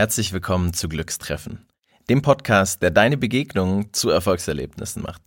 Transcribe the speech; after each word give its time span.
Herzlich 0.00 0.32
willkommen 0.32 0.72
zu 0.72 0.88
Glückstreffen, 0.88 1.66
dem 2.08 2.22
Podcast, 2.22 2.80
der 2.80 2.90
deine 2.90 3.18
Begegnungen 3.18 3.92
zu 3.92 4.08
Erfolgserlebnissen 4.08 5.02
macht. 5.02 5.20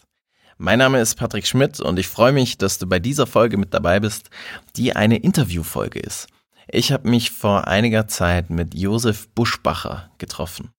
Mein 0.57 0.79
Name 0.79 0.99
ist 0.99 1.13
Patrick 1.13 1.45
Schmidt 1.45 1.79
und 1.79 1.99
ich 1.99 2.07
freue 2.07 2.31
mich, 2.31 2.57
dass 2.57 2.79
du 2.79 2.87
bei 2.87 2.97
dieser 2.97 3.27
Folge 3.27 3.57
mit 3.57 3.75
dabei 3.75 3.99
bist, 3.99 4.31
die 4.75 4.95
eine 4.95 5.17
Interviewfolge 5.17 5.99
ist. 5.99 6.25
Ich 6.67 6.91
habe 6.91 7.07
mich 7.07 7.29
vor 7.29 7.67
einiger 7.67 8.07
Zeit 8.07 8.49
mit 8.49 8.73
Josef 8.73 9.29
Buschbacher 9.35 10.09
getroffen. 10.17 10.71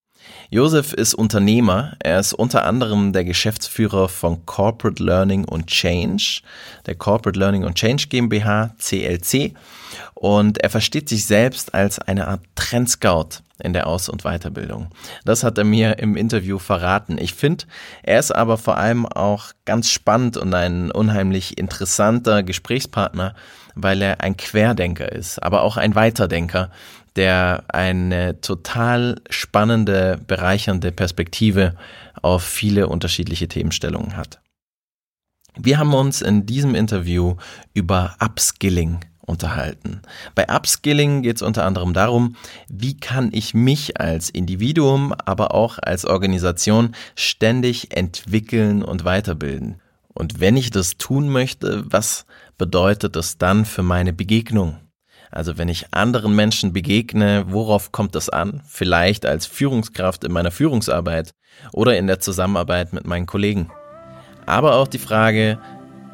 Josef 0.50 0.92
ist 0.92 1.14
Unternehmer. 1.14 1.96
Er 1.98 2.20
ist 2.20 2.32
unter 2.32 2.64
anderem 2.64 3.12
der 3.12 3.24
Geschäftsführer 3.24 4.08
von 4.08 4.46
Corporate 4.46 5.02
Learning 5.02 5.44
und 5.44 5.66
Change, 5.66 6.42
der 6.86 6.94
Corporate 6.94 7.38
Learning 7.38 7.64
und 7.64 7.74
Change 7.74 8.06
GmbH, 8.08 8.74
CLC. 8.78 9.54
Und 10.14 10.58
er 10.58 10.70
versteht 10.70 11.08
sich 11.08 11.26
selbst 11.26 11.74
als 11.74 11.98
eine 11.98 12.28
Art 12.28 12.40
Trendscout 12.54 13.40
in 13.62 13.72
der 13.72 13.86
Aus- 13.86 14.08
und 14.08 14.22
Weiterbildung. 14.22 14.88
Das 15.24 15.44
hat 15.44 15.58
er 15.58 15.64
mir 15.64 15.98
im 15.98 16.16
Interview 16.16 16.58
verraten. 16.58 17.18
Ich 17.18 17.34
finde, 17.34 17.64
er 18.02 18.18
ist 18.18 18.34
aber 18.34 18.58
vor 18.58 18.76
allem 18.76 19.06
auch 19.06 19.46
ganz 19.64 19.90
spannend 19.90 20.36
und 20.36 20.54
ein 20.54 20.90
unheimlich 20.90 21.58
interessanter 21.58 22.42
Gesprächspartner, 22.42 23.34
weil 23.74 24.02
er 24.02 24.20
ein 24.20 24.36
Querdenker 24.36 25.10
ist, 25.10 25.42
aber 25.42 25.62
auch 25.62 25.76
ein 25.76 25.94
Weiterdenker 25.94 26.70
der 27.16 27.64
eine 27.68 28.40
total 28.40 29.16
spannende, 29.30 30.20
bereichernde 30.26 30.92
Perspektive 30.92 31.76
auf 32.22 32.42
viele 32.42 32.88
unterschiedliche 32.88 33.48
Themenstellungen 33.48 34.16
hat. 34.16 34.40
Wir 35.56 35.78
haben 35.78 35.94
uns 35.94 36.20
in 36.20 36.46
diesem 36.46 36.74
Interview 36.74 37.36
über 37.74 38.16
Upskilling 38.20 39.00
unterhalten. 39.20 40.02
Bei 40.34 40.46
Upskilling 40.48 41.22
geht 41.22 41.36
es 41.36 41.42
unter 41.42 41.64
anderem 41.64 41.94
darum, 41.94 42.36
wie 42.68 42.96
kann 42.96 43.30
ich 43.32 43.54
mich 43.54 44.00
als 44.00 44.30
Individuum, 44.30 45.14
aber 45.24 45.54
auch 45.54 45.78
als 45.80 46.04
Organisation 46.04 46.94
ständig 47.14 47.96
entwickeln 47.96 48.82
und 48.82 49.04
weiterbilden. 49.04 49.80
Und 50.12 50.40
wenn 50.40 50.56
ich 50.56 50.70
das 50.70 50.96
tun 50.96 51.28
möchte, 51.28 51.84
was 51.86 52.26
bedeutet 52.58 53.16
das 53.16 53.38
dann 53.38 53.64
für 53.64 53.82
meine 53.82 54.12
Begegnung 54.12 54.78
also 55.34 55.58
wenn 55.58 55.68
ich 55.68 55.86
anderen 55.90 56.36
Menschen 56.36 56.72
begegne, 56.72 57.44
worauf 57.48 57.90
kommt 57.90 58.14
das 58.14 58.28
an? 58.28 58.62
Vielleicht 58.68 59.26
als 59.26 59.46
Führungskraft 59.46 60.22
in 60.22 60.30
meiner 60.30 60.52
Führungsarbeit 60.52 61.34
oder 61.72 61.98
in 61.98 62.06
der 62.06 62.20
Zusammenarbeit 62.20 62.92
mit 62.92 63.04
meinen 63.04 63.26
Kollegen. 63.26 63.68
Aber 64.46 64.76
auch 64.76 64.86
die 64.86 64.98
Frage, 64.98 65.58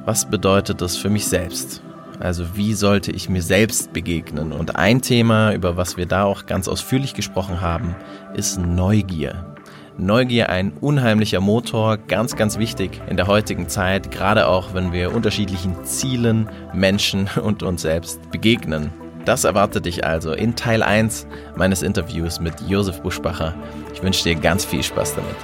was 0.06 0.30
bedeutet 0.30 0.80
das 0.80 0.96
für 0.96 1.10
mich 1.10 1.26
selbst? 1.26 1.82
Also 2.18 2.56
wie 2.56 2.72
sollte 2.72 3.12
ich 3.12 3.28
mir 3.28 3.42
selbst 3.42 3.92
begegnen? 3.92 4.52
Und 4.52 4.76
ein 4.76 5.02
Thema, 5.02 5.52
über 5.52 5.76
was 5.76 5.98
wir 5.98 6.06
da 6.06 6.24
auch 6.24 6.46
ganz 6.46 6.66
ausführlich 6.66 7.12
gesprochen 7.12 7.60
haben, 7.60 7.94
ist 8.32 8.58
Neugier. 8.58 9.54
Neugier 9.98 10.48
ein 10.48 10.72
unheimlicher 10.72 11.40
Motor, 11.40 11.98
ganz, 11.98 12.36
ganz 12.36 12.58
wichtig 12.58 13.02
in 13.10 13.18
der 13.18 13.26
heutigen 13.26 13.68
Zeit, 13.68 14.10
gerade 14.10 14.46
auch 14.46 14.72
wenn 14.72 14.94
wir 14.94 15.14
unterschiedlichen 15.14 15.84
Zielen, 15.84 16.48
Menschen 16.72 17.28
und 17.42 17.62
uns 17.62 17.82
selbst 17.82 18.30
begegnen. 18.30 18.90
Das 19.24 19.44
erwartet 19.44 19.84
dich 19.84 20.04
also 20.04 20.32
in 20.32 20.56
Teil 20.56 20.82
1 20.82 21.26
meines 21.54 21.82
Interviews 21.82 22.40
mit 22.40 22.54
Josef 22.66 23.02
Buschbacher. 23.02 23.54
Ich 23.92 24.02
wünsche 24.02 24.24
dir 24.24 24.34
ganz 24.34 24.64
viel 24.64 24.82
Spaß 24.82 25.14
damit. 25.14 25.36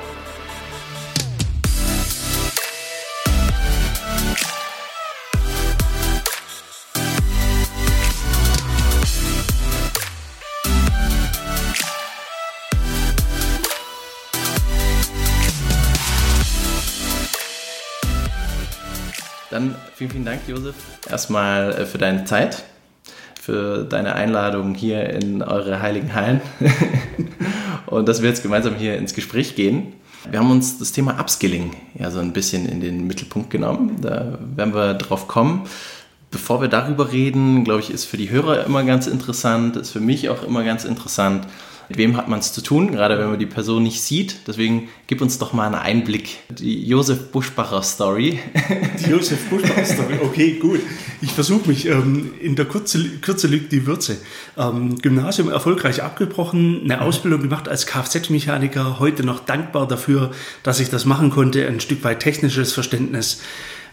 Dann 19.51 19.75
vielen, 19.95 20.11
vielen 20.11 20.25
Dank, 20.25 20.41
Josef, 20.47 20.75
erstmal 21.09 21.73
äh, 21.73 21.87
für 21.87 21.99
deine 21.99 22.25
Zeit 22.25 22.65
für 23.47 23.85
deine 23.85 24.17
Einladung 24.17 24.75
hier 24.75 25.09
in 25.09 25.41
eure 25.41 25.81
heiligen 25.81 26.15
Hallen 26.15 26.41
und 27.87 28.09
dass 28.09 28.21
wir 28.21 28.29
jetzt 28.29 28.43
gemeinsam 28.43 28.75
hier 28.75 28.99
ins 28.99 29.15
Gespräch 29.15 29.55
gehen. 29.55 29.93
Wir 30.29 30.41
haben 30.41 30.51
uns 30.51 30.81
das 30.81 30.91
Thema 30.91 31.21
Upskilling 31.21 31.71
ja 31.97 32.11
so 32.11 32.19
ein 32.19 32.33
bisschen 32.33 32.69
in 32.69 32.81
den 32.81 33.07
Mittelpunkt 33.07 33.51
genommen. 33.51 33.99
Da 34.03 34.37
werden 34.57 34.75
wir 34.75 34.95
drauf 34.95 35.29
kommen. 35.29 35.63
Bevor 36.33 36.61
wir 36.61 36.67
darüber 36.67 37.13
reden, 37.13 37.63
glaube 37.63 37.83
ich, 37.83 37.91
ist 37.91 38.05
für 38.07 38.17
die 38.17 38.31
Hörer 38.31 38.67
immer 38.67 38.83
ganz 38.83 39.07
interessant, 39.07 39.77
ist 39.77 39.91
für 39.91 40.01
mich 40.01 40.29
auch 40.29 40.43
immer 40.43 40.65
ganz 40.65 40.85
interessant, 40.85 41.47
mit 41.89 41.99
wem 41.99 42.17
hat 42.17 42.29
man 42.29 42.41
es 42.41 42.53
zu 42.53 42.61
tun, 42.61 42.91
gerade 42.91 43.19
wenn 43.19 43.31
man 43.31 43.39
die 43.39 43.47
Person 43.47 43.83
nicht 43.83 44.03
sieht. 44.03 44.47
Deswegen 44.47 44.89
gib 45.07 45.21
uns 45.21 45.39
doch 45.39 45.53
mal 45.53 45.67
einen 45.67 45.75
Einblick. 45.75 46.39
Die 46.51 46.87
Josef 46.87 47.31
Buschbacher 47.31 47.83
Story. 47.83 48.39
Die 49.01 49.11
Josef 49.11 49.49
Buschbacher 49.49 49.85
Story, 49.85 50.15
okay, 50.23 50.59
gut. 50.61 50.81
Ich 51.23 51.33
versuche 51.33 51.69
mich. 51.69 51.87
Ähm, 51.87 52.33
in 52.41 52.57
der 52.57 52.65
Kürze, 52.65 53.05
Kürze 53.21 53.47
liegt 53.47 53.73
die 53.73 53.87
Würze. 53.87 54.17
Ähm, 54.57 54.99
Gymnasium 54.99 55.51
erfolgreich 55.51 56.03
abgebrochen, 56.03 56.83
eine 56.85 57.01
Ausbildung 57.01 57.43
gemacht 57.43 57.69
als 57.69 57.87
Kfz-Mechaniker. 57.87 58.99
Heute 58.99 59.25
noch 59.25 59.41
dankbar 59.41 59.87
dafür, 59.87 60.33
dass 60.63 60.81
ich 60.81 60.91
das 60.91 61.05
machen 61.05 61.31
konnte. 61.31 61.67
Ein 61.67 61.81
Stück 61.81 62.03
weit 62.05 62.21
technisches 62.21 62.73
Verständnis. 62.73 63.41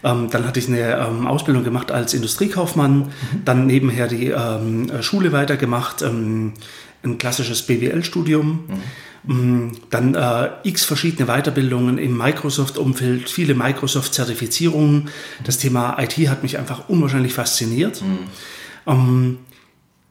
Ähm, 0.04 0.28
dann 0.30 0.46
hatte 0.46 0.60
ich 0.60 0.68
eine 0.68 0.98
ähm, 0.98 1.26
Ausbildung 1.26 1.64
gemacht 1.64 1.90
als 1.90 2.12
Industriekaufmann, 2.12 2.98
mhm. 2.98 3.08
dann 3.44 3.66
nebenher 3.66 4.06
die 4.06 4.28
ähm, 4.28 4.90
Schule 5.00 5.32
weitergemacht, 5.32 6.02
ein 7.04 7.18
klassisches 7.18 7.62
BWL-Studium, 7.62 8.64
mhm. 9.26 9.72
dann 9.90 10.14
äh, 10.14 10.50
x 10.64 10.84
verschiedene 10.84 11.26
Weiterbildungen 11.26 11.98
im 11.98 12.16
Microsoft-Umfeld, 12.16 13.28
viele 13.28 13.54
Microsoft-Zertifizierungen. 13.54 15.08
Das 15.44 15.58
Thema 15.58 15.96
IT 16.00 16.16
hat 16.28 16.42
mich 16.42 16.58
einfach 16.58 16.88
unwahrscheinlich 16.88 17.34
fasziniert. 17.34 18.02
Mhm. 18.02 18.18
Ähm, 18.86 19.38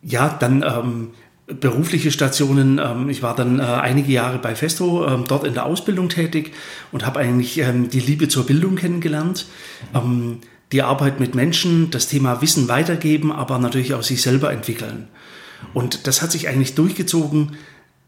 ja, 0.02 0.30
dann 0.30 0.64
ähm, 0.64 1.10
berufliche 1.48 2.12
Stationen. 2.12 2.80
Ähm, 2.84 3.10
ich 3.10 3.22
war 3.22 3.36
dann 3.36 3.60
äh, 3.60 3.64
einige 3.64 4.12
Jahre 4.12 4.38
bei 4.38 4.56
Festo, 4.56 5.08
ähm, 5.08 5.26
dort 5.28 5.46
in 5.46 5.54
der 5.54 5.66
Ausbildung 5.66 6.10
tätig 6.10 6.54
und 6.92 7.06
habe 7.06 7.20
eigentlich 7.20 7.58
ähm, 7.60 7.90
die 7.90 8.00
Liebe 8.00 8.28
zur 8.28 8.46
Bildung 8.46 8.76
kennengelernt. 8.76 9.46
Mhm. 9.94 10.40
die 10.72 10.82
Arbeit 10.82 11.20
mit 11.20 11.36
Menschen, 11.36 11.92
das 11.92 12.08
Thema 12.08 12.42
Wissen 12.42 12.68
weitergeben, 12.68 13.32
aber 13.32 13.60
natürlich 13.60 13.94
auch 13.94 14.02
sich 14.02 14.24
selber 14.24 14.52
entwickeln. 14.52 15.08
Und 15.74 16.08
das 16.08 16.22
hat 16.22 16.32
sich 16.32 16.48
eigentlich 16.48 16.76
durchgezogen 16.76 17.58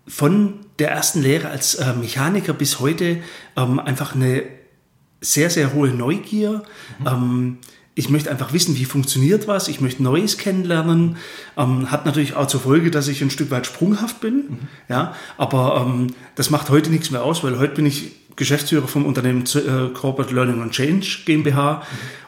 von 0.07 0.53
der 0.79 0.91
ersten 0.91 1.21
Lehre 1.21 1.49
als 1.49 1.75
äh, 1.75 1.93
Mechaniker 1.93 2.53
bis 2.53 2.79
heute 2.79 3.17
ähm, 3.55 3.79
einfach 3.79 4.13
eine 4.13 4.43
sehr, 5.21 5.49
sehr 5.49 5.73
hohe 5.73 5.89
Neugier. 5.89 6.63
Mhm. 6.99 7.07
Ähm, 7.07 7.57
ich 7.95 8.09
möchte 8.09 8.29
einfach 8.29 8.51
wissen, 8.51 8.75
wie 8.75 8.83
funktioniert 8.85 9.47
was, 9.47 9.69
ich 9.69 9.79
möchte 9.79 10.03
Neues 10.03 10.38
kennenlernen. 10.38 11.16
Ähm, 11.57 11.89
hat 11.91 12.05
natürlich 12.05 12.35
auch 12.35 12.47
zur 12.47 12.59
Folge, 12.59 12.91
dass 12.91 13.07
ich 13.07 13.21
ein 13.21 13.29
Stück 13.29 13.51
weit 13.51 13.66
sprunghaft 13.66 14.19
bin. 14.19 14.35
Mhm. 14.35 14.59
Ja, 14.89 15.16
aber 15.37 15.85
ähm, 15.87 16.07
das 16.35 16.49
macht 16.49 16.69
heute 16.69 16.89
nichts 16.91 17.09
mehr 17.09 17.23
aus, 17.23 17.43
weil 17.43 17.57
heute 17.57 17.75
bin 17.75 17.85
ich 17.85 18.11
Geschäftsführer 18.35 18.87
vom 18.87 19.05
Unternehmen 19.05 19.45
äh, 19.45 19.93
Corporate 19.93 20.33
Learning 20.33 20.61
and 20.61 20.73
Change 20.73 21.19
GmbH. 21.25 21.75
Mhm. 21.75 21.81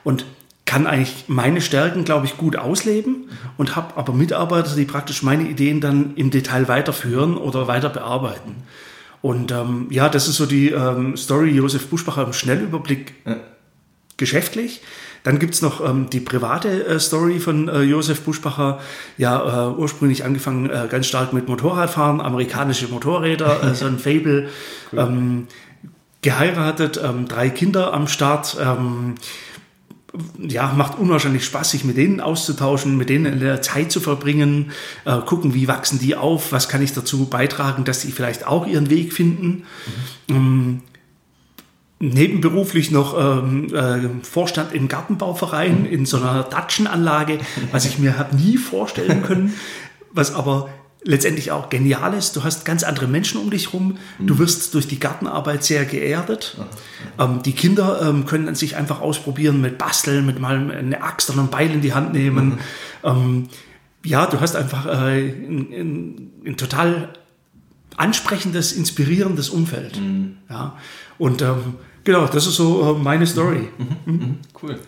Und 0.06 0.26
kann 0.68 0.86
eigentlich 0.86 1.26
meine 1.28 1.62
Stärken, 1.62 2.04
glaube 2.04 2.28
ich, 2.28 2.38
gut 2.38 2.58
ausleben 2.58 3.30
und 3.58 3.76
habe 3.76 3.98
aber 3.98 4.14
Mitarbeiter, 4.14 4.76
die 4.76 4.86
praktisch 4.86 5.24
meine 5.24 5.50
Ideen 5.50 5.82
dann 5.82 6.14
im 6.16 6.30
Detail 6.30 6.68
weiterführen 6.68 7.38
oder 7.38 7.68
weiter 7.68 7.90
bearbeiten. 7.90 8.58
Und 9.22 9.52
ähm, 9.52 9.88
ja, 9.90 10.10
das 10.10 10.28
ist 10.28 10.36
so 10.36 10.46
die 10.46 10.70
ähm, 10.70 11.18
Story 11.18 11.50
Josef 11.50 11.88
Buschbacher 11.88 12.24
im 12.24 12.34
Schnellüberblick 12.34 13.16
ja. 13.26 13.38
geschäftlich. 14.18 14.82
Dann 15.24 15.40
gibt 15.40 15.56
es 15.56 15.62
noch 15.62 15.84
ähm, 15.84 16.10
die 16.12 16.20
private 16.20 16.86
äh, 16.86 17.00
Story 17.00 17.40
von 17.40 17.70
äh, 17.70 17.82
Josef 17.82 18.22
Buschbacher. 18.22 18.80
Ja, 19.18 19.70
äh, 19.70 19.74
ursprünglich 19.74 20.26
angefangen 20.26 20.70
äh, 20.70 20.88
ganz 20.90 21.08
stark 21.08 21.34
mit 21.34 21.48
Motorradfahren, 21.48 22.22
amerikanische 22.22 22.90
Motorräder, 22.90 23.64
äh, 23.64 23.74
so 23.74 23.86
ein 23.86 24.00
Fable. 24.00 24.50
Cool. 24.92 25.00
Ähm, 25.00 25.48
geheiratet, 26.22 27.00
ähm, 27.04 27.28
drei 27.28 27.50
Kinder 27.50 27.94
am 27.94 28.08
Start. 28.08 28.58
Ähm, 28.60 29.16
ja, 30.40 30.74
macht 30.76 30.98
unwahrscheinlich 30.98 31.46
Spaß, 31.46 31.72
sich 31.72 31.84
mit 31.84 31.98
denen 31.98 32.22
auszutauschen, 32.22 32.98
mit 32.98 33.10
denen 33.10 33.26
in 33.26 33.40
der 33.40 33.62
Zeit 33.62 33.92
zu 33.92 34.00
verbringen, 34.00 34.72
äh, 35.06 35.20
gucken, 35.20 35.54
wie 35.54 35.68
wachsen 35.68 36.00
die 36.00 36.16
auf, 36.16 36.52
was 36.52 36.70
kann 36.70 36.82
ich 36.82 36.94
dazu 36.94 37.26
beitragen, 37.26 37.84
dass 37.84 38.02
sie 38.02 38.12
vielleicht 38.12 38.48
auch 38.48 38.66
ihren 38.66 38.90
Weg 38.90 39.14
finden. 39.14 39.64
Mhm. 40.30 40.36
Ähm, 40.36 40.82
nebenberuflich 42.00 42.92
noch 42.92 43.18
ähm, 43.18 43.74
äh, 43.74 44.24
Vorstand 44.24 44.74
im 44.74 44.88
Gartenbauverein 44.88 45.86
in 45.86 46.06
so 46.06 46.18
einer 46.18 46.44
Datschenanlage, 46.44 47.40
was 47.72 47.86
ich 47.86 47.98
mir 47.98 48.20
habe 48.20 48.36
nie 48.36 48.58
vorstellen 48.58 49.24
können, 49.24 49.54
was 50.12 50.34
aber 50.34 50.70
letztendlich 51.04 51.52
auch 51.52 51.70
genial 51.70 52.14
ist. 52.14 52.36
Du 52.36 52.44
hast 52.44 52.66
ganz 52.66 52.84
andere 52.84 53.08
Menschen 53.08 53.40
um 53.40 53.50
dich 53.50 53.74
rum. 53.74 53.98
Du 54.20 54.34
mhm. 54.34 54.40
wirst 54.40 54.74
durch 54.74 54.88
die 54.88 55.00
Gartenarbeit 55.00 55.64
sehr 55.64 55.86
geerdet. 55.86 56.58
Ähm, 57.20 57.42
die 57.44 57.54
Kinder 57.54 58.02
ähm, 58.02 58.26
können 58.26 58.54
sich 58.56 58.76
einfach 58.76 59.02
ausprobieren 59.02 59.62
mit 59.62 59.78
Basteln, 59.78 60.26
mit 60.26 60.40
mal 60.40 60.72
eine 60.72 61.02
Axt 61.04 61.30
oder 61.30 61.42
ein 61.42 61.50
Beil 61.50 61.72
in 61.72 61.82
die 61.82 61.94
Hand 61.94 62.14
nehmen. 62.14 62.46
Mhm. 62.46 62.60
Ähm, 63.04 63.50
ja, 64.04 64.26
du 64.26 64.40
hast 64.40 64.56
einfach 64.56 64.86
äh, 64.86 64.90
ein, 64.90 65.72
ein, 65.72 66.32
ein 66.46 66.58
total 66.58 67.14
ansprechendes, 67.96 68.72
inspirierendes 68.72 69.50
Umfeld. 69.50 70.00
Mhm. 70.00 70.38
Ja, 70.50 70.78
und 71.18 71.42
ähm, 71.42 71.76
genau, 72.04 72.28
das 72.28 72.48
ist 72.48 72.56
so 72.56 72.96
äh, 72.96 73.00
meine 73.00 73.28
Story. 73.28 73.68
Mhm. 73.78 74.14
Mhm. 74.14 74.38
Cool. 74.62 74.80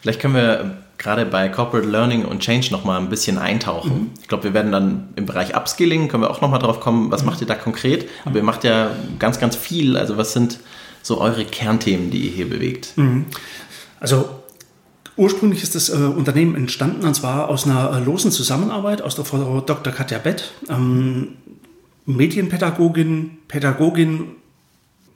Vielleicht 0.00 0.20
können 0.20 0.34
wir 0.34 0.85
gerade 0.98 1.26
bei 1.26 1.48
Corporate 1.48 1.88
Learning 1.88 2.24
und 2.24 2.40
Change 2.40 2.68
nochmal 2.70 3.00
ein 3.00 3.08
bisschen 3.08 3.38
eintauchen. 3.38 3.92
Mhm. 3.92 4.10
Ich 4.20 4.28
glaube, 4.28 4.44
wir 4.44 4.54
werden 4.54 4.72
dann 4.72 5.08
im 5.16 5.26
Bereich 5.26 5.56
Upskilling, 5.56 6.08
können 6.08 6.22
wir 6.22 6.30
auch 6.30 6.40
nochmal 6.40 6.58
drauf 6.58 6.80
kommen, 6.80 7.10
was 7.10 7.22
mhm. 7.22 7.26
macht 7.26 7.40
ihr 7.40 7.46
da 7.46 7.54
konkret? 7.54 8.08
Aber 8.24 8.36
ihr 8.36 8.42
macht 8.42 8.64
ja 8.64 8.90
ganz, 9.18 9.38
ganz 9.38 9.56
viel. 9.56 9.96
Also 9.96 10.16
was 10.16 10.32
sind 10.32 10.60
so 11.02 11.20
eure 11.20 11.44
Kernthemen, 11.44 12.10
die 12.10 12.26
ihr 12.26 12.32
hier 12.32 12.48
bewegt? 12.48 12.92
Mhm. 12.96 13.26
Also 14.00 14.28
ursprünglich 15.16 15.62
ist 15.62 15.74
das 15.74 15.88
äh, 15.88 15.94
Unternehmen 15.96 16.54
entstanden 16.54 17.06
und 17.06 17.14
zwar 17.14 17.48
aus 17.48 17.64
einer 17.64 17.92
äh, 17.92 18.04
losen 18.04 18.30
Zusammenarbeit 18.30 19.02
aus 19.02 19.14
der 19.14 19.24
Frau 19.24 19.60
Dr. 19.60 19.92
Katja 19.92 20.18
Bett, 20.18 20.52
ähm, 20.68 21.34
Medienpädagogin, 22.04 23.38
Pädagogin, 23.48 24.28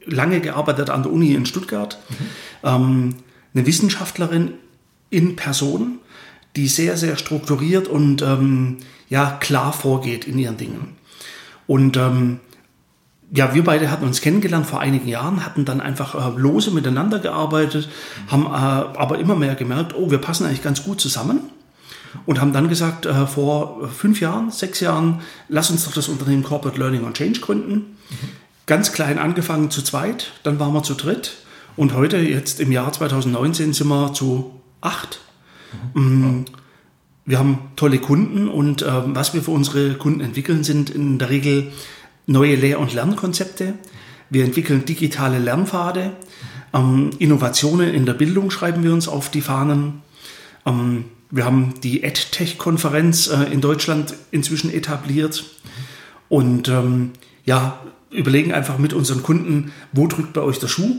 lange 0.07 0.41
gearbeitet 0.41 0.91
an 0.91 1.03
der 1.03 1.13
Uni 1.13 1.35
in 1.35 1.47
Stuttgart, 1.47 1.99
mhm. 2.09 2.15
ähm, 2.65 3.15
eine 3.55 3.67
Wissenschaftlerin 3.67 4.55
in 5.11 5.37
Person, 5.37 5.99
die 6.57 6.69
sehr, 6.69 6.97
sehr 6.97 7.17
strukturiert 7.17 7.89
und 7.89 8.23
ähm, 8.23 8.79
ja, 9.09 9.39
klar 9.41 9.73
vorgeht 9.73 10.27
in 10.27 10.39
ihren 10.39 10.57
Dingen. 10.57 10.97
Und 11.67 11.97
ähm, 11.97 12.41
ja, 13.33 13.55
wir 13.55 13.63
beide 13.63 13.91
hatten 13.91 14.05
uns 14.05 14.21
kennengelernt 14.21 14.67
vor 14.67 14.81
einigen 14.81 15.09
Jahren, 15.09 15.45
hatten 15.45 15.65
dann 15.65 15.81
einfach 15.81 16.15
äh, 16.15 16.39
lose 16.39 16.73
miteinander 16.73 17.21
gearbeitet, 17.21 17.89
haben 18.29 18.47
äh, 18.47 18.49
aber 18.49 19.19
immer 19.19 19.37
mehr 19.37 19.55
gemerkt, 19.55 19.95
oh, 19.95 20.11
wir 20.11 20.19
passen 20.19 20.47
eigentlich 20.47 20.63
ganz 20.63 20.83
gut 20.83 21.01
zusammen 21.01 21.41
und 22.27 22.41
haben 22.41 22.53
dann 22.53 22.69
gesagt, 22.69 23.07
äh, 23.07 23.27
vor 23.27 23.89
fünf 23.89 24.21
Jahren, 24.21 24.51
sechs 24.51 24.81
Jahren, 24.81 25.21
lass 25.49 25.71
uns 25.71 25.85
doch 25.85 25.93
das 25.93 26.09
Unternehmen 26.09 26.43
Corporate 26.43 26.79
Learning 26.79 27.05
and 27.05 27.17
Change 27.17 27.41
gründen. 27.41 27.75
Mhm. 27.75 28.29
Ganz 28.67 28.93
klein 28.93 29.19
angefangen 29.19 29.71
zu 29.71 29.83
zweit, 29.83 30.33
dann 30.43 30.59
waren 30.59 30.73
wir 30.73 30.83
zu 30.83 30.95
dritt 30.95 31.39
und 31.77 31.95
heute, 31.95 32.19
jetzt 32.19 32.61
im 32.61 32.73
Jahr 32.73 32.93
2019, 32.93 33.73
sind 33.73 33.89
wir 33.89 34.13
zu 34.13 34.60
acht. 34.81 35.21
Mhm. 35.95 36.45
Wir 37.27 37.39
haben 37.39 37.59
tolle 37.77 37.99
Kunden 37.99 38.49
und 38.49 38.83
äh, 38.83 38.87
was 39.15 39.35
wir 39.35 39.43
für 39.43 39.53
unsere 39.53 39.95
Kunden 39.95 40.21
entwickeln, 40.21 40.65
sind 40.65 40.91
in 40.91 41.19
der 41.19 41.31
Regel 41.31 41.71
neue 42.27 42.57
Lehr- 42.57 42.81
und 42.81 42.93
Lernkonzepte. 42.93 43.75
Wir 44.31 44.45
entwickeln 44.45 44.85
digitale 44.85 45.39
Lernpfade. 45.39 46.13
Ähm, 46.73 47.11
Innovationen 47.19 47.93
in 47.93 48.07
der 48.07 48.15
Bildung 48.15 48.51
schreiben 48.51 48.83
wir 48.83 48.93
uns 48.93 49.09
auf 49.09 49.31
die 49.31 49.41
Fahnen. 49.43 50.03
Ähm, 50.67 51.05
wir 51.31 51.45
haben 51.45 51.75
die 51.83 52.03
EdTech-Konferenz 52.03 53.29
äh, 53.29 53.53
in 53.53 53.61
Deutschland 53.61 54.15
inzwischen 54.31 54.73
etabliert 54.73 55.45
und 56.29 56.69
ähm, 56.69 57.11
ja, 57.45 57.81
überlegen 58.11 58.53
einfach 58.53 58.79
mit 58.79 58.93
unseren 58.93 59.23
Kunden, 59.23 59.73
wo 59.93 60.07
drückt 60.07 60.33
bei 60.33 60.41
euch 60.41 60.59
der 60.59 60.69
Schuh? 60.69 60.97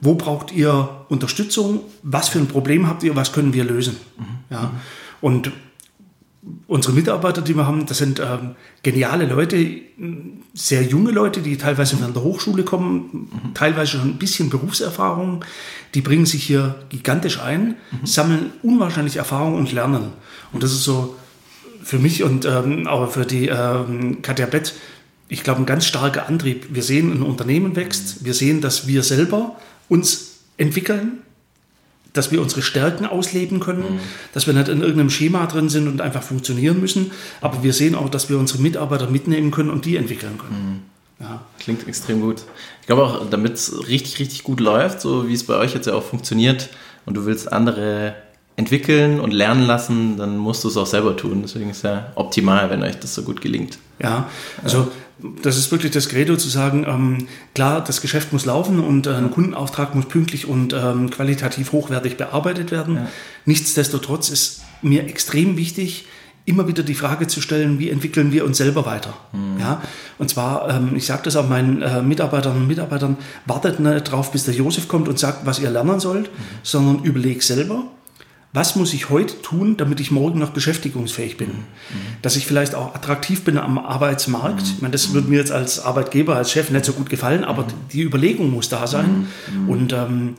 Wo 0.00 0.14
braucht 0.14 0.52
ihr 0.52 0.88
Unterstützung? 1.08 1.80
Was 2.02 2.28
für 2.28 2.38
ein 2.38 2.48
Problem 2.48 2.88
habt 2.88 3.02
ihr? 3.02 3.14
Was 3.16 3.32
können 3.32 3.52
wir 3.52 3.64
lösen? 3.64 3.96
Mhm. 4.18 4.24
Ja. 4.50 4.70
Und 5.20 5.50
unsere 6.66 6.94
Mitarbeiter, 6.94 7.42
die 7.42 7.54
wir 7.54 7.66
haben, 7.66 7.86
das 7.86 7.98
sind 7.98 8.20
ähm, 8.20 8.54
geniale 8.82 9.26
Leute, 9.26 9.66
sehr 10.54 10.82
junge 10.82 11.10
Leute, 11.10 11.40
die 11.40 11.56
teilweise 11.56 11.96
von 11.96 12.12
der 12.12 12.22
Hochschule 12.22 12.62
kommen, 12.62 13.28
mhm. 13.44 13.54
teilweise 13.54 13.98
schon 13.98 14.10
ein 14.10 14.18
bisschen 14.18 14.50
Berufserfahrung. 14.50 15.44
Die 15.94 16.00
bringen 16.00 16.26
sich 16.26 16.44
hier 16.44 16.76
gigantisch 16.88 17.40
ein, 17.40 17.76
mhm. 17.90 18.06
sammeln 18.06 18.52
unwahrscheinlich 18.62 19.16
Erfahrung 19.16 19.54
und 19.54 19.72
lernen. 19.72 20.12
Und 20.52 20.62
das 20.62 20.72
ist 20.72 20.84
so 20.84 21.16
für 21.82 21.98
mich 21.98 22.22
und 22.22 22.44
ähm, 22.44 22.86
auch 22.86 23.10
für 23.10 23.24
die 23.24 23.48
ähm, 23.48 24.22
Katja 24.22 24.46
Bett, 24.46 24.74
ich 25.28 25.42
glaube, 25.42 25.60
ein 25.62 25.66
ganz 25.66 25.86
starker 25.86 26.28
Antrieb. 26.28 26.68
Wir 26.70 26.82
sehen, 26.82 27.12
ein 27.12 27.22
Unternehmen 27.22 27.74
wächst, 27.74 28.24
wir 28.24 28.34
sehen, 28.34 28.60
dass 28.60 28.86
wir 28.86 29.02
selber 29.02 29.56
uns 29.88 30.38
entwickeln, 30.56 31.18
dass 32.12 32.32
wir 32.32 32.40
unsere 32.40 32.62
Stärken 32.62 33.06
ausleben 33.06 33.60
können, 33.60 33.82
mhm. 33.82 34.00
dass 34.32 34.46
wir 34.46 34.54
nicht 34.54 34.68
in 34.68 34.80
irgendeinem 34.80 35.10
Schema 35.10 35.46
drin 35.46 35.68
sind 35.68 35.86
und 35.86 36.00
einfach 36.00 36.22
funktionieren 36.22 36.80
müssen, 36.80 37.10
aber 37.40 37.62
wir 37.62 37.72
sehen 37.72 37.94
auch, 37.94 38.08
dass 38.08 38.30
wir 38.30 38.38
unsere 38.38 38.62
Mitarbeiter 38.62 39.08
mitnehmen 39.08 39.50
können 39.50 39.70
und 39.70 39.84
die 39.84 39.96
entwickeln 39.96 40.38
können. 40.38 40.82
Mhm. 41.20 41.24
Ja. 41.24 41.40
Klingt 41.58 41.86
extrem 41.88 42.20
gut. 42.20 42.42
Ich 42.80 42.86
glaube 42.86 43.04
auch, 43.04 43.30
damit 43.30 43.54
es 43.54 43.88
richtig, 43.88 44.18
richtig 44.18 44.44
gut 44.44 44.60
läuft, 44.60 45.00
so 45.00 45.28
wie 45.28 45.34
es 45.34 45.44
bei 45.44 45.56
euch 45.56 45.74
jetzt 45.74 45.86
ja 45.86 45.94
auch 45.94 46.02
funktioniert 46.02 46.68
und 47.06 47.14
du 47.14 47.24
willst 47.24 47.52
andere 47.52 48.14
entwickeln 48.56 49.20
und 49.20 49.32
lernen 49.32 49.62
lassen, 49.62 50.16
dann 50.16 50.38
musst 50.38 50.64
du 50.64 50.68
es 50.68 50.76
auch 50.76 50.86
selber 50.86 51.16
tun. 51.16 51.42
Deswegen 51.42 51.70
ist 51.70 51.78
es 51.78 51.82
ja 51.82 52.12
optimal, 52.14 52.70
wenn 52.70 52.82
euch 52.82 52.98
das 52.98 53.14
so 53.14 53.22
gut 53.22 53.40
gelingt. 53.40 53.78
Ja, 53.98 54.28
also 54.62 54.88
das 55.42 55.56
ist 55.56 55.70
wirklich 55.70 55.92
das 55.92 56.08
Credo 56.08 56.36
zu 56.36 56.48
sagen, 56.48 56.84
ähm, 56.86 57.26
klar, 57.54 57.82
das 57.82 58.00
Geschäft 58.00 58.32
muss 58.32 58.44
laufen 58.44 58.80
und 58.80 59.06
äh, 59.06 59.14
ein 59.14 59.30
Kundenauftrag 59.30 59.94
muss 59.94 60.06
pünktlich 60.06 60.46
und 60.46 60.74
ähm, 60.74 61.10
qualitativ 61.10 61.72
hochwertig 61.72 62.16
bearbeitet 62.16 62.70
werden. 62.70 62.96
Ja. 62.96 63.08
Nichtsdestotrotz 63.46 64.28
ist 64.28 64.62
mir 64.82 65.04
extrem 65.06 65.56
wichtig, 65.56 66.06
immer 66.44 66.68
wieder 66.68 66.82
die 66.82 66.94
Frage 66.94 67.26
zu 67.26 67.40
stellen, 67.40 67.78
wie 67.78 67.90
entwickeln 67.90 68.30
wir 68.30 68.44
uns 68.44 68.58
selber 68.58 68.84
weiter? 68.86 69.14
Mhm. 69.32 69.58
Ja, 69.58 69.82
und 70.18 70.28
zwar, 70.28 70.70
ähm, 70.70 70.94
ich 70.94 71.06
sage 71.06 71.22
das 71.24 71.36
auch 71.36 71.48
meinen 71.48 71.82
äh, 71.82 72.02
Mitarbeiterinnen 72.02 72.62
und 72.62 72.68
Mitarbeitern, 72.68 73.16
wartet 73.46 73.80
nicht 73.80 74.04
drauf, 74.04 74.32
bis 74.32 74.44
der 74.44 74.54
Josef 74.54 74.86
kommt 74.86 75.08
und 75.08 75.18
sagt, 75.18 75.46
was 75.46 75.58
ihr 75.58 75.70
lernen 75.70 75.98
sollt, 75.98 76.26
mhm. 76.26 76.42
sondern 76.62 77.04
überlegt 77.04 77.42
selber, 77.42 77.84
was 78.56 78.74
muss 78.74 78.94
ich 78.94 79.10
heute 79.10 79.42
tun, 79.42 79.76
damit 79.76 80.00
ich 80.00 80.10
morgen 80.10 80.38
noch 80.38 80.48
beschäftigungsfähig 80.48 81.36
bin? 81.36 81.48
Mhm. 81.48 81.62
Dass 82.22 82.36
ich 82.36 82.46
vielleicht 82.46 82.74
auch 82.74 82.94
attraktiv 82.94 83.44
bin 83.44 83.58
am 83.58 83.76
Arbeitsmarkt. 83.78 84.62
Mhm. 84.62 84.72
Ich 84.76 84.82
meine, 84.82 84.92
das 84.92 85.12
würde 85.12 85.28
mir 85.28 85.36
jetzt 85.36 85.52
als 85.52 85.78
Arbeitgeber, 85.78 86.36
als 86.36 86.52
Chef 86.52 86.70
nicht 86.70 86.86
so 86.86 86.94
gut 86.94 87.10
gefallen, 87.10 87.44
aber 87.44 87.64
mhm. 87.64 87.68
die 87.92 88.00
Überlegung 88.00 88.50
muss 88.50 88.70
da 88.70 88.86
sein. 88.86 89.28
Mhm. 89.52 89.62
Mhm. 89.62 89.68
Und 89.68 89.92
ähm, 89.92 90.34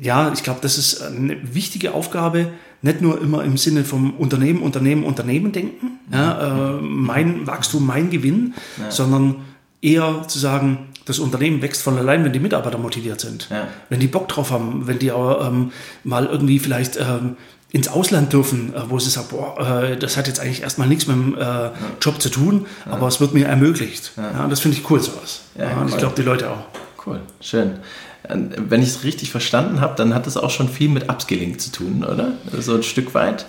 ja, 0.00 0.32
ich 0.32 0.44
glaube, 0.44 0.60
das 0.62 0.78
ist 0.78 1.02
eine 1.02 1.36
wichtige 1.52 1.92
Aufgabe, 1.92 2.52
nicht 2.82 3.00
nur 3.00 3.20
immer 3.20 3.42
im 3.42 3.56
Sinne 3.56 3.82
vom 3.82 4.12
Unternehmen, 4.14 4.62
Unternehmen, 4.62 5.02
Unternehmen 5.02 5.50
denken, 5.50 5.98
ja, 6.12 6.76
äh, 6.76 6.80
mein 6.82 7.48
Wachstum, 7.48 7.84
mein 7.84 8.10
Gewinn, 8.10 8.54
ja. 8.78 8.92
sondern 8.92 9.36
eher 9.82 10.28
zu 10.28 10.38
sagen, 10.38 10.86
das 11.04 11.18
Unternehmen 11.18 11.62
wächst 11.62 11.82
von 11.82 11.98
allein, 11.98 12.24
wenn 12.24 12.32
die 12.32 12.40
Mitarbeiter 12.40 12.78
motiviert 12.78 13.20
sind. 13.20 13.48
Ja. 13.50 13.68
Wenn 13.88 14.00
die 14.00 14.06
Bock 14.06 14.28
drauf 14.28 14.50
haben, 14.50 14.86
wenn 14.86 14.98
die 14.98 15.12
auch 15.12 15.46
ähm, 15.46 15.72
mal 16.02 16.26
irgendwie 16.26 16.58
vielleicht 16.58 16.96
ähm, 16.96 17.36
ins 17.74 17.88
Ausland 17.88 18.32
dürfen, 18.32 18.72
äh, 18.72 18.88
wo 18.88 18.98
sie 18.98 19.10
sagen, 19.10 19.26
boah, 19.30 19.82
äh, 19.82 19.96
das 19.96 20.16
hat 20.16 20.28
jetzt 20.28 20.40
eigentlich 20.40 20.62
erstmal 20.62 20.86
nichts 20.86 21.06
mit 21.06 21.16
dem 21.16 21.34
äh, 21.34 21.40
ja. 21.40 21.72
Job 22.00 22.22
zu 22.22 22.30
tun, 22.30 22.66
ja. 22.86 22.92
aber 22.92 23.08
es 23.08 23.20
wird 23.20 23.34
mir 23.34 23.46
ermöglicht. 23.46 24.12
Ja. 24.16 24.46
das 24.46 24.60
finde 24.60 24.78
ich 24.78 24.88
cool, 24.88 25.00
sowas. 25.00 25.42
Ja, 25.58 25.80
und 25.80 25.88
ich 25.88 25.96
glaube, 25.96 26.14
die 26.16 26.22
Leute 26.22 26.50
auch. 26.50 26.64
Cool, 27.04 27.20
schön. 27.40 27.80
Wenn 28.26 28.80
ich 28.80 28.88
es 28.88 29.04
richtig 29.04 29.30
verstanden 29.30 29.82
habe, 29.82 29.94
dann 29.96 30.14
hat 30.14 30.26
es 30.26 30.38
auch 30.38 30.48
schon 30.48 30.70
viel 30.70 30.88
mit 30.88 31.10
Upskilling 31.10 31.58
zu 31.58 31.70
tun, 31.70 32.04
oder? 32.04 32.32
So 32.58 32.76
ein 32.76 32.82
Stück 32.82 33.12
weit. 33.12 33.44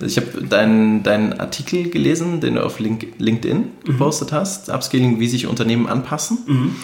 Ich 0.00 0.16
habe 0.16 0.42
deinen 0.42 1.02
dein 1.02 1.38
Artikel 1.38 1.90
gelesen, 1.90 2.40
den 2.40 2.56
du 2.56 2.64
auf 2.64 2.80
Link, 2.80 3.06
LinkedIn 3.18 3.58
mhm. 3.58 3.66
gepostet 3.84 4.32
hast, 4.32 4.68
Upscaling, 4.68 5.20
wie 5.20 5.28
sich 5.28 5.46
Unternehmen 5.46 5.86
anpassen. 5.86 6.38
Mhm. 6.46 6.76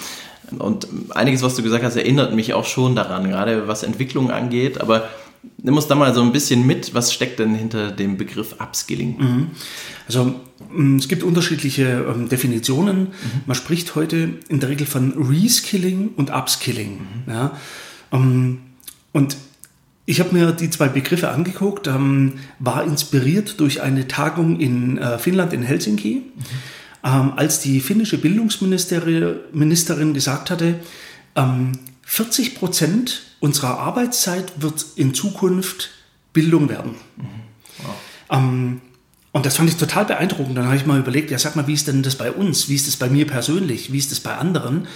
Und 0.59 0.89
einiges, 1.11 1.43
was 1.43 1.55
du 1.55 1.63
gesagt 1.63 1.85
hast, 1.85 1.97
erinnert 1.97 2.35
mich 2.35 2.55
auch 2.55 2.65
schon 2.65 2.97
daran, 2.97 3.29
gerade 3.29 3.69
was 3.69 3.83
Entwicklung 3.83 4.31
angeht. 4.31 4.81
Aber 4.81 5.09
nimm 5.63 5.77
uns 5.77 5.87
da 5.87 5.95
mal 5.95 6.15
so 6.15 6.23
ein 6.23 6.33
bisschen 6.33 6.67
mit, 6.67 6.95
was 6.95 7.13
steckt 7.13 7.39
denn 7.39 7.55
hinter 7.55 7.91
dem 7.91 8.17
Begriff 8.17 8.57
Upskilling? 8.61 9.17
Mhm. 9.19 9.47
Also 10.07 10.35
mm, 10.73 10.97
es 10.97 11.09
gibt 11.09 11.23
unterschiedliche 11.23 12.07
ähm, 12.13 12.29
Definitionen. 12.29 13.01
Mhm. 13.01 13.09
Man 13.47 13.55
spricht 13.55 13.95
heute 13.95 14.31
in 14.49 14.61
der 14.61 14.69
Regel 14.69 14.87
von 14.87 15.13
Reskilling 15.13 16.11
und 16.17 16.31
Upskilling. 16.31 17.01
Mhm. 17.27 17.33
Ja? 17.33 17.57
Ähm, 18.13 18.59
und 19.13 19.37
ich 20.11 20.19
habe 20.19 20.35
mir 20.35 20.51
die 20.51 20.71
zwei 20.71 20.89
Begriffe 20.89 21.31
angeguckt, 21.31 21.87
ähm, 21.87 22.41
war 22.59 22.83
inspiriert 22.83 23.61
durch 23.61 23.81
eine 23.81 24.09
Tagung 24.09 24.59
in 24.59 24.99
äh, 24.99 25.21
Finnland, 25.21 25.53
in 25.53 25.63
Helsinki, 25.63 26.15
mhm. 26.35 26.43
ähm, 27.05 27.33
als 27.37 27.61
die 27.61 27.81
finnische 27.81 28.19
Bildungsministerin 28.19 30.13
gesagt 30.13 30.51
hatte, 30.51 30.81
ähm, 31.37 31.73
40 32.03 32.57
Prozent 32.57 33.23
unserer 33.39 33.79
Arbeitszeit 33.79 34.61
wird 34.61 34.85
in 34.97 35.15
Zukunft 35.15 35.91
Bildung 36.33 36.69
werden. 36.69 36.97
Mhm. 37.17 37.25
Wow. 37.79 37.95
Ähm, 38.31 38.81
und 39.31 39.47
das 39.47 39.57
fand 39.57 39.71
ich 39.71 39.77
total 39.77 40.07
beeindruckend. 40.07 40.59
Dann 40.59 40.67
habe 40.67 40.75
ich 40.75 40.87
mal 40.87 40.99
überlegt, 40.99 41.31
ja, 41.31 41.39
sag 41.39 41.55
mal, 41.55 41.69
wie 41.69 41.75
ist 41.75 41.87
denn 41.87 42.03
das 42.03 42.17
bei 42.17 42.33
uns? 42.33 42.69
Wie 42.69 42.75
ist 42.75 42.89
das 42.89 42.97
bei 42.97 43.09
mir 43.09 43.29
persönlich? 43.29 43.93
Wie 43.93 43.99
ist 43.99 44.11
das 44.11 44.19
bei 44.19 44.37
anderen? 44.37 44.89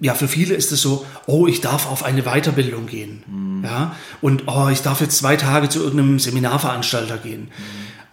Ja, 0.00 0.14
für 0.14 0.28
viele 0.28 0.54
ist 0.54 0.72
es 0.72 0.80
so, 0.80 1.06
oh, 1.26 1.46
ich 1.46 1.60
darf 1.60 1.90
auf 1.90 2.02
eine 2.02 2.22
Weiterbildung 2.22 2.86
gehen. 2.86 3.22
Mhm. 3.26 3.64
Ja, 3.64 3.96
und 4.20 4.44
oh, 4.46 4.68
ich 4.70 4.80
darf 4.80 5.00
jetzt 5.00 5.18
zwei 5.18 5.36
Tage 5.36 5.68
zu 5.68 5.80
irgendeinem 5.80 6.18
Seminarveranstalter 6.18 7.18
gehen. 7.18 7.42
Mhm. 7.42 7.50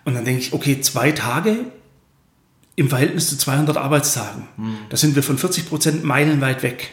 Und 0.04 0.16
dann 0.16 0.26
denke 0.26 0.42
ich, 0.42 0.54
okay, 0.54 0.82
zwei 0.82 1.12
Tage 1.12 1.66
im 2.76 2.90
Verhältnis 2.90 3.30
zu 3.30 3.38
200 3.38 3.78
Arbeitstagen. 3.78 4.48
Mhm. 4.58 4.78
Da 4.90 4.98
sind 4.98 5.16
wir 5.16 5.24
von 5.24 5.38
40 5.38 5.68
Prozent 5.68 6.04
meilenweit 6.04 6.62
weg. 6.62 6.92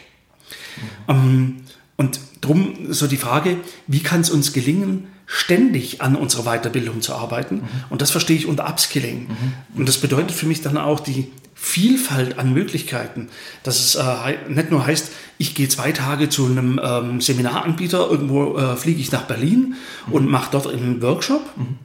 Mhm. 0.77 0.81
Ähm, 1.07 1.55
und 1.97 2.19
drum 2.41 2.73
so 2.89 3.07
die 3.07 3.17
Frage, 3.17 3.57
wie 3.87 3.99
kann 4.01 4.21
es 4.21 4.29
uns 4.29 4.53
gelingen, 4.53 5.07
ständig 5.25 6.01
an 6.01 6.15
unserer 6.15 6.43
Weiterbildung 6.43 7.01
zu 7.01 7.13
arbeiten? 7.13 7.55
Mhm. 7.55 7.69
Und 7.89 8.01
das 8.01 8.11
verstehe 8.11 8.37
ich 8.37 8.47
unter 8.47 8.67
Upskilling. 8.67 9.27
Mhm. 9.27 9.79
Und 9.79 9.89
das 9.89 9.97
bedeutet 9.97 10.31
für 10.31 10.45
mich 10.45 10.61
dann 10.61 10.77
auch 10.77 10.99
die 10.99 11.31
Vielfalt 11.57 12.37
an 12.37 12.53
Möglichkeiten. 12.53 13.29
Dass 13.63 13.79
es 13.79 13.95
äh, 13.95 14.37
nicht 14.49 14.71
nur 14.71 14.85
heißt, 14.85 15.09
ich 15.37 15.55
gehe 15.55 15.69
zwei 15.69 15.93
Tage 15.93 16.29
zu 16.29 16.45
einem 16.45 16.79
ähm, 16.83 17.21
Seminaranbieter, 17.21 18.09
irgendwo 18.09 18.57
äh, 18.57 18.75
fliege 18.75 18.99
ich 18.99 19.11
nach 19.11 19.23
Berlin 19.23 19.75
mhm. 20.05 20.13
und 20.13 20.29
mache 20.29 20.49
dort 20.51 20.67
einen 20.67 21.01
Workshop, 21.01 21.41
mhm. 21.55 21.77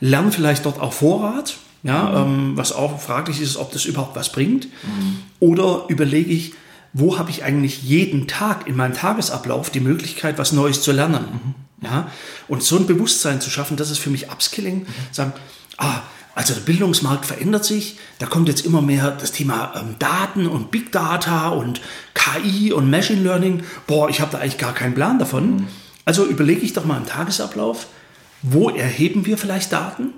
lerne 0.00 0.30
vielleicht 0.30 0.64
dort 0.64 0.80
auch 0.80 0.92
Vorrat, 0.92 1.56
ja, 1.82 2.24
mhm. 2.24 2.32
ähm, 2.32 2.56
was 2.56 2.72
auch 2.72 3.00
fraglich 3.00 3.40
ist, 3.40 3.56
ob 3.56 3.72
das 3.72 3.84
überhaupt 3.84 4.16
was 4.16 4.30
bringt. 4.30 4.66
Mhm. 4.66 5.18
Oder 5.40 5.84
überlege 5.88 6.32
ich, 6.32 6.54
wo 6.92 7.18
habe 7.18 7.30
ich 7.30 7.42
eigentlich 7.44 7.82
jeden 7.82 8.28
Tag 8.28 8.66
in 8.66 8.76
meinem 8.76 8.94
Tagesablauf 8.94 9.70
die 9.70 9.80
Möglichkeit, 9.80 10.38
was 10.38 10.52
Neues 10.52 10.82
zu 10.82 10.92
lernen. 10.92 11.54
Mhm. 11.80 11.84
Ja? 11.84 12.10
Und 12.48 12.62
so 12.62 12.76
ein 12.76 12.86
Bewusstsein 12.86 13.40
zu 13.40 13.50
schaffen, 13.50 13.76
das 13.76 13.90
ist 13.90 13.98
für 13.98 14.10
mich 14.10 14.30
Upskilling. 14.30 14.78
Mhm. 14.80 14.86
Sagen, 15.10 15.32
ah, 15.78 16.00
also 16.36 16.52
der 16.52 16.60
Bildungsmarkt 16.60 17.24
verändert 17.24 17.64
sich, 17.64 17.96
da 18.18 18.26
kommt 18.26 18.48
jetzt 18.48 18.66
immer 18.66 18.82
mehr 18.82 19.10
das 19.10 19.32
Thema 19.32 19.72
ähm, 19.74 19.96
Daten 19.98 20.46
und 20.46 20.70
Big 20.70 20.92
Data 20.92 21.48
und 21.48 21.80
KI 22.12 22.74
und 22.74 22.90
Machine 22.90 23.22
Learning. 23.22 23.62
Boah, 23.86 24.10
ich 24.10 24.20
habe 24.20 24.32
da 24.32 24.38
eigentlich 24.38 24.58
gar 24.58 24.74
keinen 24.74 24.94
Plan 24.94 25.18
davon. 25.18 25.56
Mhm. 25.56 25.66
Also 26.04 26.26
überlege 26.26 26.60
ich 26.60 26.74
doch 26.74 26.84
mal 26.84 26.98
im 26.98 27.06
Tagesablauf, 27.06 27.86
wo 28.42 28.68
erheben 28.68 29.24
wir 29.24 29.38
vielleicht 29.38 29.72
Daten? 29.72 30.12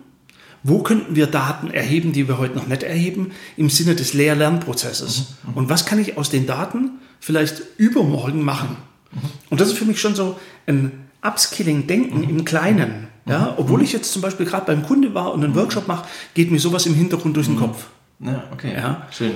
Wo 0.65 0.83
könnten 0.83 1.15
wir 1.15 1.29
Daten 1.29 1.71
erheben, 1.71 2.13
die 2.13 2.27
wir 2.27 2.39
heute 2.39 2.57
noch 2.57 2.67
nicht 2.67 2.83
erheben, 2.83 3.31
im 3.57 3.71
Sinne 3.71 3.95
des 3.95 4.13
Lehr-Lernprozesses? 4.13 5.19
Mhm. 5.45 5.51
Mhm. 5.51 5.57
Und 5.57 5.69
was 5.69 5.87
kann 5.87 6.01
ich 6.01 6.19
aus 6.19 6.31
den 6.31 6.49
Daten 6.49 6.99
vielleicht 7.21 7.63
übermorgen 7.77 8.43
machen? 8.43 8.77
Mhm. 9.13 9.19
Und 9.51 9.61
das 9.61 9.69
ist 9.69 9.79
für 9.79 9.85
mich 9.85 10.01
schon 10.01 10.17
so 10.17 10.37
ein 10.67 11.09
Upskilling-Denken 11.23 12.25
im 12.25 12.45
Kleinen. 12.45 13.08
Ja, 13.29 13.55
obwohl 13.57 13.83
ich 13.83 13.93
jetzt 13.93 14.13
zum 14.13 14.23
Beispiel 14.23 14.47
gerade 14.47 14.67
beim 14.67 14.83
Kunde 14.83 15.15
war 15.15 15.33
und 15.33 15.45
einen 15.45 15.55
Workshop 15.55 15.87
mache, 15.87 16.07
geht 16.35 16.51
mir 16.51 16.59
sowas 16.59 16.87
im 16.87 16.95
Hintergrund 16.95 17.37
durch 17.37 17.47
den 17.47 17.57
Kopf. 17.57 17.87
Ja, 18.21 18.45
okay. 18.53 18.73
Ja. 18.75 19.07
Schön. 19.11 19.33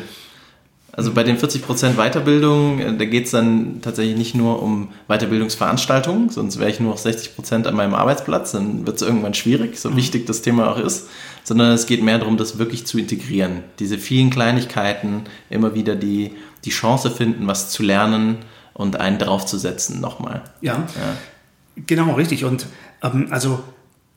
Also 0.95 1.15
bei 1.15 1.23
den 1.23 1.39
40% 1.39 1.95
Weiterbildung, 1.95 2.79
äh, 2.79 2.97
da 2.97 3.07
geht 3.07 3.25
es 3.25 3.31
dann 3.31 3.81
tatsächlich 3.81 4.17
nicht 4.17 4.35
nur 4.35 4.63
um 4.63 4.89
Weiterbildungsveranstaltungen, 5.09 6.29
sonst 6.29 6.59
wäre 6.59 6.69
ich 6.69 6.81
nur 6.81 6.91
noch 6.91 6.99
60% 6.99 7.67
an 7.67 7.75
meinem 7.75 7.95
Arbeitsplatz, 7.95 8.53
dann 8.53 8.87
wird 8.87 8.97
es 8.97 9.03
irgendwann 9.03 9.33
schwierig, 9.33 9.79
so 9.79 9.89
mhm. 9.89 9.97
wichtig 9.97 10.27
das 10.27 10.43
Thema 10.43 10.71
auch 10.71 10.79
ist, 10.79 11.09
sondern 11.45 11.73
es 11.73 11.87
geht 11.87 12.03
mehr 12.03 12.19
darum, 12.19 12.37
das 12.37 12.59
wirklich 12.59 12.87
zu 12.87 12.99
integrieren. 12.99 13.65
Diese 13.79 13.97
vielen 13.97 14.29
Kleinigkeiten, 14.29 15.23
immer 15.49 15.75
wieder 15.75 15.97
die, 15.97 16.33
die 16.67 16.71
Chance 16.71 17.11
finden, 17.11 17.47
was 17.47 17.71
zu 17.71 17.83
lernen 17.83 18.37
und 18.75 18.97
einen 18.97 19.19
draufzusetzen 19.19 19.99
nochmal. 19.99 20.43
Ja, 20.61 20.75
ja. 20.75 21.17
genau, 21.87 22.13
richtig. 22.15 22.45
Und 22.45 22.67
ähm, 23.03 23.29
also 23.31 23.61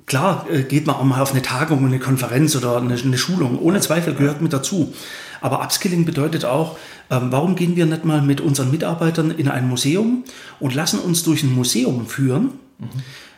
Klar 0.06 0.46
äh, 0.52 0.64
geht 0.64 0.86
man 0.86 0.96
auch 0.96 1.04
mal 1.04 1.22
auf 1.22 1.32
eine 1.32 1.42
Tagung, 1.42 1.86
eine 1.86 2.00
Konferenz 2.00 2.56
oder 2.56 2.78
eine, 2.78 2.96
eine 2.96 3.18
Schulung. 3.18 3.60
Ohne 3.60 3.80
Zweifel 3.82 4.14
gehört 4.14 4.42
mit 4.42 4.54
dazu. 4.54 4.94
Aber 5.42 5.64
Upskilling 5.64 6.06
bedeutet 6.06 6.46
auch, 6.46 6.78
ähm, 7.10 7.32
warum 7.32 7.56
gehen 7.56 7.76
wir 7.76 7.86
nicht 7.86 8.06
mal 8.06 8.22
mit 8.22 8.42
unseren 8.42 8.72
Mitarbeitern 8.72 9.32
in 9.32 9.48
ein 9.48 9.68
Museum 9.68 10.24
und 10.60 10.74
lassen 10.74 11.00
uns 11.00 11.24
durch 11.24 11.44
ein 11.44 11.54
Museum 11.54 12.08
führen 12.08 12.52
mhm. 12.80 12.88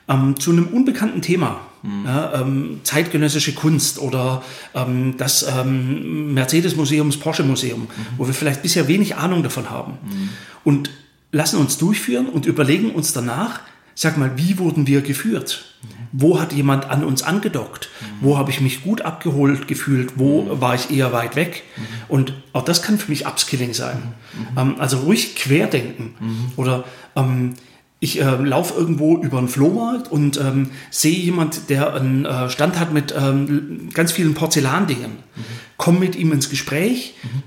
ähm, 0.07 0.39
zu 0.39 0.51
einem 0.51 0.67
unbekannten 0.67 1.21
Thema. 1.21 1.61
Mhm. 1.83 2.05
Ja, 2.05 2.41
ähm, 2.41 2.79
zeitgenössische 2.83 3.53
Kunst 3.53 3.99
oder 3.99 4.43
ähm, 4.73 5.15
das 5.17 5.43
ähm, 5.43 6.33
Mercedes-Museum, 6.33 7.09
das 7.09 7.19
Porsche-Museum, 7.19 7.81
mhm. 7.81 7.87
wo 8.17 8.27
wir 8.27 8.33
vielleicht 8.33 8.61
bisher 8.61 8.87
wenig 8.87 9.15
Ahnung 9.15 9.43
davon 9.43 9.69
haben. 9.69 9.93
Mhm. 10.03 10.29
Und 10.63 10.89
lassen 11.31 11.59
uns 11.59 11.77
durchführen 11.77 12.27
und 12.27 12.45
überlegen 12.45 12.91
uns 12.91 13.13
danach, 13.13 13.61
sag 13.95 14.17
mal, 14.17 14.31
wie 14.37 14.57
wurden 14.59 14.87
wir 14.87 15.01
geführt? 15.01 15.65
Wo 16.19 16.39
hat 16.39 16.51
jemand 16.51 16.89
an 16.89 17.03
uns 17.03 17.21
angedockt? 17.21 17.89
Wo 18.21 18.37
habe 18.37 18.49
ich 18.49 18.59
mich 18.59 18.83
gut 18.83 19.01
abgeholt 19.01 19.67
gefühlt? 19.67 20.13
Wo 20.15 20.47
war 20.59 20.73
ich 20.73 20.89
eher 20.89 21.13
weit 21.13 21.35
weg? 21.35 21.63
Und 22.07 22.33
auch 22.53 22.63
das 22.65 22.81
kann 22.81 22.97
für 22.97 23.11
mich 23.11 23.27
Upskilling 23.27 23.73
sein. 23.75 24.13
Ähm, 24.57 24.75
also 24.79 24.97
ruhig 24.99 25.35
querdenken. 25.35 26.15
Oder 26.55 26.85
ähm, 27.15 27.53
ich 27.99 28.19
äh, 28.19 28.35
laufe 28.35 28.75
irgendwo 28.75 29.17
über 29.17 29.37
einen 29.37 29.47
Flohmarkt 29.47 30.11
und 30.11 30.37
ähm, 30.37 30.69
sehe 30.91 31.17
jemand, 31.17 31.69
der 31.69 31.93
einen 31.93 32.25
äh, 32.25 32.49
Stand 32.49 32.79
hat 32.79 32.93
mit 32.93 33.13
ähm, 33.17 33.89
ganz 33.93 34.11
vielen 34.11 34.33
Porzellandingen. 34.33 35.11
Mhm. 35.11 35.43
Komm 35.77 35.99
mit 35.99 36.15
ihm 36.15 36.31
ins 36.31 36.49
Gespräch. 36.49 37.15
Mhm. 37.23 37.43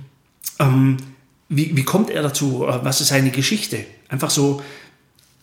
Ähm, 0.59 0.97
wie, 1.49 1.77
wie 1.77 1.85
kommt 1.85 2.11
er 2.11 2.23
dazu? 2.23 2.67
Äh, 2.67 2.85
was 2.85 3.01
ist 3.01 3.09
seine 3.09 3.31
Geschichte? 3.31 3.85
Einfach 4.09 4.31
so 4.31 4.63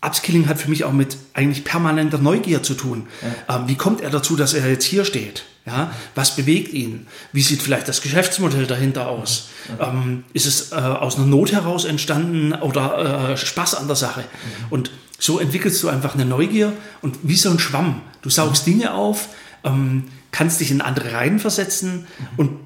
Upskilling 0.02 0.48
hat 0.48 0.60
für 0.60 0.70
mich 0.70 0.84
auch 0.84 0.92
mit 0.94 1.18
eigentlich 1.34 1.64
permanenter 1.64 2.20
Neugier 2.20 2.62
zu 2.64 2.76
tun. 2.76 3.08
Ja. 3.48 3.58
Ähm, 3.58 3.68
wie 3.68 3.76
kommt 3.76 4.02
er 4.02 4.10
dazu, 4.10 4.36
dass 4.36 4.54
er 4.54 4.70
jetzt 4.70 4.86
hier 4.86 5.06
steht? 5.06 5.44
Ja, 5.66 5.92
was 6.16 6.36
bewegt 6.38 6.72
ihn? 6.72 7.08
Wie 7.34 7.42
sieht 7.42 7.62
vielleicht 7.62 7.90
das 7.90 8.02
Geschäftsmodell 8.02 8.68
dahinter 8.68 9.10
aus? 9.10 9.50
Ja. 9.78 9.90
Ähm, 9.90 10.24
ist 10.32 10.46
es 10.46 10.72
äh, 10.72 10.76
aus 10.76 11.18
einer 11.18 11.26
Not 11.26 11.52
heraus 11.52 11.84
entstanden 11.84 12.54
oder 12.54 13.32
äh, 13.32 13.38
Spaß 13.38 13.76
an 13.76 13.88
der 13.88 13.98
Sache? 13.98 14.22
Mhm. 14.22 14.66
Und 14.70 14.92
so 15.20 15.40
entwickelst 15.40 15.84
du 15.84 15.90
einfach 15.90 16.14
eine 16.14 16.26
Neugier 16.26 16.72
und 17.02 17.18
wie 17.24 17.36
so 17.36 17.50
ein 17.50 17.60
Schwamm. 17.60 18.02
Du 18.22 18.30
saugst 18.30 18.66
mhm. 18.66 18.72
Dinge 18.72 18.94
auf, 18.94 19.30
ähm, 19.66 20.06
kannst 20.32 20.62
dich 20.62 20.72
in 20.72 20.80
andere 20.80 21.12
Reihen 21.12 21.40
versetzen 21.40 22.08
mhm. 22.18 22.28
und 22.38 22.60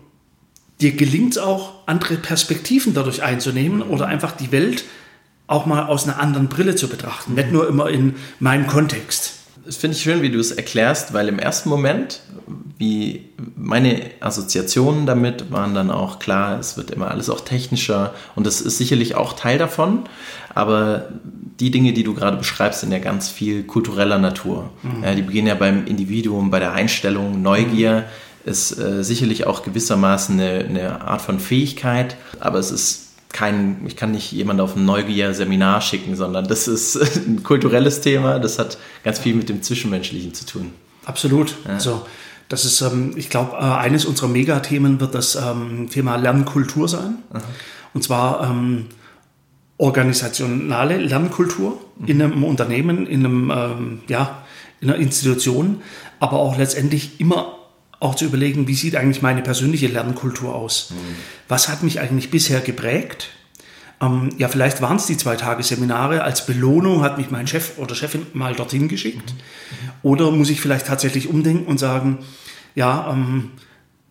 dir 0.81 0.91
gelingt 0.91 1.33
es 1.33 1.37
auch, 1.37 1.87
andere 1.87 2.17
Perspektiven 2.17 2.93
dadurch 2.93 3.23
einzunehmen 3.23 3.77
mhm. 3.79 3.91
oder 3.91 4.07
einfach 4.07 4.33
die 4.33 4.51
Welt 4.51 4.83
auch 5.51 5.65
mal 5.65 5.85
aus 5.85 6.05
einer 6.05 6.19
anderen 6.19 6.47
Brille 6.47 6.75
zu 6.75 6.87
betrachten, 6.87 7.33
nicht 7.33 7.51
nur 7.51 7.67
immer 7.67 7.89
in 7.89 8.15
meinem 8.39 8.67
Kontext. 8.67 9.33
Das 9.65 9.75
finde 9.75 9.95
ich 9.95 10.01
schön, 10.01 10.21
wie 10.21 10.31
du 10.31 10.39
es 10.39 10.51
erklärst, 10.51 11.13
weil 11.13 11.27
im 11.27 11.37
ersten 11.37 11.69
Moment, 11.69 12.21
wie 12.77 13.29
meine 13.55 14.01
Assoziationen 14.21 15.05
damit 15.05 15.51
waren 15.51 15.75
dann 15.75 15.91
auch 15.91 16.17
klar, 16.17 16.59
es 16.59 16.77
wird 16.77 16.89
immer 16.89 17.11
alles 17.11 17.29
auch 17.29 17.41
technischer 17.41 18.13
und 18.35 18.47
das 18.47 18.59
ist 18.59 18.77
sicherlich 18.77 19.15
auch 19.15 19.33
Teil 19.33 19.59
davon, 19.59 20.05
aber 20.55 21.09
die 21.59 21.69
Dinge, 21.69 21.93
die 21.93 22.03
du 22.03 22.15
gerade 22.15 22.37
beschreibst, 22.37 22.79
sind 22.79 22.91
ja 22.91 22.99
ganz 22.99 23.29
viel 23.29 23.63
kultureller 23.63 24.17
Natur. 24.17 24.71
Mhm. 24.81 25.03
Ja, 25.03 25.13
die 25.13 25.21
beginnen 25.21 25.47
ja 25.47 25.55
beim 25.55 25.85
Individuum, 25.85 26.49
bei 26.49 26.59
der 26.59 26.73
Einstellung, 26.73 27.41
Neugier 27.41 28.05
mhm. 28.45 28.49
ist 28.49 28.79
äh, 28.79 29.03
sicherlich 29.03 29.45
auch 29.45 29.61
gewissermaßen 29.61 30.39
eine, 30.39 30.65
eine 30.65 31.01
Art 31.01 31.21
von 31.21 31.39
Fähigkeit, 31.39 32.15
aber 32.39 32.57
es 32.57 32.71
ist 32.71 33.00
kein, 33.33 33.81
ich 33.85 33.95
kann 33.95 34.11
nicht 34.11 34.31
jemanden 34.31 34.61
auf 34.61 34.75
ein 34.75 34.85
Neugier-Seminar 34.85 35.81
schicken, 35.81 36.15
sondern 36.15 36.47
das 36.47 36.67
ist 36.67 36.95
ein 37.27 37.43
kulturelles 37.43 38.01
Thema, 38.01 38.39
das 38.39 38.59
hat 38.59 38.77
ganz 39.03 39.19
viel 39.19 39.35
mit 39.35 39.49
dem 39.49 39.61
Zwischenmenschlichen 39.61 40.33
zu 40.33 40.45
tun. 40.45 40.73
Absolut. 41.05 41.55
Ja. 41.65 41.73
Also, 41.73 42.05
das 42.49 42.65
ist, 42.65 42.81
ähm, 42.81 43.13
ich 43.15 43.29
glaube, 43.29 43.55
äh, 43.55 43.59
eines 43.59 44.05
unserer 44.05 44.27
Megathemen 44.27 44.99
wird 44.99 45.15
das 45.15 45.35
ähm, 45.35 45.89
Thema 45.89 46.17
Lernkultur 46.17 46.87
sein. 46.87 47.17
Aha. 47.31 47.41
Und 47.93 48.03
zwar 48.03 48.49
ähm, 48.49 48.87
organisationale 49.77 50.97
Lernkultur 50.97 51.79
mhm. 51.97 52.07
in 52.07 52.21
einem 52.21 52.43
Unternehmen, 52.43 53.07
in 53.07 53.25
einem, 53.25 54.01
ja, 54.07 54.43
in 54.79 54.89
einer 54.89 54.99
Institution, 54.99 55.81
aber 56.19 56.39
auch 56.39 56.57
letztendlich 56.57 57.19
immer 57.19 57.57
auch 58.01 58.15
zu 58.15 58.25
überlegen, 58.25 58.67
wie 58.67 58.73
sieht 58.73 58.95
eigentlich 58.95 59.21
meine 59.21 59.43
persönliche 59.43 59.87
Lernkultur 59.87 60.55
aus? 60.55 60.89
Mhm. 60.89 61.15
Was 61.47 61.69
hat 61.69 61.83
mich 61.83 61.99
eigentlich 61.99 62.31
bisher 62.31 62.59
geprägt? 62.59 63.29
Ähm, 64.01 64.29
ja, 64.39 64.47
vielleicht 64.47 64.81
waren 64.81 64.97
es 64.97 65.05
die 65.05 65.17
zwei 65.17 65.35
Tage 65.35 65.61
Seminare. 65.61 66.23
Als 66.23 66.47
Belohnung 66.47 67.03
hat 67.03 67.19
mich 67.19 67.29
mein 67.29 67.45
Chef 67.45 67.77
oder 67.77 67.93
Chefin 67.93 68.25
mal 68.33 68.55
dorthin 68.55 68.87
geschickt. 68.87 69.31
Mhm. 69.33 69.89
Oder 70.01 70.31
muss 70.31 70.49
ich 70.49 70.59
vielleicht 70.59 70.87
tatsächlich 70.87 71.29
umdenken 71.29 71.67
und 71.67 71.77
sagen, 71.77 72.17
ja, 72.73 73.11
ähm, 73.13 73.51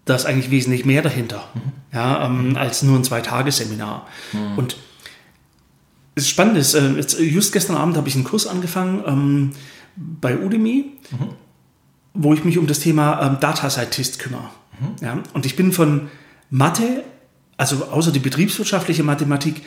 da 0.05 0.15
ist 0.15 0.25
eigentlich 0.25 0.53
wesentlich 0.53 0.85
mehr 0.85 1.03
dahinter, 1.03 1.49
mhm. 1.55 1.73
ja, 1.93 2.25
ähm, 2.25 2.57
als 2.57 2.83
nur 2.83 2.97
ein 2.97 3.05
Zwei-Tage-Seminar. 3.05 4.07
Mhm. 4.33 4.57
Und 4.57 4.77
das 6.15 6.29
Spannende 6.29 6.61
ist, 6.61 6.75
äh, 6.75 6.91
jetzt, 6.93 7.19
just 7.19 7.53
gestern 7.53 7.77
Abend 7.77 7.97
habe 7.97 8.09
ich 8.09 8.15
einen 8.15 8.25
Kurs 8.25 8.47
angefangen 8.47 9.03
ähm, 9.05 9.51
bei 9.97 10.39
Udemy. 10.39 10.93
Mhm 11.11 11.35
wo 12.15 12.35
ich 12.35 12.45
mich 12.45 12.59
um 12.59 12.67
das 12.67 12.81
Thema 12.81 13.25
ähm, 13.27 13.39
Data 13.41 13.71
Scientist 13.71 14.19
kümmere. 14.19 14.51
Mhm. 14.81 15.05
Ja, 15.05 15.19
und 15.35 15.47
ich 15.47 15.57
bin 15.57 15.73
von 15.73 16.09
Mathe, 16.51 17.05
also 17.57 17.85
außer 17.87 18.13
die 18.13 18.19
betriebswirtschaftliche 18.19 19.03
Mathematik, 19.03 19.63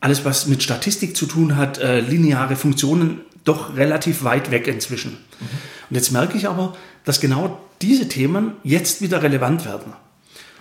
alles 0.00 0.24
was 0.24 0.46
mit 0.46 0.62
Statistik 0.62 1.16
zu 1.16 1.26
tun 1.26 1.56
hat, 1.56 1.78
äh, 1.78 2.00
lineare 2.00 2.56
Funktionen, 2.56 3.20
doch 3.44 3.76
relativ 3.76 4.24
weit 4.24 4.50
weg 4.50 4.66
inzwischen. 4.66 5.12
Mhm. 5.12 5.46
Und 5.90 5.96
jetzt 5.96 6.12
merke 6.12 6.36
ich 6.36 6.48
aber, 6.48 6.76
dass 7.04 7.20
genau 7.20 7.60
diese 7.82 8.08
Themen 8.08 8.52
jetzt 8.62 9.00
wieder 9.00 9.22
relevant 9.22 9.64
werden. 9.64 9.94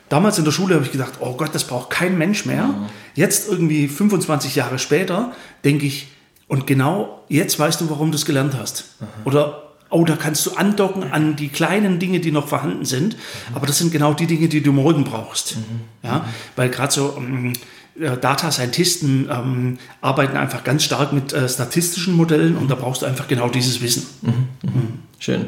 Damals 0.07 0.39
in 0.39 0.45
der 0.45 0.51
Schule 0.51 0.75
habe 0.75 0.85
ich 0.85 0.91
gedacht, 0.91 1.13
oh 1.19 1.33
Gott, 1.33 1.53
das 1.53 1.65
braucht 1.65 1.91
kein 1.91 2.17
Mensch 2.17 2.45
mehr. 2.45 2.65
Mhm. 2.65 2.85
Jetzt 3.13 3.47
irgendwie 3.47 3.87
25 3.87 4.55
Jahre 4.55 4.79
später 4.79 5.33
denke 5.63 5.85
ich, 5.85 6.07
und 6.47 6.65
genau 6.65 7.23
jetzt 7.29 7.59
weißt 7.59 7.79
du, 7.79 7.89
warum 7.91 8.11
du 8.11 8.17
es 8.17 8.25
gelernt 8.25 8.55
hast. 8.59 8.95
Mhm. 8.99 9.05
Oder 9.25 9.68
oh, 9.89 10.05
da 10.05 10.15
kannst 10.15 10.45
du 10.45 10.51
andocken 10.51 11.11
an 11.11 11.35
die 11.35 11.49
kleinen 11.49 11.99
Dinge, 11.99 12.19
die 12.19 12.31
noch 12.31 12.47
vorhanden 12.47 12.85
sind. 12.85 13.15
Mhm. 13.15 13.55
Aber 13.55 13.67
das 13.67 13.77
sind 13.77 13.91
genau 13.91 14.13
die 14.13 14.27
Dinge, 14.27 14.47
die 14.47 14.61
du 14.61 14.71
morgen 14.71 15.03
brauchst. 15.03 15.57
Mhm. 15.57 15.81
Ja, 16.03 16.25
weil 16.55 16.69
gerade 16.69 16.93
so 16.93 17.15
ähm, 17.17 17.53
äh, 17.99 18.17
Data 18.17 18.51
Scientisten 18.51 19.29
ähm, 19.31 19.77
arbeiten 20.01 20.37
einfach 20.37 20.63
ganz 20.63 20.83
stark 20.83 21.13
mit 21.13 21.33
äh, 21.33 21.47
statistischen 21.49 22.15
Modellen 22.15 22.55
und 22.55 22.69
da 22.69 22.75
brauchst 22.75 23.01
du 23.01 23.05
einfach 23.05 23.27
genau 23.27 23.49
dieses 23.49 23.81
Wissen. 23.81 24.05
Mhm. 24.21 24.31
Mhm. 24.63 24.99
Schön. 25.19 25.47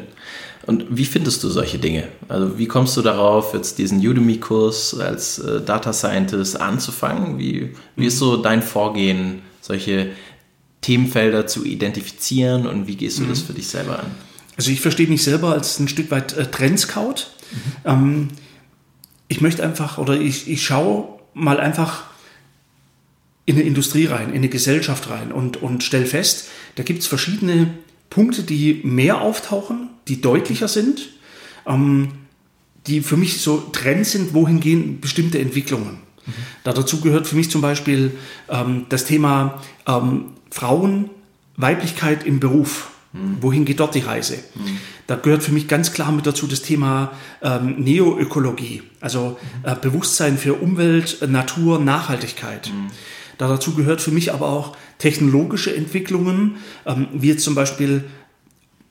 Und 0.64 0.86
wie 0.90 1.04
findest 1.04 1.42
du 1.42 1.48
solche 1.48 1.78
Dinge? 1.78 2.04
Also 2.28 2.56
wie 2.58 2.66
kommst 2.66 2.96
du 2.96 3.02
darauf, 3.02 3.52
jetzt 3.52 3.78
diesen 3.78 3.98
Udemy-Kurs 3.98 4.98
als 4.98 5.38
äh, 5.38 5.60
Data 5.60 5.92
Scientist 5.92 6.60
anzufangen? 6.60 7.38
Wie, 7.38 7.74
wie 7.96 8.06
ist 8.06 8.18
so 8.18 8.36
dein 8.36 8.62
Vorgehen, 8.62 9.42
solche 9.60 10.10
Themenfelder 10.82 11.46
zu 11.46 11.64
identifizieren 11.64 12.66
und 12.66 12.86
wie 12.86 12.96
gehst 12.96 13.18
du 13.18 13.24
mhm. 13.24 13.30
das 13.30 13.40
für 13.40 13.54
dich 13.54 13.68
selber 13.68 14.00
an? 14.00 14.06
Also 14.62 14.70
ich 14.70 14.80
verstehe 14.80 15.08
mich 15.08 15.24
selber 15.24 15.50
als 15.50 15.80
ein 15.80 15.88
Stück 15.88 16.12
weit 16.12 16.34
äh, 16.34 16.48
Trendscout. 16.48 17.26
Mhm. 17.50 17.58
Ähm, 17.84 18.28
ich 19.26 19.40
möchte 19.40 19.64
einfach 19.64 19.98
oder 19.98 20.14
ich, 20.14 20.48
ich 20.48 20.64
schaue 20.64 21.18
mal 21.34 21.58
einfach 21.58 22.04
in 23.44 23.56
eine 23.56 23.64
Industrie 23.64 24.06
rein, 24.06 24.28
in 24.28 24.36
eine 24.36 24.48
Gesellschaft 24.48 25.10
rein 25.10 25.32
und, 25.32 25.60
und 25.60 25.82
stelle 25.82 26.06
fest, 26.06 26.46
da 26.76 26.84
gibt 26.84 27.00
es 27.00 27.08
verschiedene 27.08 27.74
Punkte, 28.08 28.44
die 28.44 28.82
mehr 28.84 29.20
auftauchen, 29.20 29.88
die 30.06 30.20
deutlicher 30.20 30.68
sind, 30.68 31.08
ähm, 31.66 32.12
die 32.86 33.00
für 33.00 33.16
mich 33.16 33.40
so 33.40 33.58
Trends 33.72 34.12
sind, 34.12 34.32
wohin 34.32 34.60
gehen 34.60 35.00
bestimmte 35.00 35.40
Entwicklungen. 35.40 35.98
Mhm. 36.24 36.32
Da 36.62 36.72
dazu 36.72 37.00
gehört 37.00 37.26
für 37.26 37.34
mich 37.34 37.50
zum 37.50 37.62
Beispiel 37.62 38.12
ähm, 38.48 38.86
das 38.90 39.06
Thema 39.06 39.60
ähm, 39.88 40.34
Frauen, 40.52 41.10
Weiblichkeit 41.56 42.24
im 42.24 42.38
Beruf. 42.38 42.91
Mhm. 43.12 43.38
Wohin 43.40 43.64
geht 43.64 43.80
dort 43.80 43.94
die 43.94 44.00
Reise? 44.00 44.36
Mhm. 44.54 44.78
Da 45.06 45.16
gehört 45.16 45.42
für 45.42 45.52
mich 45.52 45.68
ganz 45.68 45.92
klar 45.92 46.12
mit 46.12 46.26
dazu 46.26 46.46
das 46.46 46.62
Thema 46.62 47.12
ähm, 47.42 47.76
Neoökologie, 47.78 48.82
also 49.00 49.38
äh, 49.62 49.74
Bewusstsein 49.74 50.38
für 50.38 50.54
Umwelt, 50.54 51.18
Natur, 51.28 51.78
Nachhaltigkeit. 51.78 52.70
Da 53.38 53.48
dazu 53.48 53.74
gehört 53.74 54.00
für 54.00 54.12
mich 54.12 54.32
aber 54.32 54.48
auch 54.48 54.76
technologische 54.98 55.74
Entwicklungen, 55.74 56.56
ähm, 56.86 57.08
wie 57.12 57.28
jetzt 57.28 57.44
zum 57.44 57.54
Beispiel 57.54 58.04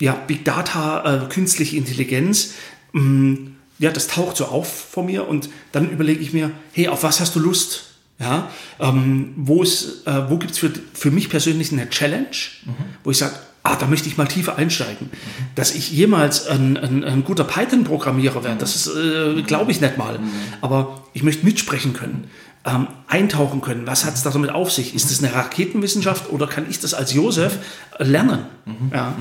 ja, 0.01 0.13
Big 0.13 0.43
Data, 0.43 1.25
äh, 1.25 1.29
künstliche 1.29 1.77
Intelligenz. 1.77 2.55
Ähm, 2.93 3.55
ja, 3.79 3.91
das 3.91 4.07
taucht 4.07 4.37
so 4.37 4.45
auf 4.45 4.71
vor 4.91 5.03
mir 5.03 5.27
und 5.27 5.49
dann 5.71 5.89
überlege 5.89 6.21
ich 6.21 6.33
mir, 6.33 6.51
hey, 6.73 6.87
auf 6.87 7.03
was 7.03 7.19
hast 7.19 7.35
du 7.35 7.39
Lust? 7.39 7.85
Ja, 8.19 8.51
ähm, 8.79 9.33
wo, 9.35 9.63
äh, 9.63 10.29
wo 10.29 10.37
gibt 10.37 10.51
es 10.51 10.59
für, 10.59 10.71
für 10.93 11.09
mich 11.09 11.29
persönlich 11.29 11.71
eine 11.71 11.89
Challenge, 11.89 12.27
mhm. 12.65 12.75
wo 13.03 13.09
ich 13.09 13.17
sage, 13.17 13.33
ah, 13.63 13.75
da 13.75 13.87
möchte 13.87 14.07
ich 14.07 14.17
mal 14.17 14.27
tiefer 14.27 14.57
einsteigen. 14.57 15.09
Dass 15.55 15.73
ich 15.73 15.91
jemals 15.91 16.47
ein, 16.47 16.77
ein, 16.77 17.03
ein 17.03 17.23
guter 17.23 17.43
Python-Programmierer 17.43 18.43
werde, 18.43 18.59
das 18.59 18.87
äh, 18.87 19.41
glaube 19.43 19.71
ich 19.71 19.81
nicht 19.81 19.97
mal. 19.97 20.19
Aber 20.61 21.03
ich 21.13 21.23
möchte 21.23 21.45
mitsprechen 21.45 21.93
können 21.93 22.29
ähm, 22.65 22.87
eintauchen 23.07 23.61
können. 23.61 23.87
Was 23.87 24.05
hat 24.05 24.13
es 24.13 24.23
damit 24.23 24.51
auf 24.51 24.71
sich? 24.71 24.93
Ist 24.93 25.09
das 25.09 25.23
eine 25.23 25.33
Raketenwissenschaft 25.33 26.31
oder 26.31 26.47
kann 26.47 26.69
ich 26.69 26.79
das 26.79 26.93
als 26.93 27.13
Josef 27.13 27.57
lernen? 27.97 28.45
Ja. 28.93 29.15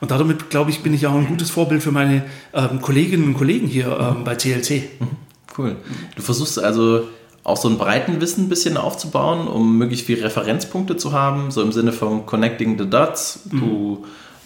Und 0.00 0.10
damit, 0.10 0.50
glaube 0.50 0.70
ich, 0.70 0.82
bin 0.82 0.94
ich 0.94 1.06
auch 1.06 1.14
ein 1.14 1.26
gutes 1.26 1.50
Vorbild 1.50 1.82
für 1.82 1.92
meine 1.92 2.24
ähm, 2.54 2.80
Kolleginnen 2.80 3.24
und 3.24 3.34
Kollegen 3.34 3.66
hier 3.66 3.96
ähm, 4.00 4.24
bei. 4.24 4.34
Mhm. 4.34 5.08
Cool. 5.56 5.76
Du 6.16 6.22
versuchst 6.22 6.58
also 6.58 7.08
auch 7.42 7.56
so 7.56 7.68
einen 7.68 7.78
breiten 7.78 8.20
Wissen 8.20 8.46
ein 8.46 8.48
bisschen 8.48 8.76
aufzubauen, 8.76 9.48
um 9.48 9.78
möglichst 9.78 10.06
viele 10.06 10.24
Referenzpunkte 10.24 10.96
zu 10.96 11.12
haben, 11.12 11.50
so 11.50 11.62
im 11.62 11.72
Sinne 11.72 11.92
von 11.92 12.26
Connecting 12.26 12.78
the 12.78 12.88
Dots. 12.88 13.40
Du, 13.44 13.56
mhm. 13.56 13.98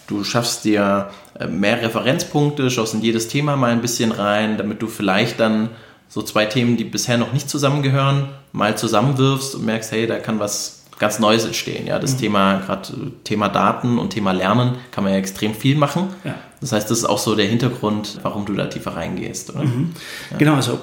du 0.07 0.23
schaffst 0.23 0.63
dir 0.65 1.09
äh, 1.37 1.47
mehr 1.47 1.81
Referenzpunkte, 1.81 2.69
schaust 2.69 2.93
in 2.93 3.01
jedes 3.01 3.27
Thema 3.27 3.57
mal 3.57 3.71
ein 3.71 3.81
bisschen 3.81 4.11
rein, 4.11 4.57
damit 4.57 4.81
du 4.81 4.87
vielleicht 4.87 5.39
dann 5.39 5.69
so 6.07 6.21
zwei 6.21 6.45
Themen, 6.45 6.77
die 6.77 6.85
bisher 6.85 7.17
noch 7.17 7.33
nicht 7.33 7.49
zusammengehören, 7.49 8.29
mal 8.53 8.77
zusammenwirfst 8.77 9.55
und 9.55 9.65
merkst, 9.65 9.91
hey, 9.91 10.07
da 10.07 10.17
kann 10.17 10.39
was 10.39 10.85
ganz 10.97 11.19
Neues 11.19 11.43
entstehen. 11.43 11.87
Ja, 11.87 11.99
das 11.99 12.13
mhm. 12.13 12.19
Thema, 12.19 12.59
gerade 12.59 13.11
Thema 13.25 13.49
Daten 13.49 13.97
und 13.97 14.11
Thema 14.11 14.31
Lernen 14.31 14.75
kann 14.91 15.03
man 15.03 15.11
ja 15.11 15.19
extrem 15.19 15.53
viel 15.53 15.75
machen. 15.75 16.07
Ja. 16.23 16.35
Das 16.61 16.71
heißt, 16.71 16.89
das 16.89 16.99
ist 16.99 17.05
auch 17.05 17.19
so 17.19 17.35
der 17.35 17.47
Hintergrund, 17.47 18.19
warum 18.23 18.45
du 18.45 18.53
da 18.53 18.67
tiefer 18.67 18.95
reingehst, 18.95 19.53
oder? 19.53 19.65
Mhm. 19.65 19.91
Ja. 20.31 20.37
Genau, 20.37 20.53
also 20.55 20.79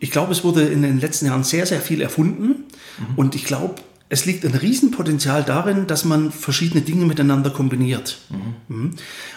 ich 0.00 0.10
glaube, 0.10 0.32
es 0.32 0.42
wurde 0.42 0.62
in 0.62 0.82
den 0.82 1.00
letzten 1.00 1.26
Jahren 1.26 1.44
sehr, 1.44 1.66
sehr 1.66 1.80
viel 1.80 2.00
erfunden 2.00 2.46
mhm. 2.98 3.14
und 3.16 3.34
ich 3.34 3.44
glaube, 3.44 3.76
es 4.08 4.24
liegt 4.24 4.44
ein 4.44 4.54
Riesenpotenzial 4.54 5.44
darin, 5.44 5.86
dass 5.86 6.04
man 6.04 6.30
verschiedene 6.32 6.82
Dinge 6.82 7.06
miteinander 7.06 7.50
kombiniert. 7.50 8.18
Mhm. 8.28 8.76
Mhm. 8.76 8.90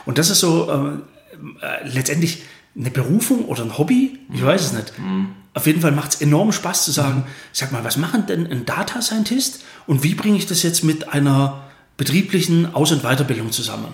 Und 0.06 0.18
das 0.18 0.30
ist 0.30 0.40
so 0.40 0.70
äh, 0.70 1.66
äh, 1.66 1.88
letztendlich 1.88 2.44
eine 2.78 2.92
Berufung 2.92 3.46
oder 3.46 3.64
ein 3.64 3.78
Hobby? 3.78 4.20
Ich 4.34 4.44
weiß 4.44 4.62
es 4.62 4.74
nicht. 4.74 4.98
Mhm. 4.98 5.30
Auf 5.54 5.66
jeden 5.66 5.82
Fall 5.82 5.92
macht 5.92 6.14
es 6.14 6.22
enorm 6.22 6.52
Spaß 6.52 6.86
zu 6.86 6.92
sagen, 6.92 7.26
sag 7.52 7.72
mal, 7.72 7.84
was 7.84 7.98
machen 7.98 8.28
denn 8.28 8.48
ein 8.48 8.66
Data 8.66 9.02
Scientist 9.02 9.64
und 9.88 10.04
wie 10.04 10.14
bringe 10.14 10.38
ich 10.38 10.46
das 10.46 10.64
jetzt 10.64 10.84
mit 10.84 11.10
einer 11.10 11.64
betrieblichen 11.98 12.74
Aus- 12.74 12.92
und 12.92 13.02
Weiterbildung 13.02 13.52
zusammen? 13.52 13.94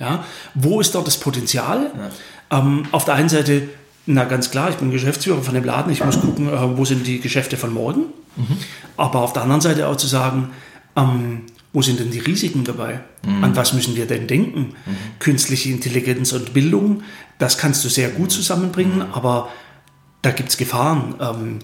Ja, 0.00 0.24
wo 0.54 0.80
ist 0.80 0.94
dort 0.94 1.06
das 1.06 1.20
Potenzial? 1.20 1.90
Ja. 2.50 2.58
Ähm, 2.58 2.86
auf 2.92 3.04
der 3.04 3.14
einen 3.14 3.28
Seite, 3.28 3.68
na 4.06 4.24
ganz 4.24 4.50
klar, 4.50 4.70
ich 4.70 4.76
bin 4.76 4.90
Geschäftsführer 4.90 5.42
von 5.42 5.54
dem 5.54 5.64
Laden, 5.64 5.92
ich 5.92 6.04
muss 6.04 6.20
gucken, 6.20 6.48
äh, 6.48 6.78
wo 6.78 6.84
sind 6.84 7.06
die 7.06 7.20
Geschäfte 7.20 7.56
von 7.56 7.72
morgen. 7.72 8.04
Mhm. 8.36 8.56
Aber 8.96 9.20
auf 9.20 9.32
der 9.32 9.42
anderen 9.42 9.60
Seite 9.60 9.88
auch 9.88 9.96
zu 9.96 10.06
sagen, 10.06 10.50
ähm, 10.96 11.42
wo 11.72 11.82
sind 11.82 12.00
denn 12.00 12.10
die 12.10 12.20
Risiken 12.20 12.64
dabei? 12.64 13.00
Mhm. 13.24 13.44
An 13.44 13.56
was 13.56 13.72
müssen 13.72 13.96
wir 13.96 14.06
denn 14.06 14.26
denken? 14.26 14.74
Mhm. 14.86 14.96
Künstliche 15.18 15.70
Intelligenz 15.70 16.32
und 16.32 16.54
Bildung, 16.54 17.02
das 17.38 17.58
kannst 17.58 17.84
du 17.84 17.88
sehr 17.88 18.08
gut 18.08 18.30
zusammenbringen, 18.30 18.96
mhm. 18.96 19.12
aber 19.12 19.50
da 20.22 20.30
gibt 20.30 20.48
es 20.48 20.56
Gefahren. 20.56 21.16
Ähm, 21.20 21.58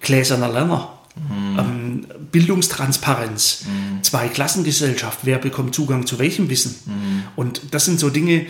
gläserner 0.00 0.48
Lerner, 0.48 0.98
mhm. 1.16 1.58
ähm, 1.58 2.06
Bildungstransparenz, 2.32 3.64
mhm. 3.66 4.02
Zweiklassengesellschaft, 4.02 5.20
wer 5.22 5.38
bekommt 5.38 5.74
Zugang 5.74 6.06
zu 6.06 6.18
welchem 6.18 6.48
Wissen? 6.48 6.74
Mhm. 6.86 7.22
Und 7.36 7.62
das 7.72 7.84
sind 7.84 8.00
so 8.00 8.10
Dinge, 8.10 8.46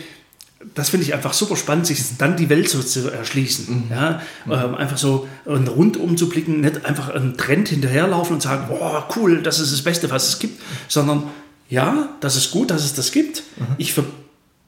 das 0.75 0.89
finde 0.89 1.05
ich 1.05 1.13
einfach 1.13 1.33
super 1.33 1.55
spannend, 1.55 1.87
sich 1.87 2.17
dann 2.17 2.37
die 2.37 2.49
Welt 2.49 2.69
so 2.69 2.81
zu 2.81 3.09
erschließen. 3.09 3.85
Mhm. 3.85 3.91
Ja? 3.91 4.21
Mhm. 4.45 4.51
Ähm, 4.51 4.75
einfach 4.75 4.97
so 4.97 5.27
rundum 5.45 6.17
zu 6.17 6.29
blicken, 6.29 6.61
nicht 6.61 6.85
einfach 6.85 7.09
einen 7.09 7.37
Trend 7.37 7.69
hinterherlaufen 7.69 8.35
und 8.35 8.41
sagen, 8.41 8.67
boah, 8.67 9.07
cool, 9.15 9.41
das 9.41 9.59
ist 9.59 9.73
das 9.73 9.81
Beste, 9.81 10.09
was 10.09 10.27
es 10.29 10.39
gibt, 10.39 10.61
sondern 10.87 11.23
ja, 11.69 12.09
das 12.19 12.35
ist 12.35 12.51
gut, 12.51 12.69
dass 12.71 12.83
es 12.83 12.93
das 12.93 13.11
gibt. 13.11 13.43
Mhm. 13.57 13.75
Ich 13.77 13.95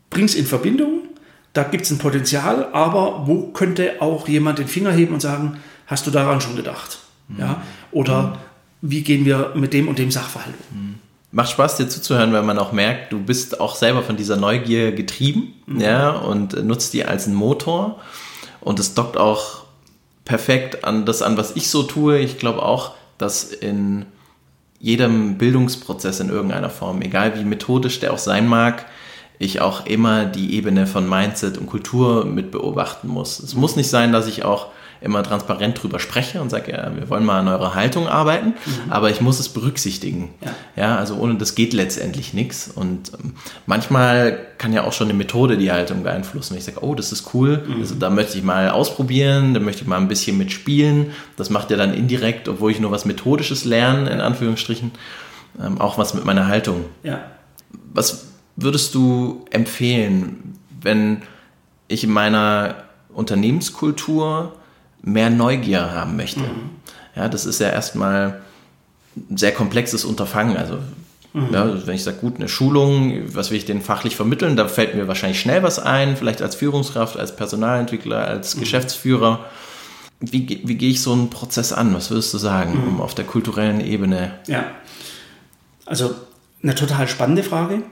bringe 0.10 0.26
es 0.26 0.36
in 0.36 0.46
Verbindung, 0.46 1.02
da 1.54 1.64
gibt 1.64 1.86
es 1.86 1.92
ein 1.92 1.98
Potenzial, 1.98 2.70
aber 2.74 3.28
wo 3.28 3.52
könnte 3.52 4.02
auch 4.02 4.28
jemand 4.28 4.60
den 4.60 4.68
Finger 4.68 4.92
heben 4.92 5.14
und 5.14 5.20
sagen, 5.20 5.60
hast 5.86 6.08
du 6.08 6.12
daran 6.12 6.42
schon 6.42 6.56
gedacht? 6.56 7.00
Mhm. 7.28 7.40
Ja? 7.40 7.62
Oder 7.92 8.22
mhm. 8.24 8.90
wie 8.90 9.02
gehen 9.02 9.26
wir 9.26 9.54
mit 9.56 9.74
dem 9.74 9.88
und 9.88 10.00
dem 10.00 10.12
Sachverhalt 10.12 10.56
um? 10.72 10.93
Mhm 11.34 11.38
macht 11.38 11.50
Spaß, 11.50 11.78
dir 11.78 11.90
zuzuhören, 11.90 12.32
weil 12.32 12.44
man 12.44 12.60
auch 12.60 12.72
merkt, 12.72 13.12
du 13.12 13.20
bist 13.20 13.60
auch 13.60 13.76
selber 13.76 14.04
von 14.04 14.16
dieser 14.16 14.38
Neugier 14.38 14.92
getrieben, 14.92 15.54
mhm. 15.66 15.82
ja, 15.82 16.12
und 16.12 16.64
nutzt 16.64 16.94
die 16.94 17.06
als 17.06 17.26
einen 17.26 17.36
Motor. 17.36 18.00
Und 18.62 18.80
es 18.80 18.94
dockt 18.94 19.18
auch 19.18 19.64
perfekt 20.26 20.86
an 20.86 21.06
das 21.06 21.22
an, 21.22 21.36
was 21.36 21.56
ich 21.56 21.70
so 21.70 21.84
tue. 21.84 22.20
Ich 22.20 22.38
glaube 22.38 22.62
auch, 22.62 22.94
dass 23.18 23.46
in 23.46 24.06
jedem 24.80 25.38
Bildungsprozess 25.38 26.20
in 26.20 26.30
irgendeiner 26.30 26.70
Form, 26.70 27.02
egal 27.02 27.38
wie 27.38 27.44
methodisch 27.44 28.00
der 28.00 28.14
auch 28.14 28.20
sein 28.20 28.48
mag, 28.48 28.86
ich 29.40 29.60
auch 29.60 29.86
immer 29.88 30.26
die 30.26 30.56
Ebene 30.56 30.86
von 30.86 31.10
Mindset 31.10 31.58
und 31.58 31.66
Kultur 31.66 32.26
mit 32.26 32.52
beobachten 32.52 33.08
muss. 33.08 33.40
Es 33.40 33.56
muss 33.56 33.76
nicht 33.76 33.90
sein, 33.90 34.12
dass 34.12 34.28
ich 34.28 34.46
auch 34.46 34.68
immer 35.04 35.22
transparent 35.22 35.82
drüber 35.82 36.00
spreche 36.00 36.42
und 36.42 36.50
sage, 36.50 36.72
ja, 36.72 36.96
wir 36.96 37.10
wollen 37.10 37.26
mal 37.26 37.40
an 37.40 37.50
eurer 37.50 37.76
Haltung 37.76 38.08
arbeiten, 38.08 38.54
mhm. 38.66 38.92
aber 38.92 39.10
ich 39.10 39.20
muss 39.20 39.40
es 39.40 39.50
berücksichtigen. 39.50 40.34
Ja. 40.42 40.52
ja, 40.76 40.96
also 40.96 41.16
ohne 41.16 41.36
das 41.36 41.56
geht 41.56 41.74
letztendlich 41.74 42.34
nichts. 42.34 42.70
Und 42.74 43.12
ähm, 43.14 43.34
manchmal 43.66 44.40
kann 44.58 44.72
ja 44.72 44.86
auch 44.86 44.94
schon 44.94 45.10
eine 45.10 45.18
Methode 45.18 45.58
die 45.58 45.72
Haltung 45.72 46.04
beeinflussen. 46.04 46.52
Wenn 46.52 46.60
ich 46.60 46.64
sage, 46.64 46.84
oh, 46.84 46.96
das 46.96 47.12
ist 47.12 47.34
cool, 47.34 47.64
mhm. 47.68 47.82
also 47.82 47.96
da 47.96 48.10
möchte 48.10 48.38
ich 48.38 48.44
mal 48.44 48.70
ausprobieren, 48.70 49.54
da 49.54 49.60
möchte 49.60 49.82
ich 49.82 49.88
mal 49.88 49.98
ein 49.98 50.08
bisschen 50.08 50.38
mitspielen. 50.38 51.08
Das 51.36 51.50
macht 51.50 51.70
ja 51.70 51.76
dann 51.76 51.94
indirekt, 51.94 52.48
obwohl 52.48 52.72
ich 52.72 52.80
nur 52.80 52.92
was 52.92 53.04
Methodisches 53.04 53.66
lerne, 53.66 54.10
in 54.10 54.22
Anführungsstrichen, 54.22 54.92
ähm, 55.62 55.82
auch 55.82 55.98
was 55.98 56.14
mit 56.14 56.24
meiner 56.24 56.48
Haltung. 56.48 56.86
Ja. 57.04 57.26
Was 57.94 58.28
würdest 58.56 58.96
du 58.96 59.44
empfehlen, 59.52 60.58
wenn 60.82 61.24
ich 61.90 62.06
in 62.06 62.12
meiner 62.12 62.76
Unternehmenskultur 63.14 64.54
mehr 65.04 65.30
Neugier 65.30 65.92
haben 65.92 66.16
möchte. 66.16 66.40
Mhm. 66.40 66.70
Ja, 67.16 67.30
das 67.30 67.46
ist 67.46 67.60
ja 67.60 67.70
erstmal 67.70 68.42
ein 69.16 69.38
sehr 69.38 69.52
komplexes 69.52 70.06
Unterfangen. 70.06 70.58
Also, 70.58 70.80
mhm. 71.34 71.54
ja, 71.54 71.88
wenn 71.88 71.96
ich 71.96 72.04
sage, 72.04 72.18
gut, 72.18 72.38
eine 72.38 72.50
Schulung, 72.50 73.36
was 73.36 73.52
will 73.52 73.58
ich 73.58 73.66
denn 73.66 73.82
fachlich 73.82 74.16
vermitteln, 74.16 74.56
da 74.56 74.68
fällt 74.68 74.96
mir 74.96 75.08
wahrscheinlich 75.08 75.40
schnell 75.40 75.62
was 75.62 75.78
ein, 75.78 76.18
vielleicht 76.18 76.42
als 76.42 76.56
Führungskraft, 76.56 77.18
als 77.18 77.36
Personalentwickler, 77.36 78.26
als 78.26 78.56
mhm. 78.56 78.62
Geschäftsführer. 78.62 79.46
Wie, 80.20 80.62
wie 80.64 80.76
gehe 80.76 80.90
ich 80.90 81.02
so 81.02 81.12
einen 81.12 81.30
Prozess 81.30 81.74
an? 81.74 81.94
Was 81.94 82.10
würdest 82.10 82.34
du 82.34 82.38
sagen, 82.38 82.82
mhm. 82.82 82.88
um 82.88 83.02
auf 83.02 83.14
der 83.14 83.26
kulturellen 83.26 83.82
Ebene? 83.82 84.32
Ja, 84.48 84.66
also 85.86 86.16
eine 86.64 86.76
total 86.76 87.10
spannende 87.10 87.44
Frage. 87.44 87.84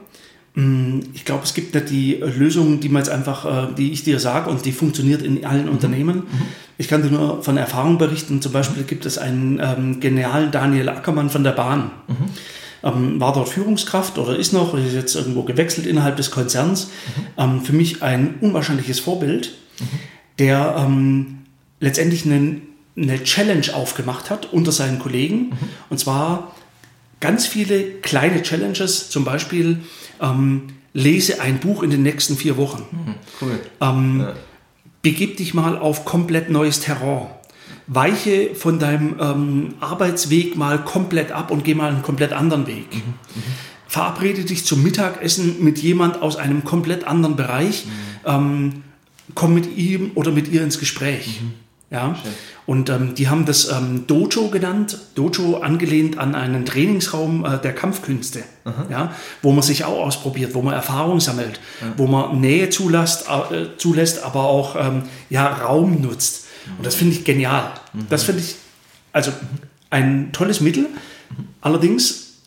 Mm, 0.54 1.00
ich 1.14 1.24
glaube, 1.24 1.44
es 1.44 1.54
gibt 1.54 1.74
nicht 1.74 1.90
die 1.90 2.14
Lösung, 2.14 2.80
die 2.80 2.88
man 2.88 3.02
jetzt 3.02 3.10
einfach, 3.10 3.44
äh, 3.44 3.74
die 3.74 3.92
ich 3.92 4.04
dir 4.04 4.18
sage 4.18 4.50
und 4.50 4.64
die 4.64 4.72
funktioniert 4.72 5.22
in 5.22 5.44
allen 5.44 5.66
mhm. 5.66 5.72
Unternehmen. 5.72 6.16
Mhm. 6.16 6.46
Ich 6.78 6.88
kann 6.88 7.02
dir 7.02 7.10
nur 7.10 7.42
von 7.42 7.56
Erfahrung 7.56 7.98
berichten. 7.98 8.42
Zum 8.42 8.52
Beispiel 8.52 8.84
gibt 8.84 9.06
es 9.06 9.18
einen 9.18 9.60
ähm, 9.62 10.00
genialen 10.00 10.50
Daniel 10.50 10.88
Ackermann 10.88 11.30
von 11.30 11.44
der 11.44 11.52
Bahn. 11.52 11.90
Mhm. 12.08 12.14
ähm, 12.82 13.20
war 13.20 13.32
dort 13.32 13.48
Führungskraft 13.48 14.18
oder 14.18 14.36
ist 14.36 14.52
noch, 14.52 14.74
ist 14.74 14.94
jetzt 14.94 15.14
irgendwo 15.14 15.42
gewechselt 15.42 15.86
innerhalb 15.86 16.16
des 16.16 16.30
Konzerns. 16.30 16.86
Mhm. 16.86 17.26
Ähm, 17.38 17.60
für 17.62 17.72
mich 17.72 18.02
ein 18.02 18.34
unwahrscheinliches 18.40 19.00
Vorbild, 19.00 19.52
mhm. 19.78 19.84
der 20.38 20.74
ähm, 20.78 21.38
letztendlich 21.80 22.24
einen, 22.24 22.62
eine 22.96 23.22
Challenge 23.22 23.66
aufgemacht 23.74 24.30
hat 24.30 24.52
unter 24.52 24.72
seinen 24.72 24.98
Kollegen. 24.98 25.50
Mhm. 25.50 25.58
Und 25.90 25.98
zwar 25.98 26.54
ganz 27.20 27.46
viele 27.46 27.84
kleine 27.84 28.42
Challenges, 28.42 29.08
zum 29.10 29.24
Beispiel 29.24 29.78
ähm, 30.20 30.68
lese 30.92 31.40
ein 31.40 31.58
Buch 31.58 31.82
in 31.82 31.90
den 31.90 32.02
nächsten 32.02 32.36
vier 32.36 32.56
Wochen. 32.56 32.84
Mhm, 32.90 33.14
cool. 33.40 33.60
Ähm, 33.80 34.20
ja. 34.20 34.34
Begib 35.02 35.36
dich 35.36 35.52
mal 35.52 35.76
auf 35.76 36.04
komplett 36.04 36.48
neues 36.48 36.80
Terrain. 36.80 37.26
Weiche 37.88 38.54
von 38.54 38.78
deinem 38.78 39.16
ähm, 39.20 39.74
Arbeitsweg 39.80 40.56
mal 40.56 40.84
komplett 40.84 41.32
ab 41.32 41.50
und 41.50 41.64
geh 41.64 41.74
mal 41.74 41.90
einen 41.90 42.02
komplett 42.02 42.32
anderen 42.32 42.68
Weg. 42.68 42.94
Mhm, 42.94 43.00
mhm. 43.00 43.42
Verabrede 43.88 44.44
dich 44.44 44.64
zum 44.64 44.82
Mittagessen 44.82 45.62
mit 45.62 45.80
jemand 45.80 46.22
aus 46.22 46.36
einem 46.36 46.64
komplett 46.64 47.04
anderen 47.04 47.34
Bereich. 47.34 47.84
Mhm. 47.84 47.90
Ähm, 48.24 48.82
komm 49.34 49.54
mit 49.54 49.76
ihm 49.76 50.12
oder 50.14 50.30
mit 50.30 50.48
ihr 50.48 50.62
ins 50.62 50.78
Gespräch. 50.78 51.40
Mhm. 51.42 51.54
Ja? 51.92 52.16
Und 52.64 52.88
ähm, 52.88 53.14
die 53.14 53.28
haben 53.28 53.44
das 53.44 53.70
ähm, 53.70 54.06
Dojo 54.06 54.48
genannt, 54.48 54.98
Dojo 55.14 55.58
angelehnt 55.58 56.18
an 56.18 56.34
einen 56.34 56.64
Trainingsraum 56.64 57.44
äh, 57.44 57.58
der 57.58 57.74
Kampfkünste, 57.74 58.42
ja? 58.90 59.14
wo 59.42 59.52
man 59.52 59.62
sich 59.62 59.84
auch 59.84 60.06
ausprobiert, 60.06 60.54
wo 60.54 60.62
man 60.62 60.72
Erfahrung 60.72 61.20
sammelt, 61.20 61.60
ja. 61.80 61.92
wo 61.96 62.06
man 62.06 62.40
Nähe 62.40 62.70
zulässt, 62.70 63.26
äh, 63.28 63.76
zulässt 63.76 64.24
aber 64.24 64.44
auch 64.44 64.76
ähm, 64.76 65.02
ja, 65.28 65.46
Raum 65.46 66.00
nutzt. 66.00 66.46
Mhm. 66.66 66.76
Und 66.78 66.86
das 66.86 66.94
finde 66.94 67.14
ich 67.14 67.24
genial. 67.24 67.72
Mhm. 67.92 68.06
Das 68.08 68.22
finde 68.22 68.42
ich 68.42 68.56
also 69.12 69.32
ein 69.90 70.32
tolles 70.32 70.60
Mittel. 70.60 70.86
Allerdings, 71.60 72.38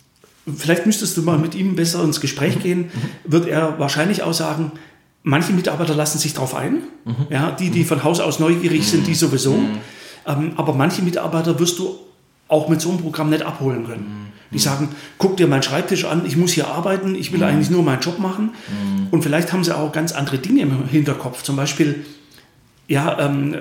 vielleicht 0.57 0.85
müsstest 0.85 1.15
du 1.17 1.21
mal 1.21 1.37
mit 1.37 1.53
ihm 1.53 1.75
besser 1.75 2.03
ins 2.03 2.19
Gespräch 2.19 2.55
mhm. 2.55 2.61
gehen, 2.61 2.79
mhm. 2.79 3.31
wird 3.31 3.47
er 3.47 3.79
wahrscheinlich 3.79 4.23
auch 4.23 4.33
sagen, 4.33 4.71
Manche 5.27 5.53
Mitarbeiter 5.53 5.95
lassen 5.95 6.19
sich 6.19 6.35
darauf 6.35 6.53
ein. 6.53 6.83
Mhm. 7.03 7.15
Ja, 7.31 7.49
die, 7.49 7.71
die 7.71 7.83
von 7.83 8.03
Haus 8.03 8.19
aus 8.19 8.39
neugierig 8.39 8.87
sind, 8.87 9.07
die 9.07 9.11
mhm. 9.11 9.15
sowieso. 9.15 9.53
Mhm. 9.53 9.77
Ähm, 10.27 10.51
aber 10.55 10.73
manche 10.73 11.01
Mitarbeiter 11.01 11.59
wirst 11.59 11.79
du 11.79 11.95
auch 12.47 12.69
mit 12.69 12.79
so 12.79 12.89
einem 12.89 12.99
Programm 12.99 13.31
nicht 13.31 13.41
abholen 13.41 13.87
können. 13.87 14.31
Die 14.51 14.59
sagen, 14.59 14.89
guck 15.17 15.35
dir 15.37 15.47
meinen 15.47 15.63
Schreibtisch 15.63 16.05
an, 16.05 16.27
ich 16.27 16.37
muss 16.37 16.51
hier 16.51 16.67
arbeiten, 16.67 17.15
ich 17.15 17.31
will 17.31 17.39
mhm. 17.39 17.45
eigentlich 17.45 17.71
nur 17.71 17.81
meinen 17.81 18.01
Job 18.01 18.19
machen. 18.19 18.51
Mhm. 18.67 19.07
Und 19.09 19.23
vielleicht 19.23 19.51
haben 19.51 19.63
sie 19.63 19.75
auch 19.75 19.91
ganz 19.91 20.11
andere 20.11 20.37
Dinge 20.37 20.61
im 20.61 20.87
Hinterkopf. 20.87 21.41
Zum 21.41 21.55
Beispiel 21.55 22.05
ja, 22.87 23.17
ähm, 23.19 23.55
äh, 23.55 23.57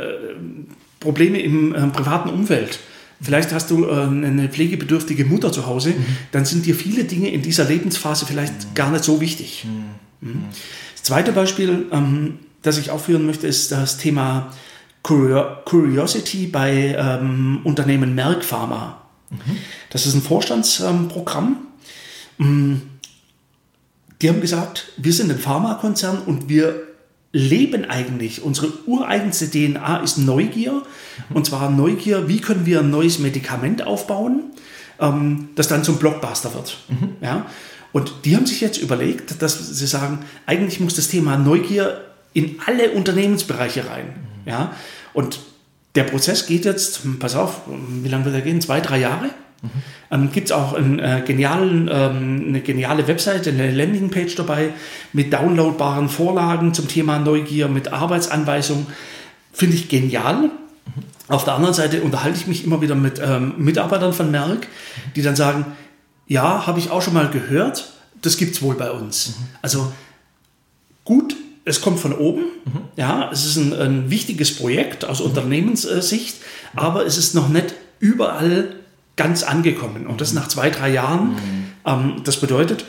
Probleme 1.00 1.40
im 1.40 1.74
äh, 1.74 1.86
privaten 1.86 2.28
Umfeld. 2.28 2.78
Vielleicht 3.22 3.54
hast 3.54 3.70
du 3.70 3.86
äh, 3.86 4.02
eine 4.02 4.50
pflegebedürftige 4.50 5.24
Mutter 5.24 5.50
zu 5.50 5.64
Hause, 5.64 5.90
mhm. 5.90 6.04
dann 6.32 6.44
sind 6.44 6.66
dir 6.66 6.74
viele 6.74 7.04
Dinge 7.04 7.30
in 7.30 7.40
dieser 7.40 7.64
Lebensphase 7.64 8.26
vielleicht 8.26 8.74
gar 8.74 8.90
nicht 8.90 9.04
so 9.04 9.22
wichtig. 9.22 9.64
Zweite 11.04 11.32
Beispiel, 11.32 11.86
ähm, 11.92 12.38
das 12.62 12.78
ich 12.78 12.90
aufführen 12.90 13.26
möchte, 13.26 13.46
ist 13.46 13.70
das 13.70 13.98
Thema 13.98 14.50
Curiosity 15.02 16.46
bei 16.46 16.96
ähm, 16.98 17.60
Unternehmen 17.62 18.14
Merck 18.14 18.42
Pharma. 18.42 19.02
Mhm. 19.28 19.58
Das 19.90 20.06
ist 20.06 20.14
ein 20.14 20.22
Vorstandsprogramm. 20.22 21.58
Ähm, 22.40 22.82
die 24.22 24.30
haben 24.30 24.40
gesagt, 24.40 24.92
wir 24.96 25.12
sind 25.12 25.30
ein 25.30 25.38
Pharmakonzern 25.38 26.22
und 26.24 26.48
wir 26.48 26.82
leben 27.32 27.84
eigentlich. 27.84 28.42
Unsere 28.42 28.72
ureigenste 28.86 29.50
DNA 29.50 29.98
ist 29.98 30.16
Neugier. 30.16 30.72
Mhm. 30.72 31.36
Und 31.36 31.44
zwar 31.44 31.68
Neugier, 31.68 32.28
wie 32.28 32.40
können 32.40 32.64
wir 32.64 32.80
ein 32.80 32.90
neues 32.90 33.18
Medikament 33.18 33.86
aufbauen, 33.86 34.44
ähm, 35.00 35.50
das 35.54 35.68
dann 35.68 35.84
zum 35.84 35.98
Blockbuster 35.98 36.54
wird. 36.54 36.78
Mhm. 36.88 37.16
Ja? 37.20 37.44
Und 37.94 38.12
die 38.24 38.34
haben 38.34 38.44
sich 38.44 38.60
jetzt 38.60 38.78
überlegt, 38.78 39.40
dass 39.40 39.78
sie 39.78 39.86
sagen, 39.86 40.18
eigentlich 40.46 40.80
muss 40.80 40.96
das 40.96 41.06
Thema 41.06 41.36
Neugier 41.36 42.00
in 42.32 42.56
alle 42.66 42.90
Unternehmensbereiche 42.90 43.88
rein. 43.88 44.06
Mhm. 44.06 44.50
Ja? 44.50 44.72
Und 45.12 45.38
der 45.94 46.02
Prozess 46.02 46.46
geht 46.46 46.64
jetzt, 46.64 47.02
pass 47.20 47.36
auf, 47.36 47.60
wie 47.68 48.08
lange 48.08 48.24
wird 48.24 48.34
er 48.34 48.40
gehen? 48.40 48.60
Zwei, 48.60 48.80
drei 48.80 48.98
Jahre? 48.98 49.26
Mhm. 49.62 49.68
Ähm, 50.10 50.32
Gibt 50.32 50.48
es 50.48 50.52
auch 50.52 50.72
einen, 50.72 50.98
äh, 50.98 51.22
genialen, 51.24 51.88
ähm, 51.88 52.44
eine 52.48 52.60
geniale 52.62 53.06
Webseite, 53.06 53.50
eine 53.50 53.70
Landingpage 53.70 54.34
dabei 54.34 54.70
mit 55.12 55.32
downloadbaren 55.32 56.08
Vorlagen 56.08 56.74
zum 56.74 56.88
Thema 56.88 57.20
Neugier, 57.20 57.68
mit 57.68 57.92
Arbeitsanweisungen. 57.92 58.88
Finde 59.52 59.76
ich 59.76 59.88
genial. 59.88 60.38
Mhm. 60.38 60.50
Auf 61.28 61.44
der 61.44 61.54
anderen 61.54 61.74
Seite 61.74 62.02
unterhalte 62.02 62.38
ich 62.38 62.48
mich 62.48 62.64
immer 62.64 62.82
wieder 62.82 62.96
mit 62.96 63.22
ähm, 63.24 63.54
Mitarbeitern 63.58 64.12
von 64.12 64.32
Merck, 64.32 64.66
die 65.14 65.22
dann 65.22 65.36
sagen, 65.36 65.66
ja, 66.26 66.66
habe 66.66 66.78
ich 66.78 66.90
auch 66.90 67.02
schon 67.02 67.14
mal 67.14 67.30
gehört. 67.30 67.92
Das 68.22 68.36
gibt 68.36 68.56
es 68.56 68.62
wohl 68.62 68.74
bei 68.74 68.90
uns. 68.90 69.28
Mhm. 69.28 69.34
Also 69.62 69.92
gut, 71.04 71.36
es 71.64 71.80
kommt 71.80 72.00
von 72.00 72.12
oben. 72.12 72.42
Mhm. 72.64 72.80
Ja, 72.96 73.30
es 73.32 73.44
ist 73.44 73.56
ein, 73.56 73.72
ein 73.72 74.10
wichtiges 74.10 74.56
Projekt 74.56 75.04
aus 75.04 75.20
mhm. 75.20 75.26
Unternehmenssicht, 75.26 76.36
aber 76.74 77.06
es 77.06 77.18
ist 77.18 77.34
noch 77.34 77.48
nicht 77.48 77.74
überall 77.98 78.74
ganz 79.16 79.42
angekommen. 79.42 80.06
Und 80.06 80.20
das 80.20 80.32
nach 80.32 80.48
zwei, 80.48 80.70
drei 80.70 80.90
Jahren. 80.90 81.30
Mhm. 81.30 81.66
Ähm, 81.84 82.16
das 82.24 82.38
bedeutet, 82.38 82.84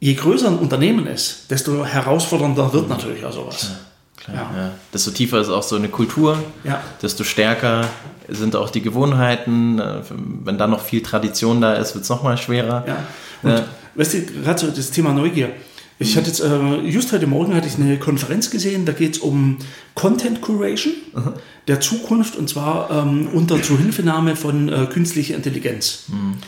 je 0.00 0.14
größer 0.14 0.48
ein 0.48 0.58
Unternehmen 0.58 1.06
ist, 1.06 1.50
desto 1.50 1.84
herausfordernder 1.84 2.72
wird 2.72 2.88
natürlich 2.88 3.24
auch 3.24 3.32
sowas. 3.32 3.62
Ja. 3.70 3.78
Klar, 4.24 4.36
ja. 4.54 4.62
Ja. 4.62 4.70
Desto 4.92 5.10
tiefer 5.10 5.40
ist 5.40 5.48
auch 5.48 5.62
so 5.62 5.76
eine 5.76 5.88
Kultur, 5.88 6.42
ja. 6.64 6.80
desto 7.00 7.24
stärker 7.24 7.88
sind 8.28 8.54
auch 8.54 8.70
die 8.70 8.82
Gewohnheiten. 8.82 9.78
Äh, 9.78 10.02
wenn 10.44 10.58
da 10.58 10.66
noch 10.66 10.80
viel 10.80 11.02
Tradition 11.02 11.60
da 11.60 11.74
ist, 11.74 11.94
wird 11.94 12.04
es 12.04 12.10
nochmal 12.10 12.38
schwerer. 12.38 12.84
Ja. 12.86 13.06
Und, 13.42 13.50
äh, 13.50 13.62
weißt 13.94 14.14
du, 14.14 14.22
gerade 14.42 14.60
so 14.60 14.66
das 14.68 14.90
Thema 14.90 15.12
Neugier. 15.12 15.50
Ich 15.98 16.16
hatte 16.16 16.28
jetzt, 16.28 16.40
äh, 16.40 16.80
just 16.80 17.12
heute 17.12 17.26
Morgen 17.26 17.54
hatte 17.54 17.68
ich 17.68 17.76
eine 17.76 17.98
Konferenz 17.98 18.50
gesehen, 18.50 18.84
da 18.84 18.92
geht 18.92 19.16
es 19.16 19.18
um 19.18 19.58
Content 19.94 20.40
Curation 20.40 20.94
mhm. 21.14 21.34
der 21.68 21.80
Zukunft 21.80 22.34
und 22.36 22.48
zwar 22.48 22.90
ähm, 22.90 23.28
unter 23.32 23.62
Zuhilfenahme 23.62 24.34
von 24.34 24.68
äh, 24.68 24.86
künstlicher 24.86 25.36
Intelligenz. 25.36 26.04
Mhm. 26.08 26.38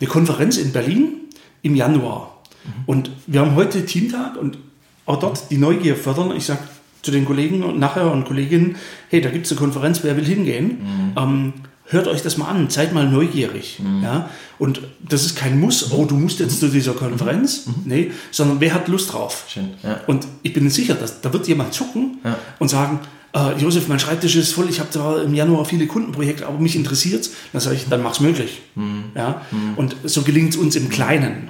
Eine 0.00 0.08
Konferenz 0.08 0.56
in 0.56 0.72
Berlin 0.72 1.14
im 1.60 1.74
Januar. 1.74 2.42
Mhm. 2.64 2.70
Und 2.86 3.10
wir 3.26 3.40
haben 3.40 3.54
heute 3.54 3.84
Teamtag 3.84 4.36
und 4.36 4.56
auch 5.04 5.18
dort 5.18 5.50
die 5.50 5.58
Neugier 5.58 5.96
fördern. 5.96 6.34
Ich 6.34 6.46
sage, 6.46 6.60
zu 7.02 7.10
den 7.10 7.24
Kollegen 7.24 7.62
und 7.62 7.78
nachher 7.78 8.10
und 8.10 8.24
Kolleginnen, 8.24 8.76
hey, 9.10 9.20
da 9.20 9.30
gibt 9.30 9.46
es 9.46 9.52
eine 9.52 9.60
Konferenz, 9.60 10.02
wer 10.02 10.16
will 10.16 10.24
hingehen? 10.24 10.66
Mhm. 10.66 11.12
Ähm, 11.16 11.52
hört 11.86 12.08
euch 12.08 12.22
das 12.22 12.38
mal 12.38 12.46
an, 12.46 12.70
seid 12.70 12.94
mal 12.94 13.08
neugierig. 13.08 13.80
Mhm. 13.80 14.02
Ja? 14.02 14.30
Und 14.58 14.80
das 15.00 15.24
ist 15.24 15.36
kein 15.36 15.60
Muss, 15.60 15.92
oh, 15.92 16.04
du 16.04 16.16
musst 16.16 16.40
jetzt 16.40 16.60
zu 16.60 16.68
dieser 16.68 16.92
Konferenz, 16.92 17.66
mhm. 17.66 17.74
nee, 17.84 18.10
sondern 18.30 18.60
wer 18.60 18.74
hat 18.74 18.88
Lust 18.88 19.12
drauf? 19.12 19.44
Schön, 19.48 19.70
ja. 19.82 20.00
Und 20.06 20.26
ich 20.42 20.52
bin 20.52 20.68
sicher, 20.70 20.94
dass 20.94 21.20
da 21.20 21.32
wird 21.32 21.48
jemand 21.48 21.74
zucken 21.74 22.18
ja. 22.24 22.38
und 22.58 22.68
sagen, 22.68 23.00
äh, 23.34 23.58
Josef, 23.58 23.88
mein 23.88 23.98
Schreibtisch 23.98 24.36
ist 24.36 24.52
voll, 24.52 24.68
ich 24.68 24.78
habe 24.78 24.90
da 24.92 25.22
im 25.22 25.34
Januar 25.34 25.64
viele 25.64 25.86
Kundenprojekte, 25.86 26.46
aber 26.46 26.58
mich 26.58 26.76
interessiert 26.76 27.22
es. 27.22 27.32
Dann 27.52 27.60
sage 27.60 27.76
ich, 27.76 27.88
dann 27.88 28.02
mach's 28.02 28.20
möglich. 28.20 28.62
Mhm. 28.74 29.04
Ja? 29.14 29.42
Mhm. 29.50 29.74
Und 29.76 29.96
so 30.04 30.22
gelingt 30.22 30.50
es 30.50 30.56
uns 30.56 30.76
im 30.76 30.88
Kleinen. 30.88 31.48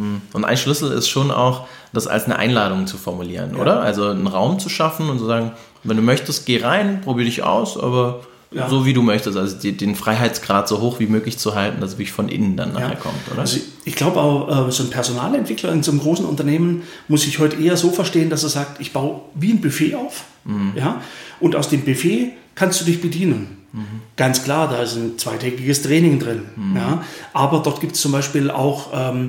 Mhm. 0.00 0.22
Und 0.32 0.44
ein 0.44 0.56
Schlüssel 0.56 0.90
ist 0.92 1.08
schon 1.08 1.30
auch, 1.30 1.66
das 1.92 2.06
als 2.06 2.24
eine 2.24 2.36
Einladung 2.36 2.86
zu 2.86 2.96
formulieren, 2.96 3.54
ja. 3.54 3.60
oder? 3.60 3.80
Also 3.80 4.06
einen 4.06 4.26
Raum 4.26 4.58
zu 4.58 4.68
schaffen 4.68 5.08
und 5.08 5.18
zu 5.18 5.26
sagen, 5.26 5.52
wenn 5.84 5.96
du 5.96 6.02
möchtest, 6.02 6.46
geh 6.46 6.62
rein, 6.62 7.00
probier 7.02 7.24
dich 7.24 7.42
aus, 7.42 7.78
aber 7.78 8.20
ja. 8.52 8.68
so 8.68 8.84
wie 8.84 8.92
du 8.92 9.02
möchtest, 9.02 9.36
also 9.36 9.56
die, 9.56 9.76
den 9.76 9.94
Freiheitsgrad 9.94 10.68
so 10.68 10.80
hoch 10.80 10.98
wie 10.98 11.06
möglich 11.06 11.38
zu 11.38 11.54
halten, 11.54 11.80
dass 11.80 11.92
es 11.92 11.98
wirklich 11.98 12.12
von 12.12 12.28
innen 12.28 12.56
dann 12.56 12.72
nachher 12.72 12.90
ja. 12.90 12.96
kommt, 12.96 13.30
oder? 13.30 13.40
Also 13.40 13.60
ich 13.84 13.94
glaube 13.94 14.20
auch, 14.20 14.68
äh, 14.68 14.72
so 14.72 14.82
ein 14.82 14.90
Personalentwickler 14.90 15.72
in 15.72 15.82
so 15.82 15.92
einem 15.92 16.00
großen 16.00 16.24
Unternehmen 16.24 16.82
muss 17.08 17.22
sich 17.22 17.38
heute 17.38 17.56
eher 17.56 17.76
so 17.76 17.90
verstehen, 17.90 18.30
dass 18.30 18.42
er 18.42 18.48
sagt, 18.48 18.80
ich 18.80 18.92
baue 18.92 19.20
wie 19.34 19.52
ein 19.52 19.60
Buffet 19.60 19.94
auf, 19.94 20.24
mhm. 20.44 20.72
ja, 20.74 21.00
und 21.38 21.56
aus 21.56 21.68
dem 21.68 21.84
Buffet 21.84 22.32
kannst 22.54 22.80
du 22.80 22.84
dich 22.84 23.00
bedienen. 23.00 23.58
Mhm. 23.72 24.02
Ganz 24.16 24.42
klar, 24.42 24.68
da 24.68 24.82
ist 24.82 24.96
ein 24.96 25.16
zweitägiges 25.16 25.82
Training 25.82 26.18
drin, 26.18 26.42
mhm. 26.56 26.76
ja, 26.76 27.04
aber 27.32 27.60
dort 27.60 27.80
gibt 27.80 27.94
es 27.94 28.00
zum 28.00 28.10
Beispiel 28.10 28.50
auch 28.50 28.88
ähm, 28.92 29.28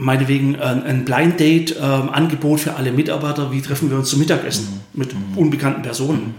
meinetwegen 0.00 0.56
ein, 0.58 0.82
ein 0.82 1.04
Blind 1.04 1.38
Date 1.38 1.76
ähm, 1.78 2.08
Angebot 2.08 2.60
für 2.60 2.76
alle 2.76 2.90
Mitarbeiter, 2.90 3.52
wie 3.52 3.60
treffen 3.60 3.90
wir 3.90 3.98
uns 3.98 4.08
zum 4.08 4.18
Mittagessen 4.18 4.82
mhm. 4.94 4.98
mit 4.98 5.14
mhm. 5.14 5.36
unbekannten 5.36 5.82
Personen. 5.82 6.22
Mhm. 6.28 6.34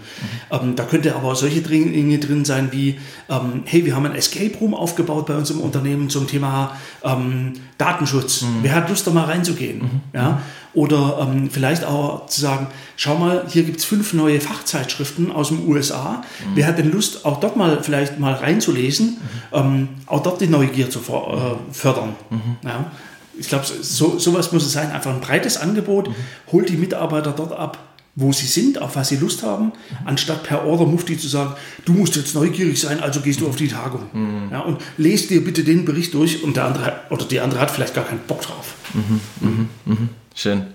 Ähm, 0.50 0.76
da 0.76 0.84
könnte 0.84 1.15
aber 1.15 1.36
solche 1.36 1.62
Dinge 1.62 2.17
drin 2.17 2.43
sein 2.43 2.69
wie, 2.71 2.97
ähm, 3.30 3.62
hey, 3.65 3.86
wir 3.86 3.95
haben 3.95 4.08
ein 4.08 4.15
Escape 4.15 4.58
Room 4.60 4.74
aufgebaut 4.74 5.28
bei 5.28 5.36
uns 5.36 5.52
im 5.52 5.62
Unternehmen 5.62 6.10
zum 6.10 6.26
Thema 6.26 6.76
ähm, 7.04 7.54
Datenschutz. 7.78 8.41
Mhm. 8.41 8.47
Wer 8.63 8.74
hat 8.74 8.89
Lust, 8.89 9.06
da 9.06 9.12
mal 9.12 9.26
reinzugehen? 9.26 9.80
Mhm. 9.80 10.02
Ja? 10.12 10.41
Oder 10.74 11.28
ähm, 11.30 11.50
vielleicht 11.52 11.84
auch 11.86 12.26
zu 12.28 12.41
sagen, 12.41 12.67
schau 12.95 13.17
mal, 13.17 13.45
hier 13.47 13.62
gibt 13.63 13.78
es 13.78 13.86
fünf 13.86 14.13
neue 14.13 14.41
Fachzeitschriften 14.41 15.32
aus 15.32 15.50
den 15.50 15.67
USA. 15.67 16.24
Mhm. 16.45 16.52
Wer 16.56 16.65
hat 16.65 16.80
denn 16.80 16.91
Lust, 16.91 17.26
auch 17.26 17.39
dort 17.39 17.58
mal 17.58 17.84
vielleicht 17.84 18.19
mal 18.19 18.34
reinzulesen, 18.34 19.17
ähm, 19.54 19.89
auch 20.08 20.24
dort 20.24 20.41
die 20.41 20.47
Neugier 20.47 20.89
zu 20.89 21.00
äh, 21.00 21.74
fördern? 21.74 22.15
Ja? 22.63 22.91
Ich 23.37 23.47
glaube, 23.47 23.65
so, 23.65 24.19
sowas 24.19 24.51
muss 24.51 24.65
es 24.65 24.73
sein. 24.73 24.91
Einfach 24.91 25.13
ein 25.13 25.21
breites 25.21 25.57
Angebot, 25.57 26.09
mhm. 26.09 26.15
holt 26.51 26.69
die 26.69 26.77
Mitarbeiter 26.77 27.31
dort 27.31 27.53
ab, 27.53 27.77
wo 28.15 28.33
sie 28.33 28.45
sind, 28.45 28.81
auf 28.81 28.95
was 28.95 29.09
sie 29.09 29.15
Lust 29.15 29.41
haben, 29.43 29.71
anstatt 30.03 30.43
per 30.43 30.65
Order 30.65 30.85
Mufti 30.85 31.17
zu 31.17 31.27
sagen, 31.27 31.53
du 31.85 31.93
musst 31.93 32.15
jetzt 32.17 32.35
neugierig 32.35 32.79
sein, 32.79 32.99
also 32.99 33.21
gehst 33.21 33.39
du 33.39 33.47
auf 33.47 33.55
die 33.55 33.69
Tagung. 33.69 34.03
Mhm. 34.11 34.49
Ja, 34.51 34.59
und 34.59 34.81
lest 34.97 35.29
dir 35.29 35.43
bitte 35.43 35.63
den 35.63 35.85
Bericht 35.85 36.13
durch 36.13 36.43
und 36.43 36.57
der 36.57 36.65
andere 36.65 36.99
oder 37.09 37.25
die 37.25 37.39
andere 37.39 37.61
hat 37.61 37.71
vielleicht 37.71 37.93
gar 37.93 38.05
keinen 38.05 38.19
Bock 38.27 38.41
drauf. 38.41 38.75
Mhm, 38.93 39.21
mhm, 39.39 39.69
mhm. 39.85 40.09
Schön. 40.35 40.65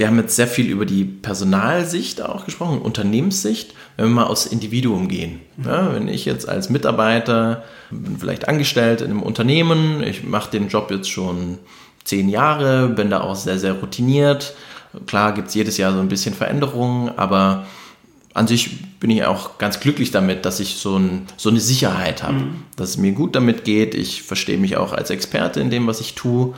Wir 0.00 0.06
haben 0.06 0.16
jetzt 0.16 0.34
sehr 0.34 0.46
viel 0.46 0.70
über 0.70 0.86
die 0.86 1.04
Personalsicht 1.04 2.22
auch 2.22 2.46
gesprochen, 2.46 2.80
Unternehmenssicht. 2.80 3.74
Wenn 3.98 4.06
wir 4.06 4.14
mal 4.14 4.24
aufs 4.28 4.46
Individuum 4.46 5.08
gehen. 5.08 5.42
Ja, 5.62 5.92
wenn 5.92 6.08
ich 6.08 6.24
jetzt 6.24 6.48
als 6.48 6.70
Mitarbeiter, 6.70 7.64
bin 7.90 8.16
vielleicht 8.16 8.48
angestellt 8.48 9.02
in 9.02 9.10
einem 9.10 9.22
Unternehmen, 9.22 10.02
ich 10.02 10.24
mache 10.24 10.52
den 10.52 10.68
Job 10.68 10.90
jetzt 10.90 11.10
schon 11.10 11.58
zehn 12.02 12.30
Jahre, 12.30 12.88
bin 12.88 13.10
da 13.10 13.20
auch 13.20 13.36
sehr, 13.36 13.58
sehr 13.58 13.74
routiniert. 13.74 14.54
Klar 15.04 15.34
gibt 15.34 15.48
es 15.48 15.54
jedes 15.54 15.76
Jahr 15.76 15.92
so 15.92 16.00
ein 16.00 16.08
bisschen 16.08 16.34
Veränderungen, 16.34 17.10
aber 17.18 17.66
an 18.32 18.46
sich 18.46 18.98
bin 19.00 19.10
ich 19.10 19.26
auch 19.26 19.58
ganz 19.58 19.80
glücklich 19.80 20.10
damit, 20.10 20.46
dass 20.46 20.60
ich 20.60 20.76
so, 20.76 20.96
ein, 20.96 21.26
so 21.36 21.50
eine 21.50 21.60
Sicherheit 21.60 22.22
habe, 22.22 22.36
mhm. 22.36 22.62
dass 22.74 22.88
es 22.88 22.96
mir 22.96 23.12
gut 23.12 23.36
damit 23.36 23.64
geht. 23.64 23.94
Ich 23.94 24.22
verstehe 24.22 24.56
mich 24.56 24.78
auch 24.78 24.94
als 24.94 25.10
Experte 25.10 25.60
in 25.60 25.68
dem, 25.68 25.86
was 25.86 26.00
ich 26.00 26.14
tue 26.14 26.54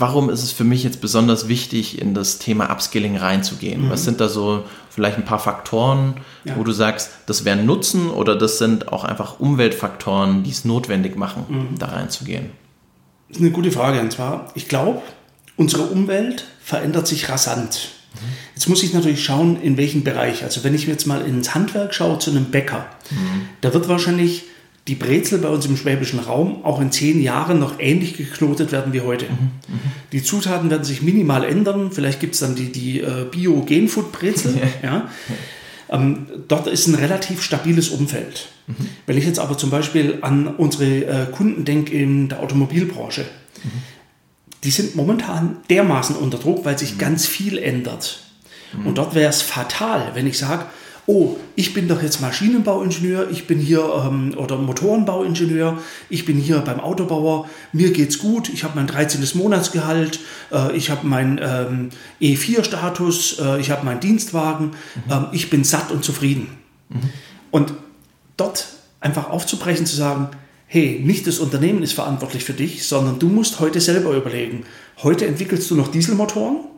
warum 0.00 0.30
ist 0.30 0.42
es 0.42 0.52
für 0.52 0.64
mich 0.64 0.82
jetzt 0.82 1.00
besonders 1.00 1.48
wichtig, 1.48 2.00
in 2.00 2.14
das 2.14 2.38
Thema 2.38 2.70
Upskilling 2.70 3.16
reinzugehen? 3.16 3.86
Mhm. 3.86 3.90
Was 3.90 4.04
sind 4.04 4.20
da 4.20 4.28
so 4.28 4.64
vielleicht 4.88 5.18
ein 5.18 5.24
paar 5.24 5.38
Faktoren, 5.38 6.14
ja. 6.44 6.56
wo 6.56 6.64
du 6.64 6.72
sagst, 6.72 7.10
das 7.26 7.44
wären 7.44 7.66
Nutzen 7.66 8.10
oder 8.10 8.36
das 8.36 8.58
sind 8.58 8.88
auch 8.88 9.04
einfach 9.04 9.38
Umweltfaktoren, 9.38 10.42
die 10.42 10.50
es 10.50 10.64
notwendig 10.64 11.16
machen, 11.16 11.44
mhm. 11.48 11.78
da 11.78 11.86
reinzugehen? 11.86 12.50
Das 13.28 13.36
ist 13.36 13.42
eine 13.42 13.52
gute 13.52 13.70
Frage. 13.70 14.00
Und 14.00 14.12
zwar, 14.12 14.50
ich 14.54 14.68
glaube, 14.68 15.02
unsere 15.56 15.82
Umwelt 15.82 16.46
verändert 16.62 17.06
sich 17.06 17.28
rasant. 17.28 17.90
Mhm. 18.14 18.18
Jetzt 18.54 18.68
muss 18.68 18.82
ich 18.82 18.92
natürlich 18.92 19.24
schauen, 19.24 19.60
in 19.60 19.76
welchem 19.76 20.02
Bereich. 20.02 20.42
Also 20.42 20.64
wenn 20.64 20.74
ich 20.74 20.86
jetzt 20.86 21.06
mal 21.06 21.20
ins 21.20 21.54
Handwerk 21.54 21.94
schaue, 21.94 22.18
zu 22.18 22.30
einem 22.30 22.46
Bäcker, 22.46 22.86
mhm. 23.10 23.48
da 23.60 23.72
wird 23.72 23.88
wahrscheinlich 23.88 24.44
die 24.90 24.96
Brezel 24.96 25.38
bei 25.38 25.48
uns 25.48 25.66
im 25.66 25.76
schwäbischen 25.76 26.18
Raum 26.18 26.64
auch 26.64 26.80
in 26.80 26.90
zehn 26.90 27.22
Jahren 27.22 27.60
noch 27.60 27.78
ähnlich 27.78 28.16
geknotet 28.16 28.72
werden 28.72 28.92
wie 28.92 29.02
heute. 29.02 29.26
Mhm, 29.26 29.38
mhm. 29.68 29.80
Die 30.10 30.20
Zutaten 30.20 30.68
werden 30.68 30.82
sich 30.82 31.00
minimal 31.00 31.44
ändern. 31.44 31.92
Vielleicht 31.92 32.18
gibt 32.18 32.34
es 32.34 32.40
dann 32.40 32.56
die, 32.56 32.72
die 32.72 32.98
äh, 32.98 33.24
Bio-Gen-Food-Brezel. 33.30 34.60
ja. 34.82 35.08
Ähm, 35.90 36.26
dort 36.48 36.66
ist 36.66 36.88
ein 36.88 36.96
relativ 36.96 37.40
stabiles 37.40 37.90
Umfeld. 37.90 38.48
Mhm. 38.66 38.74
Wenn 39.06 39.16
ich 39.16 39.26
jetzt 39.26 39.38
aber 39.38 39.56
zum 39.56 39.70
Beispiel 39.70 40.18
an 40.22 40.48
unsere 40.48 41.04
äh, 41.04 41.26
Kunden 41.30 41.64
denke 41.64 41.94
in 41.94 42.28
der 42.28 42.40
Automobilbranche, 42.40 43.22
mhm. 43.22 43.70
die 44.64 44.72
sind 44.72 44.96
momentan 44.96 45.58
dermaßen 45.70 46.16
unter 46.16 46.38
Druck, 46.38 46.64
weil 46.64 46.76
sich 46.76 46.94
mhm. 46.94 46.98
ganz 46.98 47.26
viel 47.28 47.58
ändert. 47.58 48.24
Mhm. 48.72 48.86
Und 48.88 48.98
dort 48.98 49.14
wäre 49.14 49.30
es 49.30 49.40
fatal, 49.40 50.10
wenn 50.14 50.26
ich 50.26 50.36
sage, 50.36 50.66
oh, 51.10 51.36
ich 51.56 51.74
bin 51.74 51.88
doch 51.88 52.02
jetzt 52.02 52.20
Maschinenbauingenieur, 52.20 53.30
ich 53.30 53.48
bin 53.48 53.58
hier 53.58 53.82
ähm, 54.06 54.32
oder 54.36 54.56
Motorenbauingenieur, 54.56 55.78
ich 56.08 56.24
bin 56.24 56.36
hier 56.36 56.60
beim 56.60 56.78
Autobauer, 56.78 57.48
mir 57.72 57.90
geht's 57.90 58.18
gut, 58.20 58.48
ich 58.48 58.62
habe 58.62 58.74
mein 58.76 58.86
13. 58.86 59.20
Monatsgehalt, 59.34 60.20
äh, 60.52 60.76
ich 60.76 60.88
habe 60.88 61.04
meinen 61.04 61.40
ähm, 61.42 61.88
E4-Status, 62.20 63.40
äh, 63.40 63.60
ich 63.60 63.72
habe 63.72 63.84
meinen 63.84 63.98
Dienstwagen, 63.98 64.66
mhm. 64.66 65.12
ähm, 65.12 65.26
ich 65.32 65.50
bin 65.50 65.64
satt 65.64 65.90
und 65.90 66.04
zufrieden. 66.04 66.46
Mhm. 66.88 67.00
Und 67.50 67.72
dort 68.36 68.66
einfach 69.00 69.30
aufzubrechen, 69.30 69.86
zu 69.86 69.96
sagen, 69.96 70.28
hey, 70.66 71.00
nicht 71.04 71.26
das 71.26 71.40
Unternehmen 71.40 71.82
ist 71.82 71.94
verantwortlich 71.94 72.44
für 72.44 72.52
dich, 72.52 72.86
sondern 72.86 73.18
du 73.18 73.28
musst 73.28 73.58
heute 73.58 73.80
selber 73.80 74.14
überlegen, 74.14 74.62
heute 75.02 75.26
entwickelst 75.26 75.68
du 75.72 75.74
noch 75.74 75.88
Dieselmotoren, 75.88 76.69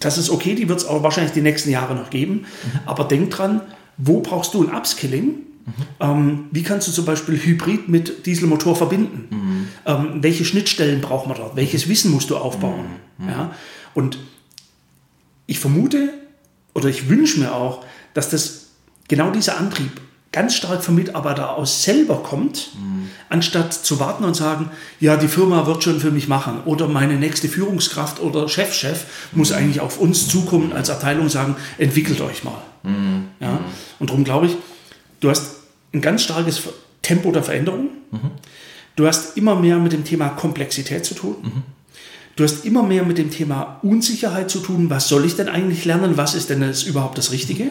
das 0.00 0.18
ist 0.18 0.30
okay, 0.30 0.54
die 0.54 0.68
wird 0.68 0.80
es 0.80 0.86
aber 0.86 1.02
wahrscheinlich 1.02 1.32
die 1.32 1.40
nächsten 1.40 1.70
Jahre 1.70 1.94
noch 1.94 2.10
geben. 2.10 2.34
Mhm. 2.34 2.80
Aber 2.86 3.04
denk 3.04 3.30
dran, 3.30 3.60
wo 3.96 4.20
brauchst 4.20 4.54
du 4.54 4.66
ein 4.66 4.74
Upskilling? 4.74 5.26
Mhm. 5.26 5.72
Ähm, 6.00 6.44
wie 6.50 6.62
kannst 6.62 6.88
du 6.88 6.92
zum 6.92 7.04
Beispiel 7.04 7.36
Hybrid 7.36 7.88
mit 7.88 8.26
Dieselmotor 8.26 8.76
verbinden? 8.76 9.28
Mhm. 9.30 9.68
Ähm, 9.86 10.22
welche 10.22 10.44
Schnittstellen 10.44 11.00
braucht 11.00 11.26
man 11.26 11.36
dort? 11.36 11.56
Welches 11.56 11.88
Wissen 11.88 12.10
musst 12.12 12.30
du 12.30 12.36
aufbauen? 12.36 12.86
Mhm. 13.18 13.24
Mhm. 13.24 13.30
Ja? 13.30 13.54
Und 13.94 14.18
ich 15.46 15.58
vermute 15.58 16.12
oder 16.74 16.88
ich 16.88 17.08
wünsche 17.08 17.40
mir 17.40 17.54
auch, 17.54 17.84
dass 18.14 18.30
das 18.30 18.66
genau 19.08 19.30
dieser 19.30 19.58
Antrieb 19.58 20.00
ganz 20.36 20.54
stark 20.54 20.84
vom 20.84 20.96
Mitarbeiter 20.96 21.56
aus 21.56 21.82
selber 21.82 22.22
kommt, 22.22 22.68
mhm. 22.74 23.08
anstatt 23.30 23.72
zu 23.72 24.00
warten 24.00 24.22
und 24.22 24.36
sagen, 24.36 24.68
ja, 25.00 25.16
die 25.16 25.28
Firma 25.28 25.66
wird 25.66 25.82
schon 25.82 25.98
für 25.98 26.10
mich 26.10 26.28
machen 26.28 26.60
oder 26.66 26.88
meine 26.88 27.14
nächste 27.14 27.48
Führungskraft 27.48 28.20
oder 28.20 28.46
Chefchef 28.46 29.06
mhm. 29.32 29.38
muss 29.38 29.52
eigentlich 29.52 29.80
auf 29.80 29.98
uns 29.98 30.28
zukommen 30.28 30.74
als 30.74 30.90
Abteilung 30.90 31.30
sagen, 31.30 31.56
entwickelt 31.78 32.20
euch 32.20 32.44
mal. 32.44 32.60
Mhm. 32.82 33.28
Ja? 33.40 33.60
Und 33.98 34.10
darum 34.10 34.24
glaube 34.24 34.48
ich, 34.48 34.56
du 35.20 35.30
hast 35.30 35.56
ein 35.94 36.02
ganz 36.02 36.22
starkes 36.24 36.60
Tempo 37.00 37.32
der 37.32 37.42
Veränderung. 37.42 37.88
Du 38.94 39.06
hast 39.06 39.38
immer 39.38 39.56
mehr 39.56 39.78
mit 39.78 39.94
dem 39.94 40.04
Thema 40.04 40.28
Komplexität 40.28 41.06
zu 41.06 41.14
tun. 41.14 41.36
Du 42.36 42.44
hast 42.44 42.66
immer 42.66 42.82
mehr 42.82 43.04
mit 43.04 43.16
dem 43.16 43.30
Thema 43.30 43.78
Unsicherheit 43.82 44.50
zu 44.50 44.58
tun. 44.58 44.90
Was 44.90 45.08
soll 45.08 45.24
ich 45.24 45.34
denn 45.34 45.48
eigentlich 45.48 45.86
lernen? 45.86 46.18
Was 46.18 46.34
ist 46.34 46.50
denn 46.50 46.60
das 46.60 46.82
überhaupt 46.82 47.16
das 47.16 47.32
Richtige? 47.32 47.70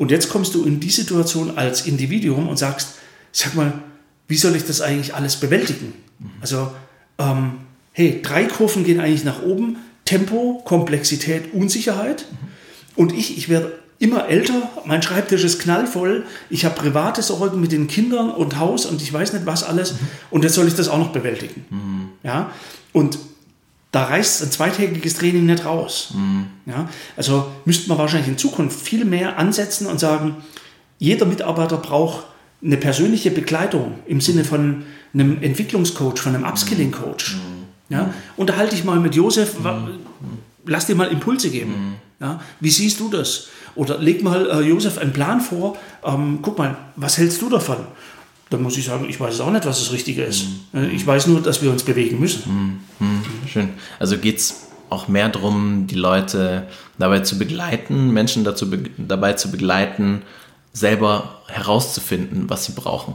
Mhm. 0.00 0.04
Und 0.04 0.10
jetzt 0.10 0.30
kommst 0.30 0.54
du 0.54 0.64
in 0.64 0.80
die 0.80 0.90
Situation 0.90 1.58
als 1.58 1.86
Individuum 1.86 2.48
und 2.48 2.56
sagst, 2.56 2.94
sag 3.32 3.54
mal, 3.54 3.72
wie 4.28 4.36
soll 4.36 4.56
ich 4.56 4.64
das 4.64 4.80
eigentlich 4.80 5.14
alles 5.14 5.36
bewältigen? 5.36 5.92
Also, 6.40 6.70
ähm, 7.18 7.52
hey, 7.92 8.20
drei 8.22 8.44
Kurven 8.44 8.84
gehen 8.84 9.00
eigentlich 9.00 9.24
nach 9.24 9.42
oben, 9.42 9.76
Tempo, 10.04 10.62
Komplexität, 10.64 11.52
Unsicherheit. 11.52 12.26
Und 12.96 13.12
ich, 13.12 13.36
ich 13.36 13.48
werde 13.48 13.78
immer 13.98 14.28
älter, 14.28 14.70
mein 14.86 15.02
Schreibtisch 15.02 15.44
ist 15.44 15.60
knallvoll, 15.60 16.24
ich 16.48 16.64
habe 16.64 16.74
private 16.74 17.22
Sorgen 17.22 17.60
mit 17.60 17.70
den 17.70 17.86
Kindern 17.86 18.30
und 18.30 18.58
Haus 18.58 18.86
und 18.86 19.02
ich 19.02 19.12
weiß 19.12 19.34
nicht 19.34 19.46
was 19.46 19.62
alles 19.62 19.94
und 20.30 20.42
jetzt 20.42 20.54
soll 20.54 20.66
ich 20.66 20.74
das 20.74 20.88
auch 20.88 20.98
noch 20.98 21.12
bewältigen. 21.12 21.66
Mhm. 21.68 22.08
Ja? 22.22 22.50
Und 22.92 23.18
da 23.92 24.04
reißt 24.04 24.42
ein 24.42 24.50
zweitägiges 24.50 25.14
Training 25.14 25.46
nicht 25.46 25.64
raus. 25.64 26.12
Mhm. 26.14 26.46
Ja, 26.66 26.88
also 27.16 27.50
müsste 27.64 27.88
man 27.88 27.98
wahrscheinlich 27.98 28.28
in 28.28 28.38
Zukunft 28.38 28.80
viel 28.80 29.04
mehr 29.04 29.38
ansetzen 29.38 29.86
und 29.86 29.98
sagen, 29.98 30.36
jeder 30.98 31.26
Mitarbeiter 31.26 31.76
braucht 31.76 32.26
eine 32.62 32.76
persönliche 32.76 33.30
Begleitung 33.30 33.94
im 34.06 34.20
Sinne 34.20 34.44
von 34.44 34.84
einem 35.12 35.42
Entwicklungscoach, 35.42 36.18
von 36.18 36.34
einem 36.34 36.44
Upskilling-Coach. 36.44 37.36
Mhm. 37.36 37.40
Ja, 37.88 38.14
unterhalte 38.36 38.76
dich 38.76 38.84
mal 38.84 39.00
mit 39.00 39.16
Josef, 39.16 39.58
mhm. 39.58 39.98
lass 40.64 40.86
dir 40.86 40.94
mal 40.94 41.08
Impulse 41.08 41.50
geben. 41.50 41.70
Mhm. 41.70 41.94
Ja, 42.20 42.40
wie 42.60 42.70
siehst 42.70 43.00
du 43.00 43.08
das? 43.08 43.48
Oder 43.74 43.98
leg 43.98 44.22
mal 44.22 44.48
äh, 44.50 44.60
Josef 44.60 44.98
einen 44.98 45.12
Plan 45.12 45.40
vor, 45.40 45.76
ähm, 46.04 46.40
guck 46.42 46.58
mal, 46.58 46.76
was 46.96 47.18
hältst 47.18 47.40
du 47.40 47.48
davon? 47.48 47.78
Dann 48.50 48.62
muss 48.62 48.76
ich 48.76 48.84
sagen, 48.84 49.06
ich 49.08 49.18
weiß 49.18 49.40
auch 49.40 49.50
nicht, 49.50 49.64
was 49.64 49.78
das 49.78 49.92
Richtige 49.92 50.24
ist. 50.24 50.46
Mhm. 50.72 50.90
Ich 50.92 51.06
weiß 51.06 51.28
nur, 51.28 51.40
dass 51.40 51.62
wir 51.62 51.70
uns 51.70 51.84
bewegen 51.84 52.18
müssen. 52.18 52.80
Mhm. 52.98 53.06
mhm. 53.06 53.22
Schön. 53.48 53.68
Also 53.98 54.18
geht 54.18 54.38
es 54.38 54.66
auch 54.90 55.06
mehr 55.06 55.28
darum, 55.28 55.86
die 55.86 55.94
Leute 55.94 56.66
dabei 56.98 57.20
zu 57.20 57.38
begleiten, 57.38 58.10
Menschen 58.10 58.42
dazu 58.42 58.68
be 58.68 58.90
dabei 58.98 59.34
zu 59.34 59.52
begleiten, 59.52 60.22
selber 60.72 61.42
herauszufinden, 61.46 62.50
was 62.50 62.64
sie 62.64 62.72
brauchen. 62.72 63.14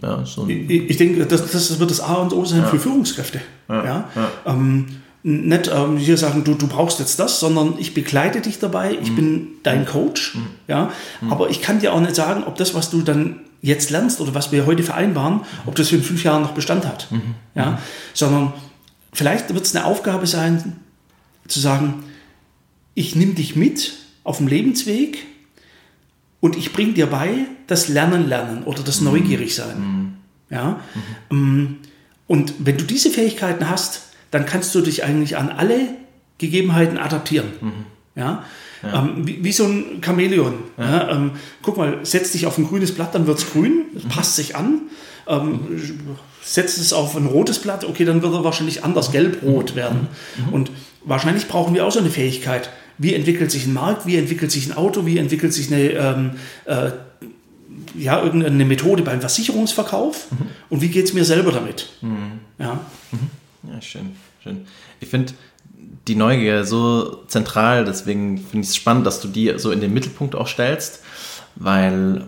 Ja, 0.00 0.24
so 0.24 0.46
ich, 0.48 0.70
ich, 0.90 0.96
denke, 0.96 1.26
das, 1.26 1.50
das, 1.50 1.78
wird 1.78 1.90
das 1.90 2.00
A 2.00 2.14
und 2.14 2.32
O 2.32 2.44
sein 2.46 2.60
ja. 2.60 2.66
für 2.66 2.78
Führungskräfte. 2.78 3.42
Ja. 3.68 3.84
ja? 3.84 4.30
Ähm, 4.46 4.86
nicht 5.22 5.70
ähm, 5.72 5.98
hier 5.98 6.16
sagen, 6.16 6.44
du, 6.44 6.54
du 6.54 6.66
brauchst 6.66 6.98
jetzt 6.98 7.18
das, 7.18 7.40
sondern 7.40 7.74
ich 7.78 7.92
begleite 7.92 8.40
dich 8.40 8.58
dabei, 8.58 8.96
ich 9.00 9.10
mhm. 9.10 9.16
bin 9.16 9.48
dein 9.62 9.84
Coach. 9.84 10.36
Mhm. 10.36 10.46
Ja? 10.66 10.90
Mhm. 11.20 11.32
Aber 11.32 11.50
ich 11.50 11.60
kann 11.60 11.78
dir 11.80 11.92
auch 11.92 12.00
nicht 12.00 12.16
sagen, 12.16 12.44
ob 12.44 12.56
das, 12.56 12.74
was 12.74 12.90
du 12.90 13.02
dann 13.02 13.40
jetzt 13.62 13.90
lernst 13.90 14.20
oder 14.20 14.34
was 14.34 14.52
wir 14.52 14.66
heute 14.66 14.82
vereinbaren, 14.82 15.42
ob 15.64 15.76
das 15.76 15.90
in 15.92 16.02
fünf 16.02 16.22
Jahren 16.24 16.42
noch 16.42 16.52
Bestand 16.52 16.86
hat. 16.86 17.10
Mhm. 17.10 17.34
Ja? 17.54 17.78
Sondern 18.12 18.52
vielleicht 19.12 19.54
wird 19.54 19.64
es 19.64 19.74
eine 19.74 19.86
Aufgabe 19.86 20.26
sein, 20.26 20.76
zu 21.48 21.60
sagen, 21.60 22.02
ich 22.94 23.16
nehme 23.16 23.34
dich 23.34 23.56
mit 23.56 23.94
auf 24.24 24.38
dem 24.38 24.48
Lebensweg 24.48 25.24
und 26.40 26.56
ich 26.56 26.72
bringe 26.72 26.92
dir 26.92 27.06
bei 27.06 27.46
das 27.68 27.88
Lernen 27.88 28.28
lernen 28.28 28.64
oder 28.64 28.82
das 28.82 29.00
mhm. 29.00 29.08
Neugierig 29.08 29.54
sein. 29.54 29.78
Mhm. 29.78 30.12
Ja? 30.50 30.80
Mhm. 31.30 31.78
Und 32.26 32.54
wenn 32.58 32.76
du 32.76 32.84
diese 32.84 33.10
Fähigkeiten 33.10 33.68
hast, 33.68 34.08
dann 34.30 34.44
kannst 34.44 34.74
du 34.74 34.80
dich 34.80 35.04
eigentlich 35.04 35.36
an 35.36 35.50
alle 35.50 35.88
Gegebenheiten 36.38 36.98
adaptieren. 36.98 37.52
Mhm. 37.60 37.86
Ja? 38.16 38.44
Ja. 38.82 39.00
Ähm, 39.00 39.26
wie, 39.26 39.44
wie, 39.44 39.52
so 39.52 39.64
ein 39.64 40.00
Chamäleon. 40.04 40.54
Ja. 40.78 41.10
Ähm, 41.10 41.32
guck 41.62 41.76
mal, 41.76 42.00
setz 42.02 42.32
dich 42.32 42.46
auf 42.46 42.58
ein 42.58 42.66
grünes 42.66 42.94
Blatt, 42.94 43.14
dann 43.14 43.26
wird 43.26 43.38
es 43.38 43.50
grün, 43.50 43.84
mhm. 43.92 44.08
passt 44.08 44.36
sich 44.36 44.56
an. 44.56 44.82
Ähm, 45.26 45.50
mhm. 45.50 46.16
Setzt 46.42 46.78
es 46.78 46.92
auf 46.92 47.16
ein 47.16 47.26
rotes 47.26 47.60
Blatt, 47.60 47.84
okay, 47.84 48.04
dann 48.04 48.22
wird 48.22 48.34
er 48.34 48.42
wahrscheinlich 48.42 48.82
anders 48.84 49.12
gelb-rot 49.12 49.72
mhm. 49.72 49.76
werden. 49.76 50.08
Mhm. 50.36 50.52
Und 50.52 50.70
wahrscheinlich 51.04 51.46
brauchen 51.46 51.74
wir 51.74 51.86
auch 51.86 51.92
so 51.92 52.00
eine 52.00 52.10
Fähigkeit. 52.10 52.70
Wie 52.98 53.14
entwickelt 53.14 53.50
sich 53.50 53.66
ein 53.66 53.72
Markt, 53.72 54.06
wie 54.06 54.16
entwickelt 54.16 54.50
sich 54.50 54.66
ein 54.66 54.76
Auto, 54.76 55.06
wie 55.06 55.18
entwickelt 55.18 55.52
sich 55.52 55.72
eine, 55.72 55.90
ähm, 55.90 56.30
äh, 56.64 56.90
ja, 57.96 58.22
irgendeine 58.22 58.64
Methode 58.64 59.02
beim 59.02 59.20
Versicherungsverkauf 59.20 60.30
mhm. 60.30 60.46
und 60.70 60.82
wie 60.82 60.88
geht 60.88 61.06
es 61.06 61.12
mir 61.12 61.24
selber 61.24 61.52
damit. 61.52 61.90
Ja. 62.58 62.80
ja, 63.70 63.80
schön, 63.80 64.12
schön. 64.42 64.66
Ich 65.00 65.08
finde, 65.08 65.32
die 66.08 66.14
Neugier 66.14 66.64
so 66.64 67.22
zentral, 67.28 67.84
deswegen 67.84 68.38
finde 68.38 68.64
ich 68.64 68.70
es 68.70 68.76
spannend, 68.76 69.06
dass 69.06 69.20
du 69.20 69.28
die 69.28 69.54
so 69.58 69.70
in 69.70 69.80
den 69.80 69.94
Mittelpunkt 69.94 70.34
auch 70.34 70.48
stellst, 70.48 71.02
weil 71.54 72.24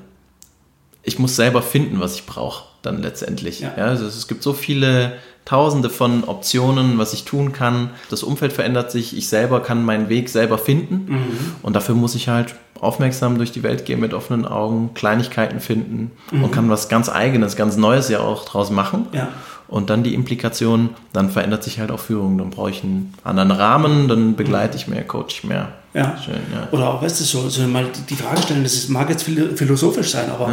ich 1.03 1.19
muss 1.19 1.37
selber 1.37 1.63
finden, 1.63 2.01
was 2.01 2.15
ich 2.15 2.27
brauche 2.27 2.65
dann 2.83 3.03
letztendlich. 3.03 3.61
Ja. 3.61 3.75
ja. 3.77 3.87
also 3.87 4.07
es 4.07 4.29
gibt 4.29 4.43
so 4.43 4.53
viele 4.53 5.15
tausende 5.45 5.91
von 5.91 6.25
Optionen, 6.25 6.99
was 6.99 7.13
ich 7.13 7.25
tun 7.25 7.53
kann. 7.53 7.91
Das 8.11 8.23
Umfeld 8.23 8.53
verändert 8.53 8.91
sich, 8.91 9.17
ich 9.17 9.29
selber 9.29 9.61
kann 9.61 9.85
meinen 9.85 10.09
Weg 10.09 10.29
selber 10.29 10.59
finden 10.59 11.07
mhm. 11.09 11.57
und 11.63 11.77
dafür 11.77 11.95
muss 11.95 12.15
ich 12.15 12.29
halt 12.29 12.55
aufmerksam 12.81 13.37
durch 13.39 13.53
die 13.53 13.63
Welt 13.63 13.85
gehen 13.85 14.01
mit 14.01 14.15
offenen 14.15 14.47
Augen, 14.47 14.95
Kleinigkeiten 14.95 15.61
finden 15.61 16.13
mhm. 16.31 16.45
und 16.45 16.51
kann 16.51 16.71
was 16.71 16.89
ganz 16.89 17.09
eigenes, 17.09 17.57
ganz 17.57 17.77
Neues 17.77 18.09
ja 18.09 18.21
auch 18.21 18.45
draus 18.45 18.71
machen. 18.71 19.07
Ja. 19.13 19.29
Und 19.67 19.91
dann 19.91 20.03
die 20.03 20.15
Implikation, 20.15 20.91
dann 21.13 21.31
verändert 21.31 21.65
sich 21.65 21.81
halt 21.81 21.91
auch 21.91 21.99
Führung. 21.99 22.37
Dann 22.37 22.51
brauche 22.51 22.71
ich 22.71 22.85
einen 22.85 23.15
anderen 23.25 23.51
Rahmen, 23.51 24.09
dann 24.09 24.37
begleite 24.37 24.77
ich 24.77 24.89
mehr, 24.89 25.03
coach 25.05 25.39
ich 25.39 25.45
mehr. 25.45 25.73
Ja. 25.95 26.19
Schön, 26.23 26.35
ja. 26.53 26.69
Oder 26.71 26.91
auch, 26.91 27.03
weißt 27.03 27.21
du, 27.21 27.25
so, 27.25 27.49
so 27.49 27.67
mal 27.67 27.87
die 28.09 28.15
Frage 28.15 28.43
stellen, 28.43 28.63
das 28.63 28.75
ist, 28.75 28.91
mag 28.91 29.09
jetzt 29.09 29.23
philosophisch 29.23 30.11
sein, 30.11 30.31
aber 30.31 30.51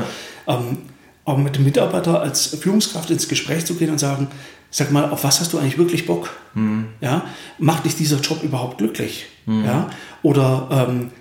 ja. 0.47 0.55
ähm, 0.55 0.77
auch 1.25 1.37
mit 1.37 1.55
dem 1.55 1.65
Mitarbeiter 1.65 2.21
als 2.21 2.47
Führungskraft 2.47 3.11
ins 3.11 3.27
Gespräch 3.27 3.65
zu 3.65 3.75
gehen 3.75 3.91
und 3.91 3.99
sagen, 3.99 4.27
sag 4.71 4.91
mal, 4.91 5.09
auf 5.11 5.23
was 5.23 5.39
hast 5.39 5.53
du 5.53 5.59
eigentlich 5.59 5.77
wirklich 5.77 6.05
Bock? 6.05 6.29
Mhm. 6.55 6.87
Ja? 7.01 7.25
Macht 7.59 7.85
dich 7.85 7.95
dieser 7.95 8.19
Job 8.19 8.41
überhaupt 8.41 8.79
glücklich? 8.79 9.25
Mhm. 9.45 9.65
Ja? 9.65 9.89
Oder 10.23 10.87
ähm, 10.89 11.11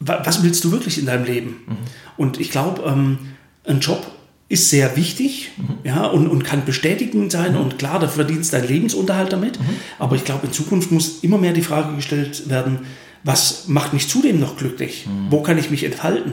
was 0.00 0.42
willst 0.42 0.64
du 0.64 0.72
wirklich 0.72 0.98
in 0.98 1.06
deinem 1.06 1.24
Leben? 1.24 1.60
Mhm. 1.66 1.76
Und 2.16 2.40
ich 2.40 2.50
glaube, 2.50 2.82
ähm, 2.82 3.18
ein 3.64 3.78
Job 3.78 4.04
ist 4.48 4.68
sehr 4.68 4.96
wichtig 4.96 5.52
mhm. 5.56 5.78
ja, 5.84 6.04
und, 6.04 6.28
und 6.28 6.42
kann 6.42 6.64
bestätigend 6.64 7.30
sein. 7.30 7.52
Mhm. 7.52 7.60
Und 7.60 7.78
klar, 7.78 8.00
da 8.00 8.08
verdienst 8.08 8.52
du 8.52 8.56
deinen 8.58 8.68
Lebensunterhalt 8.68 9.32
damit. 9.32 9.60
Mhm. 9.60 9.64
Aber 10.00 10.16
ich 10.16 10.24
glaube, 10.24 10.48
in 10.48 10.52
Zukunft 10.52 10.90
muss 10.90 11.20
immer 11.20 11.38
mehr 11.38 11.52
die 11.52 11.62
Frage 11.62 11.94
gestellt 11.94 12.50
werden, 12.50 12.80
was 13.24 13.68
macht 13.68 13.92
mich 13.92 14.08
zudem 14.08 14.40
noch 14.40 14.56
glücklich? 14.56 15.06
Wo 15.30 15.42
kann 15.42 15.56
ich 15.56 15.70
mich 15.70 15.84
entfalten? 15.84 16.32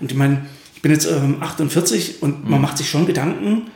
Und 0.00 0.10
ich 0.10 0.16
meine, 0.16 0.46
ich 0.74 0.80
bin 0.80 0.90
jetzt 0.90 1.04
ähm, 1.04 1.42
48 1.42 2.22
und 2.22 2.48
man 2.48 2.58
macht 2.58 2.78
sich 2.78 2.88
schon 2.88 3.04
Gedanken, 3.04 3.66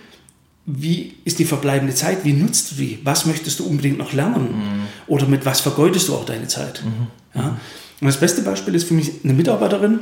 wie 0.67 1.15
ist 1.25 1.39
die 1.39 1.45
verbleibende 1.45 1.95
Zeit? 1.95 2.25
Wie 2.25 2.33
nutzt 2.33 2.73
du 2.73 2.75
die? 2.77 2.99
Was 3.05 3.25
möchtest 3.25 3.61
du 3.61 3.67
unbedingt 3.67 3.99
noch 3.99 4.13
lernen? 4.13 4.83
Oder 5.07 5.27
mit 5.27 5.47
was 5.47 5.61
vergeudest 5.61 6.09
du 6.09 6.15
auch 6.15 6.25
deine 6.25 6.49
Zeit? 6.49 6.83
Ja? 7.35 7.57
Und 8.01 8.07
das 8.07 8.19
beste 8.19 8.43
Beispiel 8.43 8.75
ist 8.75 8.89
für 8.89 8.95
mich 8.95 9.13
eine 9.23 9.33
Mitarbeiterin, 9.33 10.01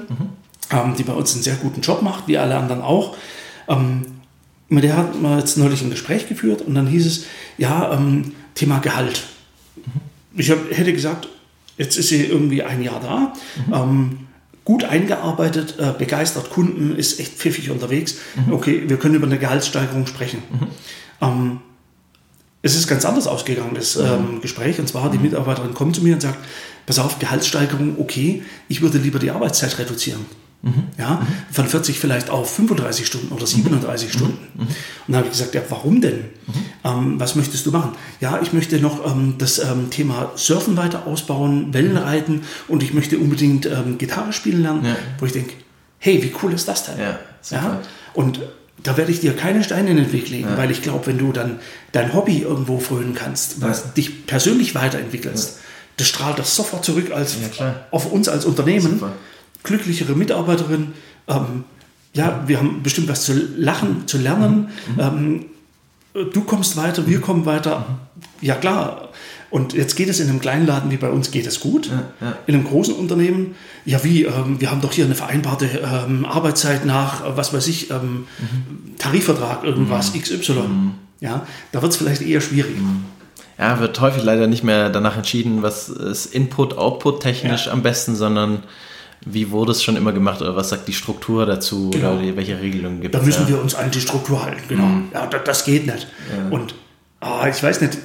ähm, 0.70 0.94
die 0.96 1.02
bei 1.02 1.12
uns 1.12 1.34
einen 1.34 1.42
sehr 1.42 1.56
guten 1.56 1.82
Job 1.82 2.00
macht, 2.02 2.26
wie 2.26 2.38
alle 2.38 2.56
anderen 2.56 2.80
auch 2.80 3.14
ähm, 3.68 4.06
mit 4.68 4.84
der 4.84 4.96
hat 4.96 5.20
man 5.20 5.38
jetzt 5.38 5.56
neulich 5.56 5.82
ein 5.82 5.90
Gespräch 5.90 6.28
geführt 6.28 6.62
und 6.62 6.74
dann 6.74 6.86
hieß 6.86 7.06
es, 7.06 7.26
ja, 7.58 7.92
ähm, 7.92 8.32
Thema 8.54 8.78
Gehalt. 8.78 9.24
Mhm. 9.76 9.82
Ich 10.36 10.50
hab, 10.50 10.58
hätte 10.70 10.92
gesagt, 10.92 11.28
jetzt 11.76 11.96
ist 11.96 12.08
sie 12.08 12.24
irgendwie 12.24 12.62
ein 12.62 12.82
Jahr 12.82 13.00
da, 13.00 13.32
mhm. 13.66 13.74
ähm, 13.74 14.18
gut 14.64 14.84
eingearbeitet, 14.84 15.76
äh, 15.78 15.92
begeistert 15.96 16.50
Kunden, 16.50 16.96
ist 16.96 17.20
echt 17.20 17.34
pfiffig 17.34 17.70
unterwegs. 17.70 18.16
Mhm. 18.34 18.52
Okay, 18.52 18.84
wir 18.86 18.96
können 18.96 19.14
über 19.14 19.26
eine 19.26 19.38
Gehaltssteigerung 19.38 20.06
sprechen. 20.06 20.42
Mhm. 20.50 20.66
Ähm, 21.20 21.60
es 22.62 22.74
ist 22.74 22.86
ganz 22.88 23.04
anders 23.04 23.26
ausgegangen, 23.26 23.74
das 23.74 23.96
mhm. 23.96 24.04
ähm, 24.04 24.40
Gespräch. 24.40 24.78
Und 24.78 24.88
zwar, 24.88 25.10
die 25.10 25.18
mhm. 25.18 25.24
Mitarbeiterin 25.24 25.74
kommt 25.74 25.96
zu 25.96 26.02
mir 26.02 26.14
und 26.14 26.22
sagt, 26.22 26.38
pass 26.86 26.98
auf, 26.98 27.18
Gehaltssteigerung, 27.18 27.96
okay, 27.98 28.42
ich 28.68 28.80
würde 28.80 28.98
lieber 28.98 29.18
die 29.18 29.30
Arbeitszeit 29.30 29.78
reduzieren. 29.78 30.24
Mhm. 30.64 30.84
Ja, 30.98 31.26
von 31.52 31.68
40 31.68 31.98
vielleicht 31.98 32.30
auf 32.30 32.54
35 32.54 33.06
Stunden 33.06 33.32
oder 33.32 33.46
37 33.46 34.08
mhm. 34.08 34.12
Stunden. 34.12 34.48
Mhm. 34.54 34.62
Und 34.62 34.68
dann 35.08 35.16
habe 35.16 35.26
ich 35.26 35.32
gesagt, 35.32 35.54
ja, 35.54 35.60
warum 35.68 36.00
denn? 36.00 36.20
Mhm. 36.20 36.54
Ähm, 36.84 37.20
was 37.20 37.34
möchtest 37.34 37.66
du 37.66 37.70
machen? 37.70 37.92
Ja, 38.20 38.40
ich 38.42 38.54
möchte 38.54 38.80
noch 38.80 39.06
ähm, 39.06 39.34
das 39.36 39.58
ähm, 39.58 39.90
Thema 39.90 40.32
Surfen 40.36 40.78
weiter 40.78 41.06
ausbauen, 41.06 41.74
Wellenreiten 41.74 42.42
und 42.66 42.82
ich 42.82 42.94
möchte 42.94 43.18
unbedingt 43.18 43.66
ähm, 43.66 43.98
Gitarre 43.98 44.32
spielen 44.32 44.62
lernen, 44.62 44.86
ja. 44.86 44.96
wo 45.18 45.26
ich 45.26 45.32
denke, 45.32 45.52
hey, 45.98 46.22
wie 46.22 46.32
cool 46.42 46.54
ist 46.54 46.66
das 46.66 46.86
denn? 46.86 46.98
Ja, 46.98 47.18
ja? 47.50 47.80
Und 48.14 48.40
da 48.82 48.96
werde 48.96 49.12
ich 49.12 49.20
dir 49.20 49.34
keine 49.36 49.64
Steine 49.64 49.90
in 49.90 49.96
den 49.96 50.12
Weg 50.12 50.30
legen, 50.30 50.48
ja. 50.48 50.56
weil 50.56 50.70
ich 50.70 50.80
glaube, 50.80 51.06
wenn 51.06 51.18
du 51.18 51.32
dann 51.32 51.60
dein 51.92 52.14
Hobby 52.14 52.38
irgendwo 52.38 52.78
frönen 52.78 53.14
kannst, 53.14 53.60
was 53.60 53.92
dich 53.92 54.26
persönlich 54.26 54.74
weiterentwickelst, 54.74 55.58
das 55.98 56.08
strahlt 56.08 56.38
das 56.38 56.56
sofort 56.56 56.84
zurück 56.84 57.12
als, 57.12 57.36
auf 57.90 58.10
uns 58.10 58.28
als 58.28 58.46
Unternehmen. 58.46 58.98
Super 58.98 59.12
glücklichere 59.64 60.14
Mitarbeiterin. 60.14 60.92
Ähm, 61.26 61.64
ja, 62.12 62.44
wir 62.46 62.58
haben 62.58 62.82
bestimmt 62.82 63.08
was 63.08 63.24
zu 63.24 63.32
lachen, 63.56 64.06
zu 64.06 64.18
lernen. 64.18 64.68
Mhm. 64.94 65.00
Ähm, 65.00 65.44
du 66.32 66.42
kommst 66.42 66.76
weiter, 66.76 67.08
wir 67.08 67.20
kommen 67.20 67.44
weiter. 67.44 67.80
Mhm. 67.80 68.46
Ja, 68.46 68.54
klar. 68.54 69.08
Und 69.50 69.72
jetzt 69.72 69.94
geht 69.94 70.08
es 70.08 70.18
in 70.18 70.28
einem 70.28 70.40
kleinen 70.40 70.66
Laden 70.66 70.90
wie 70.90 70.96
bei 70.96 71.10
uns, 71.10 71.30
geht 71.30 71.46
es 71.46 71.60
gut. 71.60 71.86
Ja, 71.86 72.02
ja. 72.20 72.38
In 72.46 72.54
einem 72.54 72.64
großen 72.64 72.94
Unternehmen, 72.94 73.54
ja 73.84 74.02
wie, 74.02 74.24
ähm, 74.24 74.60
wir 74.60 74.70
haben 74.70 74.80
doch 74.80 74.92
hier 74.92 75.04
eine 75.04 75.14
vereinbarte 75.14 75.66
ähm, 75.66 76.24
Arbeitszeit 76.24 76.84
nach, 76.84 77.24
äh, 77.24 77.36
was 77.36 77.52
weiß 77.52 77.68
ich, 77.68 77.90
ähm, 77.90 78.26
mhm. 78.38 78.96
Tarifvertrag, 78.98 79.62
irgendwas, 79.64 80.12
mhm. 80.12 80.22
XY. 80.22 80.52
Mhm. 80.52 80.94
Ja, 81.20 81.46
da 81.72 81.82
wird 81.82 81.92
es 81.92 81.98
vielleicht 81.98 82.22
eher 82.22 82.40
schwierig. 82.40 82.76
Mhm. 82.76 83.04
Ja, 83.58 83.78
wird 83.78 84.00
häufig 84.00 84.24
leider 84.24 84.48
nicht 84.48 84.64
mehr 84.64 84.90
danach 84.90 85.16
entschieden, 85.16 85.62
was 85.62 85.88
ist 85.88 86.26
Input, 86.26 86.76
Output 86.76 87.20
technisch 87.20 87.66
ja. 87.66 87.72
am 87.72 87.82
besten, 87.82 88.16
sondern 88.16 88.64
wie 89.24 89.50
wurde 89.50 89.72
es 89.72 89.82
schon 89.82 89.96
immer 89.96 90.12
gemacht 90.12 90.42
oder 90.42 90.56
was 90.56 90.68
sagt 90.68 90.88
die 90.88 90.92
Struktur 90.92 91.46
dazu 91.46 91.90
genau. 91.90 92.14
oder 92.14 92.36
welche 92.36 92.60
Regelungen 92.60 93.00
gibt 93.00 93.14
es? 93.14 93.20
Da 93.20 93.24
müssen 93.24 93.42
ja. 93.42 93.48
wir 93.48 93.60
uns 93.60 93.74
an 93.74 93.90
die 93.90 94.00
Struktur 94.00 94.44
halten, 94.44 94.62
genau. 94.68 94.84
Mhm. 94.84 95.08
Ja, 95.12 95.26
das, 95.26 95.44
das, 95.44 95.64
geht 95.64 95.86
nicht. 95.86 96.06
Ja. 96.30 96.50
Und 96.50 96.74
oh, 97.20 97.46
ich 97.48 97.62
weiß 97.62 97.80
nicht, 97.80 97.98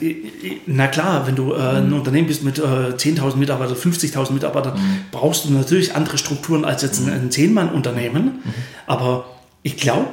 na 0.65 0.87
klar, 0.87 1.27
wenn 1.27 1.35
du 1.35 1.53
äh, 1.53 1.57
ein 1.57 1.89
mhm. 1.89 1.95
Unternehmen 1.95 2.27
bist 2.27 2.43
mit 2.43 2.57
äh, 2.57 2.61
10.000 2.61 3.35
Mitarbeitern, 3.35 3.75
50.000 3.75 4.31
Mitarbeitern, 4.31 4.75
mhm. 4.75 5.05
brauchst 5.11 5.45
du 5.45 5.51
natürlich 5.51 5.95
andere 5.95 6.17
Strukturen 6.17 6.63
als 6.63 6.81
jetzt 6.81 6.99
ein, 6.99 7.11
ein 7.11 7.31
Zehn-Mann-Unternehmen. 7.31 8.23
Mhm. 8.43 8.53
Aber 8.87 9.25
ich 9.61 9.75
glaube, 9.75 10.07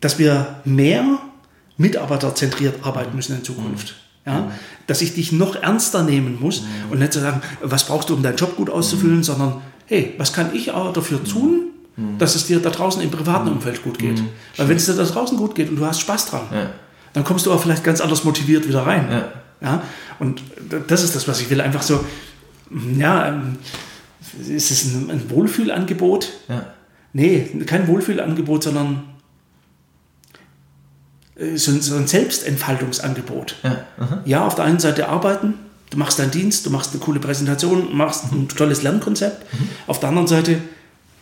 dass 0.00 0.18
wir 0.18 0.60
mehr 0.64 1.18
mitarbeiterzentriert 1.76 2.84
arbeiten 2.84 3.16
müssen 3.16 3.36
in 3.36 3.42
Zukunft. 3.42 3.94
Ja? 4.26 4.40
Mhm. 4.40 4.50
Dass 4.86 5.02
ich 5.02 5.14
dich 5.14 5.32
noch 5.32 5.56
ernster 5.56 6.02
nehmen 6.02 6.38
muss 6.40 6.62
mhm. 6.62 6.92
und 6.92 6.98
nicht 6.98 7.12
zu 7.12 7.20
sagen, 7.20 7.42
was 7.62 7.84
brauchst 7.84 8.10
du, 8.10 8.14
um 8.14 8.22
deinen 8.22 8.36
Job 8.36 8.56
gut 8.56 8.70
auszufüllen, 8.70 9.18
mhm. 9.18 9.24
sondern 9.24 9.62
hey, 9.86 10.14
was 10.18 10.32
kann 10.32 10.54
ich 10.54 10.70
auch 10.72 10.92
dafür 10.92 11.18
mhm. 11.18 11.24
tun, 11.24 11.60
mhm. 11.96 12.18
dass 12.18 12.34
es 12.34 12.46
dir 12.46 12.60
da 12.60 12.70
draußen 12.70 13.02
im 13.02 13.10
privaten 13.10 13.48
mhm. 13.48 13.56
Umfeld 13.56 13.82
gut 13.82 13.98
geht. 13.98 14.22
Weil 14.56 14.68
wenn 14.68 14.76
es 14.76 14.86
dir 14.86 14.94
da 14.94 15.04
draußen 15.04 15.36
gut 15.36 15.54
geht 15.54 15.68
und 15.70 15.76
du 15.76 15.86
hast 15.86 16.00
Spaß 16.00 16.26
dran, 16.26 16.42
ja. 16.52 16.70
dann 17.12 17.24
kommst 17.24 17.46
du 17.46 17.52
auch 17.52 17.60
vielleicht 17.60 17.84
ganz 17.84 18.00
anders 18.00 18.24
motiviert 18.24 18.66
wieder 18.66 18.86
rein. 18.86 19.08
Ja. 19.10 19.28
ja. 19.60 19.82
Und 20.18 20.42
das 20.88 21.02
ist 21.02 21.14
das, 21.14 21.28
was 21.28 21.40
ich 21.40 21.50
will. 21.50 21.60
Einfach 21.60 21.82
so, 21.82 22.04
ja, 22.98 23.28
ähm, 23.28 23.56
ist 24.48 24.70
es 24.70 24.94
ein, 24.94 25.30
Wohlfühlangebot? 25.30 26.32
Ja. 26.48 26.66
Nee, 27.12 27.48
kein 27.66 27.86
Wohlfühlangebot, 27.86 28.64
sondern 28.64 29.04
so 31.36 31.72
ein, 31.72 31.82
so 31.82 31.96
ein 31.96 32.06
Selbstentfaltungsangebot. 32.06 33.56
Ja, 33.62 33.84
ja, 34.24 34.46
auf 34.46 34.54
der 34.54 34.64
einen 34.64 34.78
Seite 34.78 35.08
arbeiten, 35.08 35.54
du 35.90 35.98
machst 35.98 36.18
deinen 36.18 36.30
Dienst, 36.30 36.64
du 36.66 36.70
machst 36.70 36.92
eine 36.92 37.00
coole 37.00 37.20
Präsentation, 37.20 37.96
machst 37.96 38.32
ein 38.32 38.48
tolles 38.48 38.82
Lernkonzept. 38.82 39.52
Mhm. 39.52 39.68
Auf 39.86 40.00
der 40.00 40.10
anderen 40.10 40.28
Seite, 40.28 40.60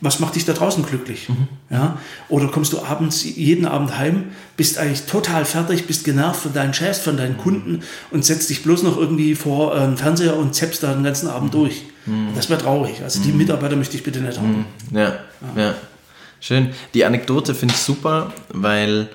was 0.03 0.19
macht 0.19 0.35
dich 0.35 0.45
da 0.45 0.53
draußen 0.53 0.85
glücklich? 0.85 1.29
Mhm. 1.29 1.49
Ja? 1.71 1.99
Oder 2.29 2.49
kommst 2.49 2.73
du 2.73 2.83
abends, 2.83 3.25
jeden 3.25 3.65
Abend 3.65 3.97
heim, 3.97 4.25
bist 4.57 4.77
eigentlich 4.77 5.07
total 5.07 5.45
fertig, 5.45 5.87
bist 5.87 6.05
genervt 6.05 6.43
von 6.43 6.53
deinen 6.53 6.75
Chefs, 6.75 6.99
von 6.99 7.17
deinen 7.17 7.39
Kunden 7.39 7.83
und 8.11 8.25
setzt 8.25 8.51
dich 8.51 8.63
bloß 8.63 8.83
noch 8.83 8.99
irgendwie 8.99 9.35
vor 9.35 9.75
einen 9.75 9.97
Fernseher 9.97 10.37
und 10.37 10.55
zappst 10.55 10.83
da 10.83 10.93
den 10.93 11.05
ganzen 11.05 11.29
Abend 11.29 11.55
mhm. 11.55 11.59
durch. 11.59 11.85
Mhm. 12.05 12.29
Das 12.35 12.51
wäre 12.51 12.61
traurig. 12.61 13.03
Also 13.03 13.23
die 13.23 13.33
mhm. 13.33 13.39
Mitarbeiter 13.39 13.77
möchte 13.77 13.97
ich 13.97 14.03
bitte 14.03 14.21
nicht 14.21 14.39
haben. 14.39 14.67
Ja, 14.91 15.01
ja. 15.01 15.19
ja. 15.57 15.75
Schön. 16.41 16.71
Die 16.93 17.05
Anekdote 17.05 17.55
finde 17.55 17.75
ich 17.75 17.81
super, 17.81 18.33
weil 18.49 19.09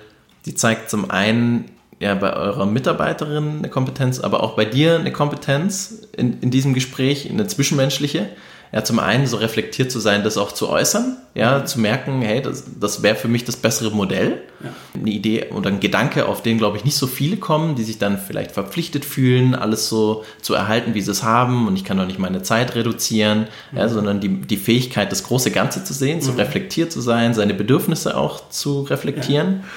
die 0.48 0.56
zeigt 0.56 0.90
zum 0.90 1.12
einen 1.12 1.66
ja 2.00 2.16
bei 2.16 2.34
eurer 2.34 2.66
Mitarbeiterin 2.66 3.60
eine 3.60 3.70
Kompetenz, 3.70 4.20
aber 4.20 4.44
auch 4.44 4.56
bei 4.56 4.66
dir 4.66 5.00
eine 5.00 5.12
Kompetenz 5.12 6.08
in, 6.16 6.40
in 6.42 6.52
diesem 6.52 6.74
Gespräch, 6.74 7.30
eine 7.30 7.48
zwischenmenschliche. 7.48 8.30
Ja, 8.74 8.84
zum 8.84 9.00
einen 9.00 9.28
so 9.28 9.38
reflektiert 9.38 9.94
zu 9.94 10.02
sein, 10.02 10.26
das 10.26 10.38
auch 10.38 10.52
zu 10.52 10.68
äußern, 10.68 11.16
ja, 11.36 11.64
zu 11.64 11.80
merken, 11.80 12.22
hey, 12.22 12.42
das, 12.42 12.66
das 12.78 13.02
wäre 13.02 13.16
für 13.16 13.30
mich 13.30 13.46
das 13.46 13.56
bessere 13.56 13.92
Modell. 13.92 14.42
Ja. 14.62 14.72
Eine 14.94 15.10
Idee 15.10 15.46
oder 15.52 15.70
ein 15.70 15.80
Gedanke, 15.80 16.26
auf 16.26 16.44
den, 16.44 16.58
glaube 16.58 16.76
ich, 16.76 16.84
nicht 16.84 16.98
so 16.98 17.08
viele 17.08 17.38
kommen, 17.38 17.76
die 17.76 17.84
sich 17.84 17.98
dann 17.98 18.18
vielleicht 18.18 18.52
verpflichtet 18.52 19.06
fühlen, 19.06 19.56
alles 19.56 19.88
so 19.88 20.26
zu 20.42 20.54
erhalten, 20.54 20.96
wie 20.96 21.02
sie 21.02 21.12
es 21.12 21.24
haben 21.24 21.66
und 21.66 21.78
ich 21.78 21.86
kann 21.86 21.96
doch 21.96 22.06
nicht 22.06 22.20
meine 22.20 22.42
Zeit 22.42 22.76
reduzieren, 22.76 23.48
mhm. 23.72 23.78
ja, 23.78 23.88
sondern 23.88 24.20
die, 24.20 24.42
die 24.42 24.58
Fähigkeit, 24.58 25.14
das 25.14 25.24
große 25.24 25.52
Ganze 25.52 25.86
zu 25.86 25.94
sehen, 25.94 26.18
mhm. 26.18 26.24
zu 26.24 26.32
reflektiert 26.32 26.92
zu 26.92 27.00
sein, 27.00 27.34
seine 27.34 27.54
Bedürfnisse 27.54 28.18
auch 28.18 28.50
zu 28.50 28.82
reflektieren. 28.82 29.62
Ja 29.62 29.68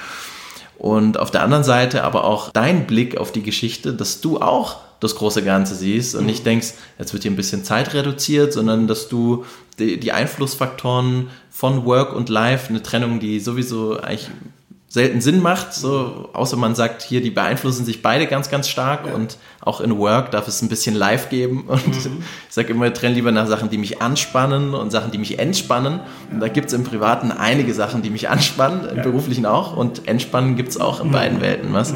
und 0.81 1.19
auf 1.19 1.29
der 1.29 1.43
anderen 1.43 1.63
Seite 1.63 2.03
aber 2.03 2.23
auch 2.23 2.49
dein 2.49 2.87
Blick 2.87 3.15
auf 3.15 3.31
die 3.31 3.43
Geschichte, 3.43 3.93
dass 3.93 4.19
du 4.19 4.41
auch 4.41 4.77
das 4.99 5.15
große 5.15 5.43
Ganze 5.43 5.75
siehst 5.75 6.15
und 6.15 6.25
nicht 6.25 6.43
denkst, 6.43 6.73
jetzt 6.97 7.13
wird 7.13 7.21
hier 7.21 7.31
ein 7.31 7.35
bisschen 7.35 7.63
Zeit 7.63 7.93
reduziert, 7.93 8.51
sondern 8.51 8.87
dass 8.87 9.07
du 9.07 9.45
die, 9.77 9.99
die 9.99 10.11
Einflussfaktoren 10.11 11.29
von 11.51 11.85
Work 11.85 12.15
und 12.15 12.29
Life, 12.29 12.69
eine 12.69 12.81
Trennung, 12.81 13.19
die 13.19 13.39
sowieso 13.39 13.99
eigentlich 13.99 14.31
selten 14.91 15.21
Sinn 15.21 15.41
macht, 15.41 15.73
so, 15.73 16.27
außer 16.33 16.57
man 16.57 16.75
sagt, 16.75 17.01
hier, 17.01 17.21
die 17.21 17.31
beeinflussen 17.31 17.85
sich 17.85 18.01
beide 18.01 18.27
ganz, 18.27 18.49
ganz 18.49 18.67
stark 18.67 19.07
ja. 19.07 19.13
und 19.13 19.37
auch 19.61 19.79
in 19.79 19.97
Work 19.97 20.31
darf 20.31 20.49
es 20.49 20.61
ein 20.61 20.67
bisschen 20.67 20.95
live 20.95 21.29
geben 21.29 21.63
und 21.67 21.87
mhm. 21.87 22.23
ich 22.49 22.53
sage 22.53 22.73
immer, 22.73 22.87
ich 22.87 22.93
trenne 22.93 23.15
lieber 23.15 23.31
nach 23.31 23.47
Sachen, 23.47 23.69
die 23.69 23.77
mich 23.77 24.01
anspannen 24.01 24.73
und 24.73 24.91
Sachen, 24.91 25.11
die 25.11 25.17
mich 25.17 25.39
entspannen 25.39 26.01
und 26.29 26.41
da 26.41 26.49
gibt 26.49 26.67
es 26.67 26.73
im 26.73 26.83
Privaten 26.83 27.31
einige 27.31 27.73
Sachen, 27.73 28.01
die 28.01 28.09
mich 28.09 28.27
anspannen, 28.27 28.89
im 28.89 28.97
ja. 28.97 29.03
beruflichen 29.03 29.45
auch 29.45 29.77
und 29.77 30.09
entspannen 30.09 30.57
gibt 30.57 30.71
es 30.71 30.77
auch 30.81 30.99
in 30.99 31.07
mhm. 31.07 31.11
beiden 31.13 31.39
Welten, 31.39 31.71
was? 31.71 31.93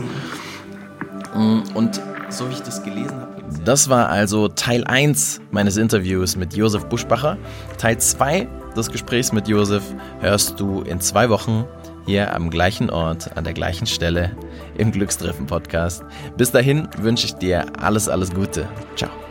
Mhm. 1.36 1.64
Und 1.74 2.00
so 2.30 2.48
wie 2.50 2.54
ich 2.54 2.62
das 2.62 2.82
gelesen 2.82 3.20
habe, 3.20 3.36
das 3.66 3.89
war 3.89 4.08
also 4.08 4.48
Teil 4.48 4.86
1 4.86 5.41
meines 5.52 5.76
Interviews 5.76 6.36
mit 6.36 6.56
Josef 6.56 6.86
Buschbacher. 6.86 7.38
Teil 7.78 7.98
2 7.98 8.48
des 8.76 8.89
Gesprächs 8.89 9.32
mit 9.32 9.48
Josef 9.48 9.84
hörst 10.22 10.60
du 10.60 10.82
in 10.82 11.00
zwei 11.02 11.30
Wochen 11.30 11.66
hier 12.06 12.34
am 12.34 12.49
gleichen 12.49 12.89
Ort, 12.89 13.36
an 13.36 13.43
der 13.43 13.53
gleichen 13.53 13.88
Stelle 13.88 14.32
im 14.78 14.91
Glückstreffen 14.91 15.47
Podcast. 15.47 16.03
Bis 16.38 16.51
dahin 16.51 16.88
wünsche 16.97 17.26
ich 17.26 17.34
dir 17.34 17.66
alles, 17.80 18.10
alles 18.10 18.34
Gute. 18.34 18.68
Ciao. 18.95 19.24